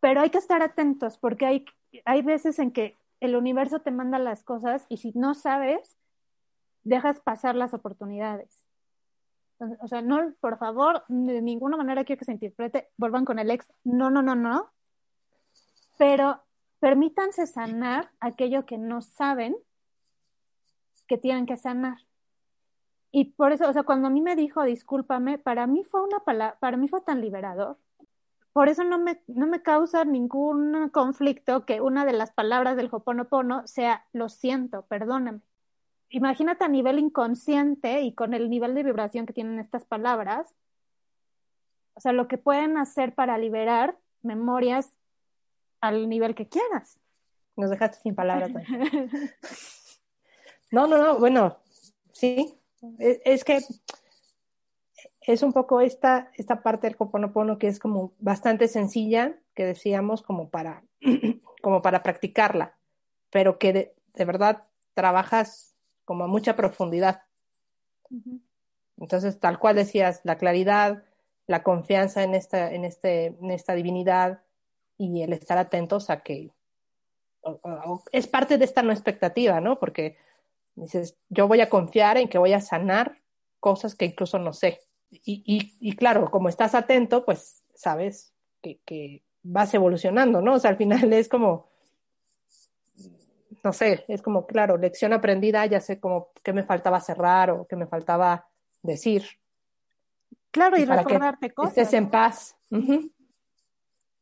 Pero 0.00 0.20
hay 0.20 0.30
que 0.30 0.38
estar 0.38 0.62
atentos 0.62 1.18
porque 1.18 1.46
hay, 1.46 1.64
hay 2.04 2.22
veces 2.22 2.58
en 2.58 2.70
que 2.70 2.96
el 3.20 3.36
universo 3.36 3.80
te 3.80 3.90
manda 3.90 4.18
las 4.18 4.42
cosas 4.42 4.86
y 4.88 4.96
si 4.96 5.12
no 5.14 5.34
sabes, 5.34 5.96
dejas 6.84 7.20
pasar 7.20 7.54
las 7.54 7.74
oportunidades. 7.74 8.66
o 9.80 9.88
sea, 9.88 10.02
no, 10.02 10.34
por 10.40 10.58
favor, 10.58 11.04
de 11.08 11.42
ninguna 11.42 11.76
manera 11.76 12.04
quiero 12.04 12.18
que 12.18 12.24
se 12.24 12.32
interprete, 12.32 12.88
vuelvan 12.96 13.24
con 13.24 13.38
el 13.38 13.50
ex, 13.50 13.66
no, 13.84 14.10
no, 14.10 14.22
no, 14.22 14.34
no. 14.34 14.70
Pero 15.98 16.42
permítanse 16.78 17.46
sanar 17.46 18.10
aquello 18.20 18.64
que 18.64 18.78
no 18.78 19.02
saben 19.02 19.56
que 21.06 21.18
tienen 21.18 21.46
que 21.46 21.56
sanar. 21.56 21.98
Y 23.12 23.32
por 23.32 23.52
eso, 23.52 23.68
o 23.68 23.72
sea, 23.72 23.82
cuando 23.82 24.06
a 24.08 24.10
mí 24.10 24.22
me 24.22 24.36
dijo 24.36 24.62
discúlpame, 24.62 25.38
para 25.38 25.66
mí 25.66 25.84
fue 25.84 26.02
una 26.02 26.20
palabra, 26.20 26.56
para 26.60 26.76
mí 26.76 26.88
fue 26.88 27.00
tan 27.02 27.20
liberador, 27.20 27.76
por 28.52 28.68
eso 28.68 28.84
no 28.84 28.98
me, 28.98 29.22
no 29.26 29.46
me 29.46 29.62
causa 29.62 30.04
ningún 30.04 30.88
conflicto 30.90 31.64
que 31.64 31.80
una 31.80 32.04
de 32.04 32.12
las 32.12 32.32
palabras 32.32 32.76
del 32.76 32.88
Hoponopono 32.90 33.66
sea 33.66 34.06
lo 34.12 34.28
siento, 34.28 34.82
perdóname. 34.86 35.40
Imagínate 36.10 36.64
a 36.64 36.68
nivel 36.68 36.98
inconsciente 36.98 38.02
y 38.02 38.12
con 38.12 38.34
el 38.34 38.50
nivel 38.50 38.74
de 38.74 38.82
vibración 38.82 39.26
que 39.26 39.32
tienen 39.32 39.60
estas 39.60 39.84
palabras, 39.84 40.52
o 41.94 42.00
sea, 42.00 42.12
lo 42.12 42.28
que 42.28 42.38
pueden 42.38 42.78
hacer 42.78 43.14
para 43.14 43.38
liberar 43.38 43.98
memorias 44.22 44.94
al 45.80 46.08
nivel 46.08 46.34
que 46.34 46.48
quieras. 46.48 46.98
Nos 47.56 47.70
dejaste 47.70 47.98
sin 48.02 48.14
palabras. 48.14 48.50
no, 50.70 50.86
no, 50.86 50.98
no, 50.98 51.18
bueno, 51.18 51.58
sí, 52.12 52.58
es, 52.98 53.20
es 53.24 53.44
que 53.44 53.60
es 55.20 55.42
un 55.42 55.52
poco 55.52 55.80
esta, 55.80 56.30
esta 56.34 56.62
parte 56.62 56.86
del 56.86 56.96
Hoponopono 56.98 57.58
que 57.58 57.68
es 57.68 57.78
como 57.78 58.14
bastante 58.18 58.68
sencilla, 58.68 59.38
que 59.54 59.64
decíamos 59.64 60.22
como 60.22 60.50
para, 60.50 60.84
como 61.62 61.82
para 61.82 62.02
practicarla, 62.02 62.76
pero 63.30 63.58
que 63.58 63.72
de, 63.72 63.94
de 64.14 64.24
verdad 64.24 64.64
trabajas 64.94 65.69
como 66.10 66.24
a 66.24 66.26
mucha 66.26 66.56
profundidad. 66.56 67.22
Entonces, 68.96 69.38
tal 69.38 69.60
cual 69.60 69.76
decías, 69.76 70.22
la 70.24 70.38
claridad, 70.38 71.04
la 71.46 71.62
confianza 71.62 72.24
en 72.24 72.34
esta, 72.34 72.74
en 72.74 72.84
este, 72.84 73.26
en 73.26 73.52
esta 73.52 73.74
divinidad 73.74 74.42
y 74.98 75.22
el 75.22 75.32
estar 75.32 75.56
atentos 75.56 76.10
a 76.10 76.24
que 76.24 76.50
o, 77.42 77.60
o, 77.62 78.02
es 78.10 78.26
parte 78.26 78.58
de 78.58 78.64
esta 78.64 78.82
no 78.82 78.90
expectativa, 78.90 79.60
¿no? 79.60 79.78
Porque 79.78 80.16
dices, 80.74 81.16
yo 81.28 81.46
voy 81.46 81.60
a 81.60 81.70
confiar 81.70 82.16
en 82.16 82.28
que 82.28 82.38
voy 82.38 82.54
a 82.54 82.60
sanar 82.60 83.22
cosas 83.60 83.94
que 83.94 84.06
incluso 84.06 84.40
no 84.40 84.52
sé 84.52 84.80
y, 85.12 85.76
y, 85.78 85.94
claro, 85.94 86.28
como 86.28 86.48
estás 86.48 86.74
atento, 86.74 87.24
pues 87.24 87.62
sabes 87.72 88.34
que, 88.60 88.80
que 88.84 89.22
vas 89.44 89.72
evolucionando, 89.74 90.42
¿no? 90.42 90.54
O 90.54 90.58
sea, 90.58 90.72
al 90.72 90.76
final 90.76 91.12
es 91.12 91.28
como, 91.28 91.69
no 93.62 93.72
sé, 93.72 94.04
es 94.08 94.22
como, 94.22 94.46
claro, 94.46 94.76
lección 94.76 95.12
aprendida, 95.12 95.66
ya 95.66 95.80
sé 95.80 96.00
como 96.00 96.30
qué 96.42 96.52
me 96.52 96.64
faltaba 96.64 97.00
cerrar 97.00 97.50
o 97.50 97.66
qué 97.66 97.76
me 97.76 97.86
faltaba 97.86 98.46
decir. 98.82 99.24
Claro, 100.50 100.76
y, 100.76 100.84
recordarte 100.84 101.52
cosas. 101.52 101.76
Estés 101.76 101.94
en 101.94 102.10
paz. 102.10 102.56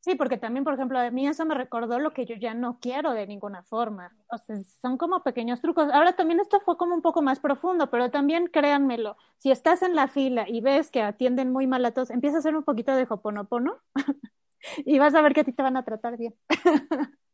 Sí, 0.01 0.15
porque 0.15 0.39
también, 0.39 0.65
por 0.65 0.75
ejemplo, 0.75 0.99
a 0.99 1.11
mí 1.11 1.27
eso 1.27 1.45
me 1.45 1.55
recordó 1.55 1.99
lo 1.99 2.13
que 2.13 2.25
yo 2.25 2.35
ya 2.37 2.55
no 2.55 2.79
quiero 2.81 3.13
de 3.13 3.27
ninguna 3.27 3.63
forma. 3.63 4.17
O 4.31 4.39
sea, 4.39 4.57
son 4.81 4.97
como 4.97 5.23
pequeños 5.23 5.61
trucos. 5.61 5.91
Ahora 5.93 6.15
también 6.15 6.41
esto 6.41 6.61
fue 6.61 6.77
como 6.77 6.95
un 6.95 7.03
poco 7.03 7.21
más 7.21 7.41
profundo, 7.41 7.91
pero 7.91 8.11
también 8.11 8.47
créanmelo, 8.47 9.17
si 9.39 9.51
estás 9.51 9.83
en 9.83 9.95
la 9.95 10.09
fila 10.09 10.49
y 10.49 10.61
ves 10.61 10.91
que 10.91 11.03
atienden 11.03 11.53
muy 11.53 11.67
mal 11.67 11.85
a 11.85 11.93
todos, 11.93 12.11
empieza 12.11 12.37
a 12.37 12.41
hacer 12.41 12.57
un 12.57 12.65
poquito 12.65 12.95
de 12.95 13.07
hoponopono 13.09 13.79
y 14.79 14.99
vas 14.99 15.15
a 15.15 15.21
ver 15.21 15.35
que 15.35 15.41
a 15.41 15.45
ti 15.45 15.53
te 15.53 15.63
van 15.63 15.77
a 15.77 15.85
tratar 15.85 16.17
bien. 16.17 16.35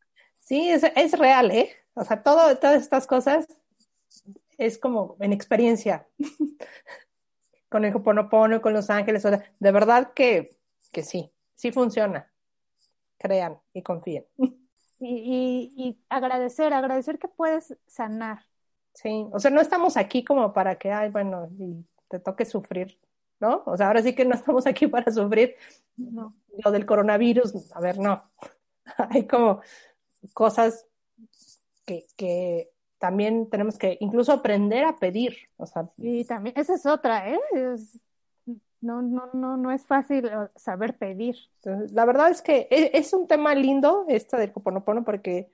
sí, 0.45 0.71
es, 0.71 0.85
es 0.85 1.19
real, 1.19 1.51
¿eh? 1.51 1.71
O 1.95 2.05
sea, 2.05 2.23
todo, 2.23 2.57
todas 2.57 2.81
estas 2.81 3.07
cosas 3.07 3.49
es 4.57 4.79
como 4.79 5.17
en 5.21 5.33
experiencia. 5.33 6.07
con 7.69 7.85
el 7.85 7.95
hoponopono, 7.95 8.63
con 8.63 8.73
los 8.73 8.89
ángeles, 8.89 9.25
o 9.25 9.31
sea, 9.31 9.43
de 9.59 9.73
verdad 9.73 10.13
que, 10.15 10.57
que 10.93 11.03
sí, 11.03 11.33
sí 11.57 11.73
funciona 11.73 12.33
crean 13.25 13.59
y 13.73 13.83
confíen. 13.83 14.27
Y, 15.07 15.99
agradecer, 16.09 16.73
agradecer 16.73 17.19
que 17.19 17.29
puedes 17.29 17.77
sanar. 17.87 18.47
Sí, 18.95 19.27
o 19.33 19.39
sea, 19.39 19.51
no 19.51 19.61
estamos 19.61 19.99
aquí 19.99 20.25
como 20.25 20.55
para 20.55 20.77
que, 20.77 20.93
ay, 20.93 21.11
bueno, 21.11 21.47
y 21.59 21.85
te 22.09 22.21
toque 22.21 22.47
sufrir, 22.47 22.99
¿no? 23.39 23.65
O 23.67 23.77
sea, 23.77 23.89
ahora 23.89 24.01
sí 24.01 24.15
que 24.15 24.25
no 24.25 24.35
estamos 24.35 24.67
aquí 24.67 24.87
para 24.87 25.13
sufrir 25.13 25.57
no. 25.97 26.35
lo 26.65 26.71
del 26.71 26.87
coronavirus, 26.87 27.71
a 27.73 27.81
ver, 27.81 27.99
no. 27.99 28.31
Hay 29.11 29.27
como 29.27 29.61
cosas 30.33 30.87
que, 31.85 32.07
que 32.16 32.70
también 32.99 33.51
tenemos 33.51 33.79
que 33.79 33.99
incluso 34.01 34.33
aprender 34.33 34.85
a 34.85 34.97
pedir. 34.97 35.37
O 35.57 35.66
sea, 35.66 35.89
y 35.99 36.25
también, 36.25 36.55
esa 36.59 36.75
es 36.75 36.87
otra, 36.87 37.29
¿eh? 37.31 37.41
Es 37.53 38.01
no, 38.85 39.01
no, 39.01 39.31
no, 39.33 39.57
no 39.57 39.72
es 39.72 39.87
fácil 39.87 40.31
saber 40.57 40.97
pedir. 40.99 41.37
la 41.91 42.05
verdad 42.05 42.31
es 42.31 42.43
que 42.43 42.68
e, 42.70 42.91
es, 42.93 43.14
un 43.14 43.27
tema 43.27 43.55
lindo 43.55 44.05
esta 44.09 44.37
del 44.37 44.53
Hoponopono 44.55 45.05
porque, 45.05 45.51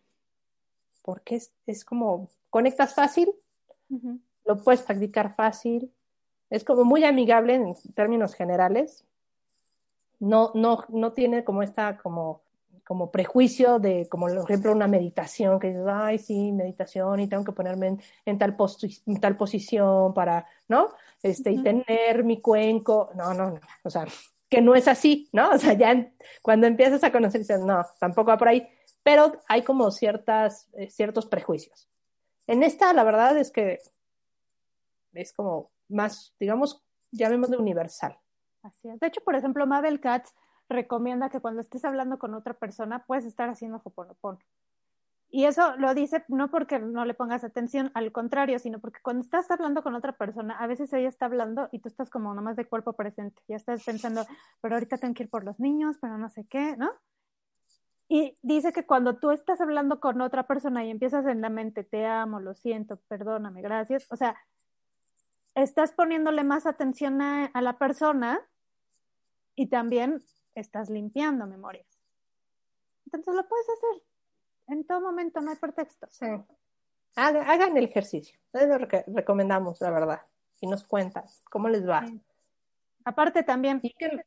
porque 1.02 1.36
es, 1.36 1.52
es 1.66 1.84
como 1.84 2.28
conectas 2.50 2.94
fácil, 2.94 3.32
lo 4.44 4.56
puedes 4.62 4.82
practicar 4.82 5.36
fácil, 5.36 5.92
es 6.50 6.64
como 6.64 6.84
muy 6.84 7.04
amigable 7.04 7.54
en 7.54 7.74
términos 7.94 8.34
generales. 8.34 9.04
No, 10.18 10.50
no, 10.54 10.84
no 10.88 11.12
tiene 11.12 11.44
como 11.44 11.62
esta 11.62 11.96
como 11.98 12.42
como 12.90 13.12
prejuicio 13.12 13.78
de, 13.78 14.08
como 14.08 14.26
por 14.26 14.50
ejemplo, 14.50 14.72
una 14.72 14.88
meditación, 14.88 15.60
que 15.60 15.68
dices, 15.68 15.86
ay, 15.86 16.18
sí, 16.18 16.50
meditación 16.50 17.20
y 17.20 17.28
tengo 17.28 17.44
que 17.44 17.52
ponerme 17.52 17.98
en, 18.24 18.36
tal, 18.36 18.56
tal 19.20 19.36
posición 19.36 20.12
para, 20.12 20.44
¿no? 20.66 20.88
Este, 21.22 21.52
y 21.52 21.62
tener 21.62 22.24
mi 22.24 22.40
cuenco. 22.40 23.12
No, 23.14 23.32
no, 23.32 23.50
no, 23.50 23.60
o 23.84 23.90
sea, 23.90 24.06
que 24.48 24.60
no 24.60 24.74
es 24.74 24.88
así, 24.88 25.28
¿no? 25.32 25.50
O 25.50 25.58
sea, 25.58 25.74
ya 25.74 26.10
cuando 26.42 26.66
empiezas 26.66 27.04
a 27.04 27.12
conocer, 27.12 27.42
dices, 27.42 27.60
no, 27.60 27.80
tampoco 28.00 28.30
va 28.30 28.38
por 28.38 28.48
ahí, 28.48 28.68
pero 29.04 29.38
hay 29.46 29.62
como 29.62 29.92
ciertas, 29.92 30.68
eh, 30.72 30.90
ciertos 30.90 31.26
prejuicios. 31.26 31.88
En 32.48 32.64
esta, 32.64 32.92
la 32.92 33.04
verdad 33.04 33.38
es 33.38 33.52
que 33.52 33.78
es 35.12 35.32
como 35.32 35.70
más, 35.88 36.34
digamos, 36.40 36.82
llamémosle 37.12 37.56
universal. 37.56 38.18
Así 38.64 38.88
es. 38.88 38.98
De 38.98 39.06
hecho, 39.06 39.20
por 39.20 39.36
ejemplo, 39.36 39.64
Mabel 39.64 40.00
Katz 40.00 40.34
recomienda 40.70 41.28
que 41.28 41.40
cuando 41.40 41.60
estés 41.60 41.84
hablando 41.84 42.18
con 42.18 42.34
otra 42.34 42.54
persona 42.54 43.04
puedes 43.06 43.26
estar 43.26 43.50
haciendo 43.50 43.82
hoponopono. 43.84 44.38
Y 45.32 45.44
eso 45.44 45.76
lo 45.76 45.94
dice 45.94 46.24
no 46.28 46.50
porque 46.50 46.80
no 46.80 47.04
le 47.04 47.14
pongas 47.14 47.44
atención, 47.44 47.92
al 47.94 48.10
contrario, 48.10 48.58
sino 48.58 48.80
porque 48.80 49.00
cuando 49.00 49.22
estás 49.22 49.48
hablando 49.50 49.82
con 49.82 49.94
otra 49.94 50.12
persona, 50.12 50.56
a 50.58 50.66
veces 50.66 50.92
ella 50.92 51.08
está 51.08 51.26
hablando 51.26 51.68
y 51.70 51.78
tú 51.78 51.88
estás 51.88 52.10
como 52.10 52.34
nomás 52.34 52.56
de 52.56 52.66
cuerpo 52.66 52.94
presente, 52.94 53.40
ya 53.46 53.54
estás 53.54 53.84
pensando, 53.84 54.26
pero 54.60 54.74
ahorita 54.74 54.98
tengo 54.98 55.14
que 55.14 55.24
ir 55.24 55.30
por 55.30 55.44
los 55.44 55.60
niños, 55.60 55.98
pero 56.00 56.18
no 56.18 56.28
sé 56.30 56.46
qué, 56.48 56.76
¿no? 56.76 56.90
Y 58.08 58.38
dice 58.42 58.72
que 58.72 58.86
cuando 58.86 59.18
tú 59.18 59.30
estás 59.30 59.60
hablando 59.60 60.00
con 60.00 60.20
otra 60.20 60.48
persona 60.48 60.84
y 60.84 60.90
empiezas 60.90 61.24
en 61.26 61.40
la 61.40 61.48
mente, 61.48 61.84
te 61.84 62.06
amo, 62.06 62.40
lo 62.40 62.54
siento, 62.54 62.98
perdóname, 63.06 63.62
gracias, 63.62 64.10
o 64.10 64.16
sea, 64.16 64.36
estás 65.54 65.92
poniéndole 65.92 66.42
más 66.42 66.66
atención 66.66 67.22
a, 67.22 67.46
a 67.46 67.62
la 67.62 67.78
persona 67.78 68.40
y 69.54 69.68
también 69.68 70.20
estás 70.54 70.90
limpiando 70.90 71.46
memorias. 71.46 71.86
Entonces 73.06 73.34
lo 73.34 73.48
puedes 73.48 73.66
hacer. 73.68 74.02
En 74.68 74.84
todo 74.84 75.00
momento 75.00 75.40
no 75.40 75.50
hay 75.50 75.56
pretexto. 75.56 76.06
Sí. 76.10 76.26
Hagan, 77.16 77.76
el 77.76 77.84
ejercicio. 77.84 78.38
Es 78.52 78.68
lo 78.68 78.86
que 78.86 79.04
recomendamos, 79.08 79.80
la 79.80 79.90
verdad. 79.90 80.22
Y 80.60 80.66
nos 80.66 80.84
cuentas 80.84 81.42
cómo 81.50 81.68
les 81.68 81.88
va. 81.88 82.04
Aparte 83.04 83.42
también 83.42 83.80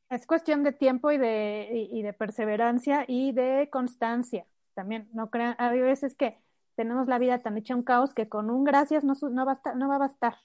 es 0.10 0.28
cuestión 0.28 0.64
de 0.64 0.74
tiempo 0.74 1.12
y 1.12 1.18
de, 1.18 1.88
y, 1.92 2.02
de 2.02 2.14
perseverancia 2.14 3.06
y 3.08 3.32
de 3.32 3.70
constancia. 3.72 4.46
También 4.74 5.08
no 5.14 5.30
crean, 5.30 5.56
hay 5.60 5.80
veces 5.80 6.16
que 6.16 6.40
tenemos 6.76 7.08
la 7.08 7.20
vida 7.20 7.40
tan 7.40 7.58
hecha 7.58 7.76
un 7.76 7.84
caos 7.84 8.14
que 8.14 8.28
con 8.28 8.50
un 8.50 8.64
gracias 8.64 9.04
no, 9.04 9.14
no, 9.30 9.46
va, 9.46 9.60
a 9.64 9.76
no 9.76 9.88
va 9.88 9.96
a 9.96 10.00
bastar. 10.00 10.36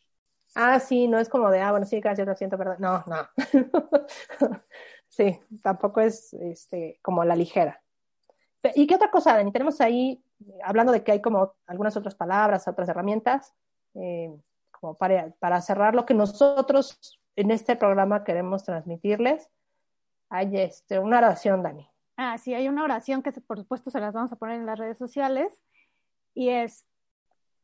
Ah, 0.55 0.79
sí, 0.79 1.09
no 1.09 1.19
es 1.19 1.29
como 1.29 1.51
de, 1.51 1.61
ah, 1.61 1.71
bueno, 1.71 1.87
sí, 1.87 2.01
gracias, 2.01 2.27
lo 2.27 2.35
siento, 2.35 2.57
perdón. 2.57 2.77
No, 2.81 3.05
no. 3.07 3.29
Sí, 5.09 5.41
tampoco 5.63 6.01
es 6.01 6.35
este, 6.35 6.99
como 7.03 7.25
la 7.25 7.37
ligera. 7.37 7.83
¿Y 8.75 8.87
qué 8.87 8.97
otra 8.97 9.11
cosa, 9.11 9.35
Dani? 9.35 9.53
Tenemos 9.53 9.81
ahí, 9.81 10.23
hablando 10.63 10.93
de 10.93 11.03
que 11.03 11.13
hay 11.13 11.23
como 11.23 11.55
algunas 11.67 11.97
otras 11.97 12.15
palabras, 12.15 12.69
otras 12.69 12.89
herramientas, 12.89 13.55
eh, 13.95 14.31
como 14.71 14.95
para, 14.95 15.31
para 15.39 15.61
cerrar 15.61 15.95
lo 15.95 16.07
que 16.07 16.15
nosotros 16.15 17.21
en 17.37 17.51
este 17.51 17.77
programa 17.77 18.25
queremos 18.25 18.65
transmitirles. 18.65 19.49
Hay 20.29 20.57
este, 20.59 20.99
una 20.99 21.19
oración, 21.19 21.63
Dani. 21.63 21.89
Ah, 22.17 22.37
sí, 22.37 22.53
hay 22.53 22.69
una 22.69 22.83
oración 22.83 23.23
que 23.23 23.33
por 23.33 23.59
supuesto 23.59 23.91
se 23.91 24.01
las 24.01 24.13
vamos 24.13 24.33
a 24.33 24.37
poner 24.37 24.57
en 24.57 24.67
las 24.67 24.79
redes 24.79 24.99
sociales 24.99 25.63
y 26.35 26.51
es 26.51 26.85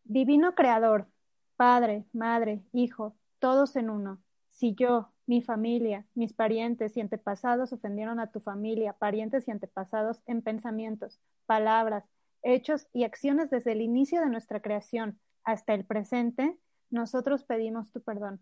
Divino 0.05 0.55
Creador, 0.55 1.09
Padre, 1.57 2.05
Madre, 2.13 2.63
Hijo, 2.73 3.17
todos 3.41 3.77
en 3.77 3.91
uno. 3.91 4.23
Si 4.51 4.75
yo, 4.75 5.13
mi 5.27 5.43
familia, 5.43 6.07
mis 6.15 6.33
parientes 6.33 6.97
y 6.97 7.01
antepasados 7.01 7.73
ofendieron 7.73 8.21
a 8.21 8.31
tu 8.31 8.41
familia, 8.41 8.93
parientes 8.93 9.49
y 9.49 9.51
antepasados 9.51 10.21
en 10.27 10.43
pensamientos, 10.43 11.21
palabras, 11.47 12.05
hechos 12.43 12.87
y 12.93 13.05
acciones 13.05 13.51
desde 13.51 13.73
el 13.73 13.81
inicio 13.81 14.21
de 14.21 14.29
nuestra 14.29 14.61
creación 14.61 15.19
hasta 15.45 15.75
el 15.75 15.85
presente, 15.85 16.59
nosotros 16.91 17.45
pedimos 17.45 17.91
tu 17.91 18.03
perdón. 18.03 18.41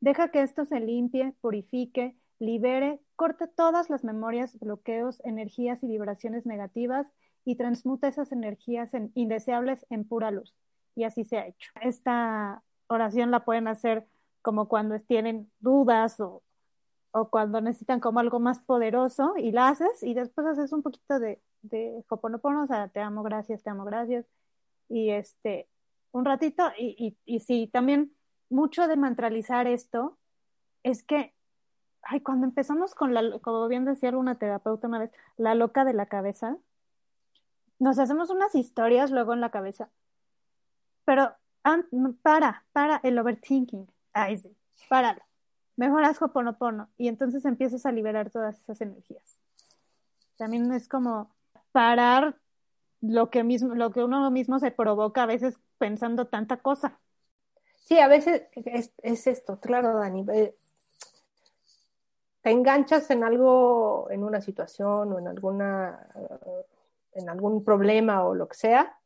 Deja 0.00 0.30
que 0.30 0.42
esto 0.42 0.64
se 0.64 0.80
limpie, 0.80 1.34
purifique, 1.40 2.16
libere, 2.38 3.00
corte 3.14 3.46
todas 3.46 3.88
las 3.88 4.04
memorias, 4.04 4.58
bloqueos, 4.58 5.20
energías 5.24 5.82
y 5.82 5.88
vibraciones 5.88 6.46
negativas 6.46 7.06
y 7.44 7.56
transmute 7.56 8.08
esas 8.08 8.32
energías 8.32 8.90
indeseables 9.14 9.86
en 9.88 10.06
pura 10.06 10.30
luz. 10.30 10.54
Y 10.94 11.04
así 11.04 11.24
se 11.24 11.38
ha 11.38 11.46
hecho. 11.46 11.70
Esta 11.80 12.62
oración 12.88 13.30
la 13.30 13.44
pueden 13.44 13.68
hacer 13.68 14.06
como 14.46 14.68
cuando 14.68 15.00
tienen 15.00 15.50
dudas 15.58 16.20
o, 16.20 16.44
o 17.10 17.30
cuando 17.30 17.60
necesitan 17.60 17.98
como 17.98 18.20
algo 18.20 18.38
más 18.38 18.60
poderoso 18.60 19.34
y 19.36 19.50
la 19.50 19.70
haces 19.70 20.04
y 20.04 20.14
después 20.14 20.46
haces 20.46 20.72
un 20.72 20.84
poquito 20.84 21.18
de, 21.18 21.42
de 21.62 22.04
hoponopono, 22.08 22.62
o 22.62 22.66
sea, 22.68 22.86
te 22.86 23.00
amo, 23.00 23.24
gracias, 23.24 23.64
te 23.64 23.70
amo, 23.70 23.84
gracias. 23.84 24.24
Y 24.88 25.10
este, 25.10 25.68
un 26.12 26.24
ratito, 26.24 26.62
y, 26.78 26.94
y, 26.96 27.34
y 27.34 27.40
sí, 27.40 27.68
también 27.72 28.14
mucho 28.48 28.86
de 28.86 28.94
mantralizar 28.94 29.66
esto 29.66 30.16
es 30.84 31.02
que, 31.02 31.34
ay, 32.02 32.20
cuando 32.20 32.46
empezamos 32.46 32.94
con 32.94 33.14
la, 33.14 33.40
como 33.40 33.66
bien 33.66 33.84
decía 33.84 34.10
alguna 34.10 34.38
terapeuta 34.38 34.86
una 34.86 35.00
vez, 35.00 35.10
la 35.36 35.56
loca 35.56 35.84
de 35.84 35.92
la 35.92 36.06
cabeza, 36.06 36.56
nos 37.80 37.98
hacemos 37.98 38.30
unas 38.30 38.54
historias 38.54 39.10
luego 39.10 39.34
en 39.34 39.40
la 39.40 39.50
cabeza, 39.50 39.90
pero 41.04 41.34
para, 42.22 42.64
para 42.72 43.00
el 43.02 43.18
overthinking. 43.18 43.88
Ay, 44.18 44.38
sí, 44.38 44.56
páralo. 44.88 45.20
Mejor 45.76 46.02
haz 46.04 46.22
Hoponopono 46.22 46.88
y 46.96 47.08
entonces 47.08 47.44
empiezas 47.44 47.84
a 47.84 47.92
liberar 47.92 48.30
todas 48.30 48.58
esas 48.58 48.80
energías. 48.80 49.38
También 50.38 50.72
es 50.72 50.88
como 50.88 51.30
parar 51.70 52.38
lo 53.02 53.28
que, 53.28 53.44
mismo, 53.44 53.74
lo 53.74 53.90
que 53.90 54.02
uno 54.02 54.30
mismo 54.30 54.58
se 54.58 54.70
provoca 54.70 55.24
a 55.24 55.26
veces 55.26 55.58
pensando 55.76 56.28
tanta 56.28 56.56
cosa. 56.56 56.98
Sí, 57.84 57.98
a 57.98 58.08
veces 58.08 58.44
es, 58.54 59.26
esto, 59.26 59.60
claro, 59.60 59.98
Dani. 59.98 60.24
Eh, 60.32 60.56
te 62.40 62.50
enganchas 62.52 63.10
en 63.10 63.22
algo, 63.22 64.08
en 64.10 64.24
una 64.24 64.40
situación 64.40 65.12
o 65.12 65.18
en 65.18 65.28
alguna, 65.28 66.08
en 67.12 67.28
algún 67.28 67.62
problema 67.62 68.24
o 68.24 68.34
lo 68.34 68.48
que 68.48 68.56
sea, 68.56 68.98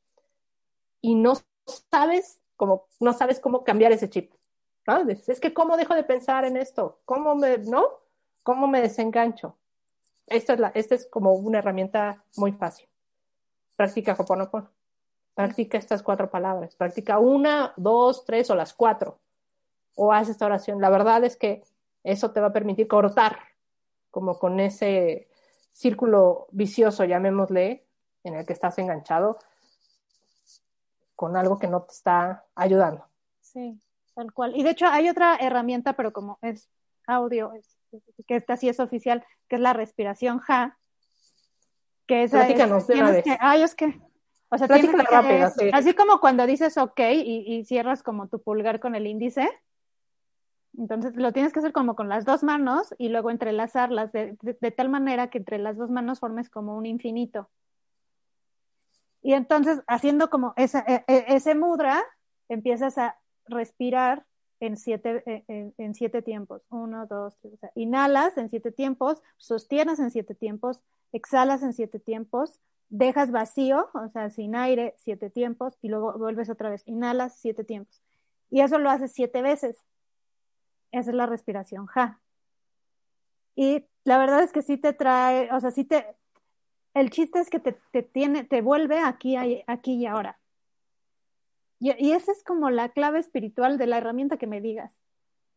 y 1.01 1.17
no 1.17 1.35
sabes 1.91 2.39
cómo, 2.55 2.87
no 3.01 3.13
sabes 3.13 3.41
cómo 3.41 3.65
cambiar 3.65 3.91
ese 3.91 4.09
chip. 4.09 4.33
Es 5.29 5.41
que 5.41 5.55
cómo 5.55 5.77
dejo 5.77 5.95
de 5.95 6.03
pensar 6.03 6.45
en 6.45 6.57
esto, 6.57 7.01
cómo 7.05 7.35
me, 7.35 7.59
¿no? 7.59 7.87
¿Cómo 8.43 8.67
me 8.67 8.81
desengancho? 8.81 9.57
Esta 10.27 10.55
es, 10.55 10.61
la, 10.61 10.69
esta 10.75 10.95
es 10.95 11.07
como 11.07 11.35
una 11.35 11.59
herramienta 11.59 12.25
muy 12.37 12.53
fácil. 12.53 12.89
Practica 13.77 14.17
Hoponopono. 14.19 14.71
Practica 15.35 15.79
estas 15.79 16.03
cuatro 16.03 16.31
palabras. 16.31 16.75
Practica 16.77 17.19
una, 17.19 17.73
dos, 17.77 18.25
tres 18.25 18.51
o 18.51 18.55
las 18.55 18.73
cuatro. 18.75 19.19
O 19.97 20.13
haz 20.13 20.29
esta 20.29 20.47
oración. 20.47 20.81
La 20.81 20.91
verdad 20.91 21.25
es 21.25 21.37
que 21.37 21.65
eso 22.03 22.31
te 22.31 22.41
va 22.41 22.49
a 22.49 22.53
permitir 22.53 22.89
cortar 22.89 23.39
como 24.11 24.39
con 24.39 24.61
ese 24.61 25.29
círculo 25.73 26.49
vicioso, 26.51 27.05
llamémosle, 27.05 27.85
en 28.25 28.35
el 28.35 28.47
que 28.47 28.53
estás 28.53 28.79
enganchado 28.79 29.39
con 31.17 31.37
algo 31.37 31.59
que 31.59 31.67
no 31.67 31.83
te 31.83 31.93
está 31.93 32.45
ayudando. 32.55 33.05
Sí, 33.41 33.79
tal 34.21 34.33
cual. 34.35 34.55
Y 34.55 34.63
de 34.63 34.71
hecho 34.71 34.87
hay 34.87 35.09
otra 35.09 35.37
herramienta, 35.37 35.95
pero 35.95 36.13
como 36.13 36.39
es 36.43 36.69
audio, 37.07 37.53
que 38.27 38.37
esta 38.37 38.59
sí 38.59 38.69
es 38.69 38.79
oficial, 38.79 39.25
que 39.49 39.57
es 39.57 39.63
la 39.63 39.73
respiración 39.73 40.41
JA. 40.41 40.77
Que 42.07 42.25
es, 42.25 42.33
Platícanos 42.33 42.87
de 42.87 42.95
una 42.95 43.11
vez. 43.13 43.25
ay, 43.41 43.63
es 43.63 43.75
que, 43.75 43.99
o 44.51 44.59
sea, 44.59 44.69
así 45.73 45.95
como 45.95 46.21
cuando 46.21 46.47
dices 46.47 46.77
ok 46.77 47.01
y, 47.15 47.45
y, 47.47 47.65
cierras 47.65 48.03
como 48.03 48.29
tu 48.29 48.43
pulgar 48.43 48.79
con 48.79 48.95
el 48.95 49.07
índice, 49.07 49.49
entonces 50.77 51.17
lo 51.17 51.33
tienes 51.33 51.53
que 51.53 51.61
hacer 51.61 51.73
como 51.73 51.97
con 51.97 52.09
las 52.09 52.27
dos 52.27 52.43
manos 52.43 52.95
y 52.99 53.09
luego 53.09 53.31
entrelazarlas 53.31 54.13
de, 54.13 54.37
de, 54.43 54.71
tal 54.71 54.91
manera 54.91 55.31
que 55.31 55.39
entre 55.39 55.59
las 55.59 55.77
dos 55.79 55.89
manos 55.89 56.21
formes 56.21 56.51
como 56.51 56.77
un 56.77 56.85
infinito. 56.85 57.49
Y 59.23 59.33
entonces 59.33 59.83
haciendo 59.87 60.29
como 60.29 60.53
esa, 60.57 60.81
e, 60.81 61.05
e, 61.07 61.25
ese 61.29 61.55
mudra, 61.55 62.03
empiezas 62.49 62.99
a 62.99 63.20
respirar 63.51 64.25
en 64.61 64.77
siete, 64.77 65.23
e, 65.27 65.73
en, 65.77 65.95
siete 65.95 66.23
tiempos. 66.23 66.63
Uno, 66.71 67.07
dos, 67.07 67.35
tres. 67.41 67.55
O 67.55 67.57
sea, 67.57 67.73
inhalas 67.75 68.37
en 68.37 68.49
siete 68.49 68.73
tiempos, 68.73 69.23
sostienes 69.37 69.99
en 69.99 70.11
siete 70.11 70.35
tiempos, 70.35 70.81
exhalas 71.13 71.63
en 71.63 71.73
siete 71.73 71.99
tiempos, 71.99 72.61
dejas 72.89 73.31
vacío, 73.31 73.89
o 73.95 74.09
sea, 74.09 74.31
sin 74.31 74.55
aire, 74.55 74.95
siete 74.99 75.31
tiempos, 75.31 75.79
y 75.81 75.89
luego 75.89 76.13
vuelves 76.19 76.51
otra 76.51 76.71
vez, 76.71 76.87
inhalas 76.87 77.39
siete 77.39 77.65
tiempos. 77.65 78.03
Y 78.51 78.61
eso 78.61 78.79
lo 78.79 78.91
haces 78.91 79.13
siete 79.13 79.43
veces. 79.43 79.85
Esa 80.93 81.11
es 81.11 81.17
la 81.17 81.27
respiración 81.27 81.87
ja. 81.87 82.21
Y 83.55 83.87
la 84.05 84.19
verdad 84.19 84.43
es 84.43 84.53
que 84.53 84.63
sí 84.63 84.77
te 84.77 84.93
trae, 84.93 85.53
o 85.53 85.61
sea, 85.61 85.71
sí 85.71 85.85
te, 85.85 86.07
el 86.95 87.11
chiste 87.11 87.39
es 87.39 87.49
que 87.49 87.61
te, 87.61 87.79
te 87.93 88.03
tiene, 88.03 88.45
te 88.45 88.63
vuelve 88.63 88.99
aquí, 88.99 89.37
aquí 89.37 89.95
y 89.95 90.07
ahora. 90.07 90.40
Y, 91.81 92.13
esa 92.13 92.31
es 92.33 92.45
como 92.45 92.71
la 92.71 92.91
clave 92.91 93.19
espiritual 93.19 93.79
de 93.79 93.87
la 93.87 93.99
herramienta 93.99 94.37
que 94.37 94.47
me 94.47 94.61
digas, 94.61 94.93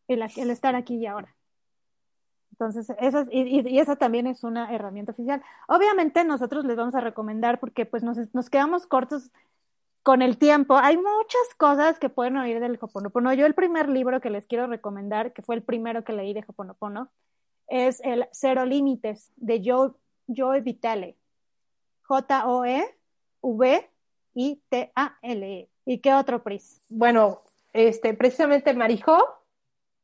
el, 0.08 0.22
el 0.36 0.50
estar 0.50 0.74
aquí 0.74 0.96
y 0.96 1.06
ahora. 1.06 1.36
Entonces, 2.52 2.88
esa, 2.98 3.26
y, 3.30 3.78
esa 3.78 3.96
también 3.96 4.26
es 4.26 4.42
una 4.42 4.72
herramienta 4.72 5.12
oficial. 5.12 5.42
Obviamente 5.68 6.24
nosotros 6.24 6.64
les 6.64 6.76
vamos 6.76 6.94
a 6.94 7.00
recomendar 7.00 7.60
porque 7.60 7.84
pues 7.84 8.02
nos, 8.02 8.16
nos 8.32 8.48
quedamos 8.48 8.86
cortos 8.86 9.30
con 10.02 10.22
el 10.22 10.38
tiempo. 10.38 10.76
Hay 10.76 10.96
muchas 10.96 11.54
cosas 11.58 11.98
que 11.98 12.08
pueden 12.10 12.36
oír 12.36 12.60
del 12.60 12.78
Hoponopono. 12.80 13.32
Yo 13.34 13.44
el 13.46 13.54
primer 13.54 13.88
libro 13.88 14.20
que 14.20 14.30
les 14.30 14.46
quiero 14.46 14.66
recomendar, 14.66 15.32
que 15.32 15.42
fue 15.42 15.56
el 15.56 15.62
primero 15.62 16.04
que 16.04 16.12
leí 16.12 16.32
de 16.32 16.44
Hoponopono, 16.46 17.10
es 17.66 18.00
el 18.04 18.28
Cero 18.32 18.64
Límites 18.66 19.32
de 19.36 19.62
Joe, 19.64 19.92
Joe 20.28 20.60
Vitale. 20.60 21.16
J-O-E-V-I-T-A-L-E. 22.02 22.94
¿Y 25.84 25.98
qué 25.98 26.14
otro, 26.14 26.42
Pris? 26.42 26.82
Bueno, 26.88 27.42
este, 27.72 28.14
precisamente 28.14 28.72
Marijo 28.74 29.18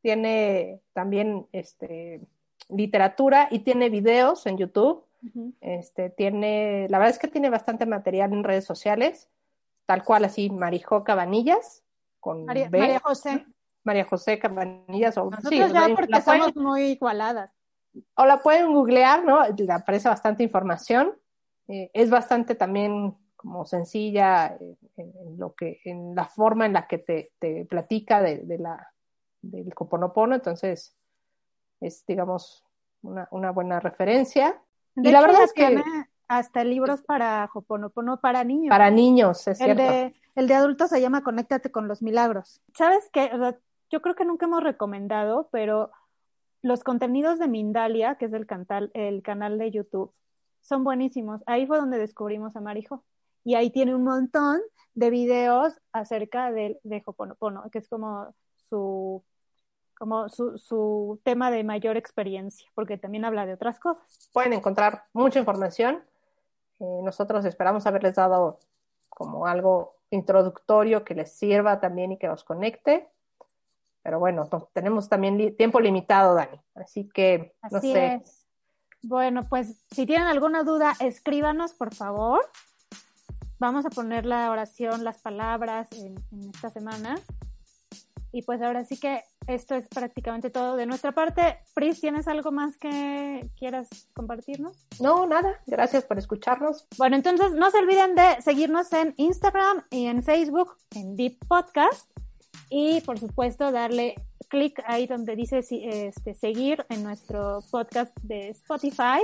tiene 0.02 0.80
también 0.92 1.46
este, 1.52 2.20
literatura 2.68 3.48
y 3.50 3.60
tiene 3.60 3.88
videos 3.88 4.46
en 4.46 4.58
YouTube. 4.58 5.04
este, 5.60 6.08
tiene, 6.10 6.86
la 6.88 6.98
verdad 6.98 7.14
es 7.14 7.18
que 7.18 7.28
tiene 7.28 7.50
bastante 7.50 7.84
material 7.84 8.32
en 8.32 8.42
redes 8.42 8.64
sociales, 8.64 9.28
tal 9.86 10.02
cual 10.02 10.24
así, 10.24 10.48
Marijo 10.50 11.04
Cabanillas, 11.04 11.82
con 12.20 12.44
María, 12.46 13.00
José. 13.00 13.46
María 13.82 14.04
José 14.04 14.38
Cabanillas. 14.38 15.16
O, 15.18 15.24
Nosotros 15.24 15.72
ya 15.72 15.88
porque 15.94 16.20
somos 16.22 16.56
muy 16.56 16.82
igualadas. 16.92 17.50
O 18.14 18.24
la 18.24 18.38
pueden 18.38 18.72
googlear, 18.72 19.24
¿no? 19.24 19.40
Le 19.48 19.72
aparece 19.72 20.08
bastante 20.08 20.42
información. 20.42 21.12
Eh, 21.68 21.90
es 21.92 22.10
bastante 22.10 22.54
también 22.54 23.16
como 23.40 23.64
sencilla 23.64 24.58
en, 24.98 25.38
lo 25.38 25.54
que, 25.54 25.80
en 25.86 26.14
la 26.14 26.26
forma 26.26 26.66
en 26.66 26.74
la 26.74 26.86
que 26.86 26.98
te, 26.98 27.32
te 27.38 27.64
platica 27.64 28.20
de, 28.20 28.40
de, 28.40 28.58
la, 28.58 28.92
del 29.40 29.72
Coponopono, 29.74 30.34
entonces 30.34 30.94
es, 31.80 32.04
digamos, 32.06 32.62
una, 33.00 33.26
una 33.30 33.50
buena 33.50 33.80
referencia. 33.80 34.60
y 34.94 35.10
la 35.10 35.22
verdad 35.22 35.44
es 35.44 35.54
que 35.54 35.82
hasta 36.28 36.64
libros 36.64 37.00
para 37.00 37.48
Hoponopono 37.54 38.20
para 38.20 38.44
niños. 38.44 38.68
Para 38.68 38.90
niños, 38.90 39.48
es 39.48 39.58
el 39.62 39.74
cierto. 39.74 39.82
De, 39.82 40.14
el 40.34 40.46
de 40.46 40.54
adultos 40.54 40.90
se 40.90 41.00
llama 41.00 41.24
Conéctate 41.24 41.72
con 41.72 41.88
los 41.88 42.02
milagros. 42.02 42.60
¿Sabes 42.74 43.08
qué? 43.10 43.30
yo 43.88 44.02
creo 44.02 44.14
que 44.14 44.26
nunca 44.26 44.44
hemos 44.44 44.62
recomendado, 44.62 45.48
pero 45.50 45.90
los 46.60 46.84
contenidos 46.84 47.38
de 47.38 47.48
Mindalia, 47.48 48.16
que 48.16 48.26
es 48.26 48.34
el, 48.34 48.46
cantal, 48.46 48.90
el 48.92 49.22
canal 49.22 49.56
de 49.56 49.70
YouTube, 49.70 50.12
son 50.60 50.84
buenísimos. 50.84 51.40
Ahí 51.46 51.66
fue 51.66 51.78
donde 51.78 51.96
descubrimos 51.96 52.54
a 52.54 52.60
Marijo. 52.60 53.02
Y 53.44 53.54
ahí 53.54 53.70
tiene 53.70 53.94
un 53.94 54.04
montón 54.04 54.60
de 54.94 55.10
videos 55.10 55.80
acerca 55.92 56.52
de, 56.52 56.78
de 56.82 57.02
Hoponopono, 57.04 57.70
que 57.70 57.78
es 57.78 57.88
como 57.88 58.34
su 58.68 59.22
como 59.98 60.30
su, 60.30 60.56
su, 60.56 61.20
tema 61.24 61.50
de 61.50 61.62
mayor 61.62 61.98
experiencia, 61.98 62.66
porque 62.74 62.96
también 62.96 63.26
habla 63.26 63.44
de 63.44 63.52
otras 63.52 63.78
cosas. 63.78 64.30
Pueden 64.32 64.54
encontrar 64.54 65.04
mucha 65.12 65.38
información. 65.38 66.02
Eh, 66.78 67.00
nosotros 67.02 67.44
esperamos 67.44 67.86
haberles 67.86 68.14
dado 68.14 68.60
como 69.10 69.46
algo 69.46 69.96
introductorio 70.08 71.04
que 71.04 71.14
les 71.14 71.32
sirva 71.32 71.80
también 71.80 72.12
y 72.12 72.16
que 72.18 72.28
los 72.28 72.44
conecte. 72.44 73.10
Pero 74.02 74.18
bueno, 74.18 74.48
tenemos 74.72 75.10
también 75.10 75.36
li 75.36 75.50
tiempo 75.50 75.78
limitado, 75.80 76.34
Dani. 76.34 76.58
Así 76.74 77.06
que, 77.12 77.54
no 77.70 77.76
Así 77.76 77.92
sé. 77.92 78.20
Es. 78.24 78.46
Bueno, 79.02 79.46
pues 79.48 79.84
si 79.90 80.06
tienen 80.06 80.28
alguna 80.28 80.62
duda, 80.62 80.94
escríbanos, 81.00 81.74
por 81.74 81.94
favor. 81.94 82.40
Vamos 83.60 83.84
a 83.84 83.90
poner 83.90 84.24
la 84.24 84.50
oración, 84.50 85.04
las 85.04 85.18
palabras 85.18 85.86
en, 85.92 86.16
en 86.32 86.48
esta 86.48 86.70
semana. 86.70 87.16
Y 88.32 88.40
pues 88.42 88.62
ahora 88.62 88.84
sí 88.84 88.96
que 88.98 89.22
esto 89.46 89.74
es 89.74 89.86
prácticamente 89.88 90.48
todo 90.48 90.76
de 90.76 90.86
nuestra 90.86 91.12
parte. 91.12 91.58
Pris, 91.74 92.00
¿tienes 92.00 92.26
algo 92.26 92.52
más 92.52 92.78
que 92.78 93.50
quieras 93.58 93.88
compartirnos? 94.14 94.88
No, 94.98 95.26
nada. 95.26 95.60
Gracias 95.66 96.04
por 96.04 96.18
escucharnos. 96.18 96.86
Bueno, 96.96 97.16
entonces 97.16 97.52
no 97.52 97.70
se 97.70 97.78
olviden 97.78 98.14
de 98.14 98.40
seguirnos 98.40 98.90
en 98.94 99.12
Instagram 99.18 99.84
y 99.90 100.06
en 100.06 100.22
Facebook, 100.22 100.76
en 100.94 101.16
Deep 101.16 101.38
Podcast. 101.46 102.10
Y 102.70 103.02
por 103.02 103.18
supuesto, 103.18 103.72
darle 103.72 104.14
clic 104.48 104.82
ahí 104.86 105.06
donde 105.06 105.36
dice 105.36 105.58
este, 105.68 106.34
seguir 106.34 106.86
en 106.88 107.02
nuestro 107.02 107.62
podcast 107.70 108.16
de 108.22 108.48
Spotify. 108.50 109.20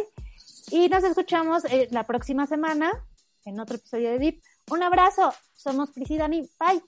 Y 0.71 0.91
nos 0.91 1.05
escuchamos 1.05 1.65
eh, 1.65 1.89
la 1.91 2.05
próxima 2.05 2.47
semana 2.47 2.93
en 3.47 3.61
otro 3.61 3.77
episodio 3.77 4.11
de 4.11 4.19
Deep. 4.19 4.43
Un 4.71 4.83
abrazo. 4.83 5.33
Somos 5.55 5.91
Pris 5.91 6.11
y 6.11 6.19
Dani. 6.19 6.43
Bye. 6.59 6.81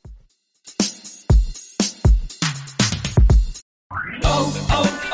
Oh, 4.25 4.53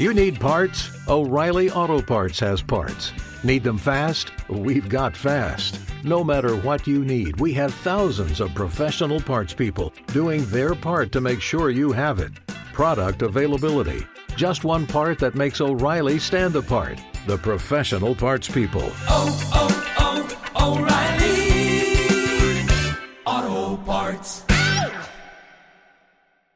You 0.00 0.14
need 0.14 0.40
parts? 0.40 0.90
O'Reilly 1.08 1.70
Auto 1.70 2.00
Parts 2.00 2.40
has 2.40 2.62
parts. 2.62 3.12
Need 3.44 3.64
them 3.64 3.76
fast? 3.76 4.32
We've 4.48 4.88
got 4.88 5.16
fast. 5.16 5.78
No 6.04 6.24
matter 6.24 6.56
what 6.56 6.86
you 6.86 7.04
need, 7.04 7.40
we 7.40 7.52
have 7.54 7.74
thousands 7.74 8.40
of 8.40 8.54
professional 8.54 9.20
parts 9.20 9.52
people 9.52 9.92
doing 10.08 10.44
their 10.46 10.74
part 10.74 11.12
to 11.12 11.20
make 11.20 11.40
sure 11.40 11.70
you 11.70 11.92
have 11.92 12.20
it. 12.20 12.32
Product 12.72 13.22
availability. 13.22 14.06
Just 14.36 14.64
one 14.64 14.86
part 14.86 15.18
that 15.18 15.34
makes 15.34 15.60
O'Reilly 15.60 16.18
stand 16.18 16.56
apart. 16.56 17.00
The 17.24 17.38
professional 17.38 18.16
parts 18.16 18.48
people. 18.48 18.90
Oh, 19.08 19.50
oh, 19.54 20.44
oh, 20.56 20.74
O'Reilly. 20.74 21.11